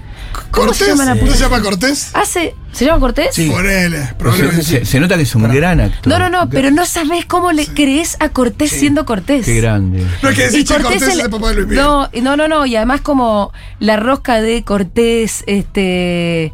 ¿Cómo 0.49 0.73
se 0.73 0.85
¿Cortés? 0.85 0.87
llama 0.87 1.05
la 1.05 1.15
¿No 1.15 1.31
se 1.31 1.39
llama 1.39 1.61
Cortés? 1.61 2.09
Hace, 2.13 2.55
¿se 2.71 2.85
llama 2.85 2.99
Cortés? 2.99 3.29
Sí. 3.33 3.47
Se, 3.51 4.13
probablemente. 4.17 4.63
se- 4.63 4.85
se 4.85 4.99
nota 4.99 5.15
que 5.17 5.23
es 5.23 5.35
un 5.35 5.43
gran 5.53 5.79
actor. 5.81 6.07
No, 6.07 6.19
no, 6.19 6.29
no, 6.29 6.49
pero 6.49 6.71
no 6.71 6.85
sabés 6.85 7.25
cómo 7.25 7.51
le 7.51 7.65
crees 7.67 8.17
a 8.19 8.29
Cortés 8.29 8.71
siendo 8.71 9.05
Cortés. 9.05 9.45
Qué 9.45 9.55
grande. 9.61 10.05
No 10.23 10.29
es 10.29 10.35
que 10.37 10.49
decís, 10.49 10.69
Cortés 10.71 11.01
es 11.01 11.13
el- 11.15 11.21
el 11.21 11.29
papá 11.29 11.49
de 11.49 11.55
Luis 11.55 11.67
Miguel. 11.67 11.83
No, 11.83 12.09
no, 12.21 12.37
no, 12.37 12.47
no, 12.47 12.65
y 12.65 12.75
además 12.75 13.01
como 13.01 13.51
la 13.79 13.97
rosca 13.97 14.41
de 14.41 14.63
Cortés, 14.63 15.43
este 15.47 16.53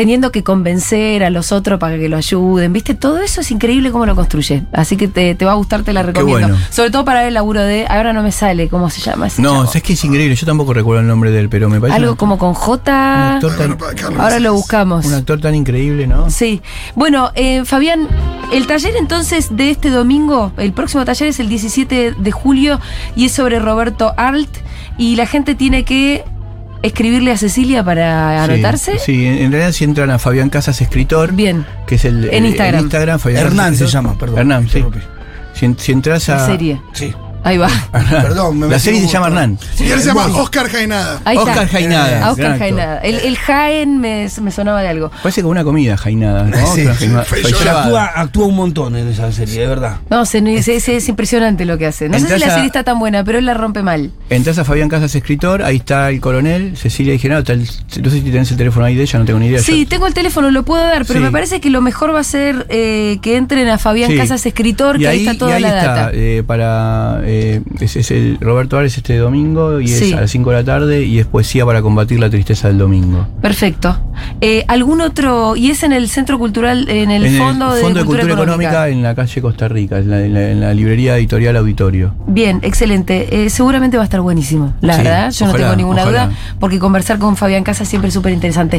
teniendo 0.00 0.32
que 0.32 0.42
convencer 0.42 1.22
a 1.24 1.28
los 1.28 1.52
otros 1.52 1.78
para 1.78 1.98
que 1.98 2.08
lo 2.08 2.16
ayuden, 2.16 2.72
¿viste? 2.72 2.94
Todo 2.94 3.18
eso 3.18 3.42
es 3.42 3.50
increíble 3.50 3.90
cómo 3.90 4.06
lo 4.06 4.16
construye. 4.16 4.62
Así 4.72 4.96
que 4.96 5.08
te, 5.08 5.34
te 5.34 5.44
va 5.44 5.52
a 5.52 5.56
gustar, 5.56 5.82
te 5.82 5.92
la 5.92 6.02
recomiendo. 6.02 6.48
bueno. 6.48 6.64
Sobre 6.70 6.90
todo 6.90 7.04
para 7.04 7.28
el 7.28 7.34
laburo 7.34 7.60
de, 7.60 7.86
ahora 7.86 8.14
no 8.14 8.22
me 8.22 8.32
sale, 8.32 8.68
¿cómo 8.70 8.88
se 8.88 9.02
llama 9.02 9.26
ese 9.26 9.42
No, 9.42 9.64
chavo? 9.66 9.72
es 9.74 9.82
que 9.82 9.92
es 9.92 10.02
increíble. 10.04 10.34
Yo 10.36 10.46
tampoco 10.46 10.72
recuerdo 10.72 11.02
el 11.02 11.06
nombre 11.06 11.30
de 11.30 11.40
él, 11.40 11.48
pero 11.50 11.68
me 11.68 11.78
parece. 11.78 11.98
Algo 11.98 12.12
un- 12.12 12.16
como 12.16 12.38
con 12.38 12.48
un 12.48 12.54
J. 12.54 12.82
tan, 12.82 13.78
Ahora 14.18 14.38
lo 14.40 14.54
buscamos. 14.54 15.04
un 15.04 15.12
actor 15.12 15.38
tan 15.38 15.54
increíble, 15.54 16.06
¿no? 16.06 16.30
Sí. 16.30 16.62
Bueno, 16.94 17.30
eh, 17.34 17.66
Fabián, 17.66 18.08
el 18.54 18.66
taller 18.66 18.96
entonces 18.96 19.54
de 19.54 19.70
este 19.70 19.90
domingo, 19.90 20.52
el 20.56 20.72
próximo 20.72 21.04
taller 21.04 21.28
es 21.28 21.40
el 21.40 21.50
17 21.50 22.14
de 22.18 22.32
julio 22.32 22.80
y 23.16 23.26
es 23.26 23.32
sobre 23.32 23.58
Roberto 23.58 24.14
Arlt 24.16 24.48
y 24.96 25.16
la 25.16 25.26
gente 25.26 25.54
tiene 25.54 25.84
que 25.84 26.24
escribirle 26.82 27.32
a 27.32 27.36
Cecilia 27.36 27.84
para 27.84 28.42
anotarse. 28.44 28.98
Sí, 28.98 29.26
en, 29.26 29.38
en 29.38 29.52
realidad 29.52 29.72
si 29.72 29.84
entran 29.84 30.10
a 30.10 30.18
Fabián 30.18 30.50
Casas 30.50 30.80
Escritor, 30.80 31.32
Bien. 31.32 31.64
que 31.86 31.94
es 31.96 32.04
el. 32.04 32.24
En 32.26 32.44
el- 32.44 32.50
Instagram. 32.50 32.80
Instagram 32.82 33.18
Fabián 33.18 33.46
Hernán 33.46 33.72
Casas 33.72 33.78
se 33.90 33.92
llama, 33.94 34.18
perdón. 34.18 34.38
Hernán, 34.38 34.68
sí. 34.68 34.84
Si, 35.54 35.66
en- 35.66 35.78
si 35.78 35.92
entras 35.92 36.28
La 36.28 36.44
a. 36.44 36.46
serie. 36.46 36.80
Sí. 36.92 37.12
Ahí 37.42 37.56
va. 37.58 37.68
Perdón, 38.10 38.58
me 38.58 38.68
La 38.68 38.78
serie 38.78 39.00
se 39.00 39.08
llama. 39.08 39.28
Hernán. 39.28 39.58
Y 39.78 39.90
él 39.90 40.00
se 40.00 40.06
llama. 40.08 40.26
Oscar 40.26 40.68
Jainada. 40.68 41.20
Ahí 41.24 41.36
Oscar 41.36 41.64
está. 41.64 41.68
Jainada, 41.78 42.26
A 42.26 42.30
Oscar. 42.32 42.58
Jainada. 42.58 42.98
El, 42.98 43.16
el 43.16 43.36
Jaén 43.38 43.98
me, 43.98 44.28
me 44.42 44.50
sonaba 44.50 44.82
de 44.82 44.88
algo. 44.88 45.10
Parece 45.22 45.40
como 45.42 45.52
una 45.52 45.64
comida, 45.64 45.96
Jainada. 45.96 46.44
¿no? 46.44 46.56
Sí, 46.74 46.82
Oscar 46.86 46.96
sí, 46.96 47.06
Jainada. 47.06 47.80
actúa, 47.82 48.04
actúa 48.14 48.46
un 48.46 48.56
montón 48.56 48.96
en 48.96 49.08
esa 49.08 49.30
serie, 49.32 49.60
de 49.60 49.66
verdad. 49.66 49.96
No, 50.10 50.24
se, 50.26 50.38
es, 50.56 50.68
es- 50.68 50.88
es 50.88 51.08
impresionante 51.08 51.64
lo 51.64 51.78
que 51.78 51.86
hace. 51.86 52.08
No 52.08 52.18
sé 52.18 52.26
si 52.28 52.38
la 52.40 52.50
serie 52.50 52.66
está 52.66 52.84
tan 52.84 52.98
buena, 52.98 53.24
pero 53.24 53.38
él 53.38 53.46
la 53.46 53.54
rompe 53.54 53.82
mal. 53.82 54.10
Entras 54.28 54.58
a 54.58 54.64
Fabián 54.64 54.88
Casas 54.88 55.14
Escritor, 55.14 55.62
ahí 55.62 55.76
está 55.76 56.10
el 56.10 56.20
coronel, 56.20 56.76
Cecilia 56.76 57.14
el- 57.14 57.60
no 58.02 58.10
sé 58.10 58.20
si 58.20 58.30
tenés 58.30 58.50
el 58.50 58.56
teléfono 58.56 58.84
ahí 58.86 58.94
de 58.94 59.02
ella, 59.02 59.18
no 59.18 59.24
tengo 59.24 59.38
ni 59.38 59.46
idea. 59.46 59.60
Sí, 59.60 59.84
Yo- 59.84 59.88
tengo 59.88 60.06
el 60.06 60.14
teléfono, 60.14 60.50
lo 60.50 60.64
puedo 60.64 60.82
dar, 60.82 61.04
pero 61.06 61.20
Sí. 61.20 61.24
me 61.24 61.30
parece 61.30 61.60
que 61.60 61.70
lo 61.70 61.80
mejor 61.80 62.14
va 62.14 62.20
a 62.20 62.24
ser 62.24 62.66
eh, 62.68 63.18
que 63.22 63.36
entren 63.36 63.68
a 63.68 63.78
Fabián 63.78 64.10
Sí. 64.10 64.16
Casas 64.16 64.44
Escritor, 64.46 64.96
Y 64.96 65.00
que 65.00 65.08
ahí, 65.08 65.26
está 65.26 65.38
toda 65.38 65.52
y 65.52 65.54
ahí 65.54 65.62
la 65.62 65.68
está, 65.78 65.94
data. 65.94 66.10
eh, 66.14 66.42
para 66.46 67.20
eh, 67.30 67.62
es, 67.80 67.96
es 67.96 68.10
el 68.10 68.38
Roberto 68.40 68.76
Ares 68.78 68.96
este 68.96 69.16
domingo 69.16 69.80
y 69.80 69.88
Sí. 69.88 70.10
es 70.10 70.14
a 70.16 70.20
las 70.22 70.30
5 70.30 70.50
de 70.50 70.56
la 70.56 70.64
tarde 70.64 71.04
y 71.04 71.18
es 71.18 71.26
poesía 71.26 71.64
para 71.64 71.80
combatir 71.82 72.18
la 72.20 72.28
tristeza 72.30 72.68
del 72.68 72.78
domingo. 72.78 73.26
Perfecto. 73.40 73.98
Eh, 74.40 74.64
¿Algún 74.68 75.00
otro? 75.00 75.56
Y 75.56 75.70
es 75.70 75.82
en 75.82 75.92
el 75.92 76.08
Centro 76.08 76.38
Cultural, 76.38 76.88
en 76.88 77.10
el 77.10 77.24
en 77.26 77.38
Fondo, 77.38 77.74
el 77.74 77.80
Fondo 77.82 78.00
de, 78.00 78.06
Cultura, 78.06 78.32
Económica. 78.34 78.88
en 78.88 79.02
la 79.02 79.14
calle 79.14 79.40
Costa 79.40 79.68
Rica, 79.68 79.98
en 79.98 80.10
la, 80.10 80.20
en 80.24 80.34
la- 80.34 80.50
en 80.50 80.60
la 80.60 80.74
librería 80.74 81.16
editorial 81.16 81.56
Auditorio. 81.56 82.14
Bien, 82.26 82.58
excelente. 82.62 83.44
Eh, 83.44 83.50
seguramente 83.50 83.96
va 83.96 84.02
a 84.02 84.04
estar 84.04 84.20
buenísimo, 84.20 84.74
la 84.80 84.94
Sí, 84.96 85.02
verdad. 85.02 85.30
Yo 85.32 85.46
no 85.46 85.52
tengo 85.54 85.76
ninguna 85.76 86.02
ojalá. 86.02 86.26
duda, 86.26 86.36
porque 86.58 86.78
conversar 86.78 87.18
con 87.18 87.36
Fabián 87.36 87.64
Casas 87.64 87.88
siempre 87.88 88.08
es 88.08 88.14
súper 88.14 88.32
interesante. 88.32 88.78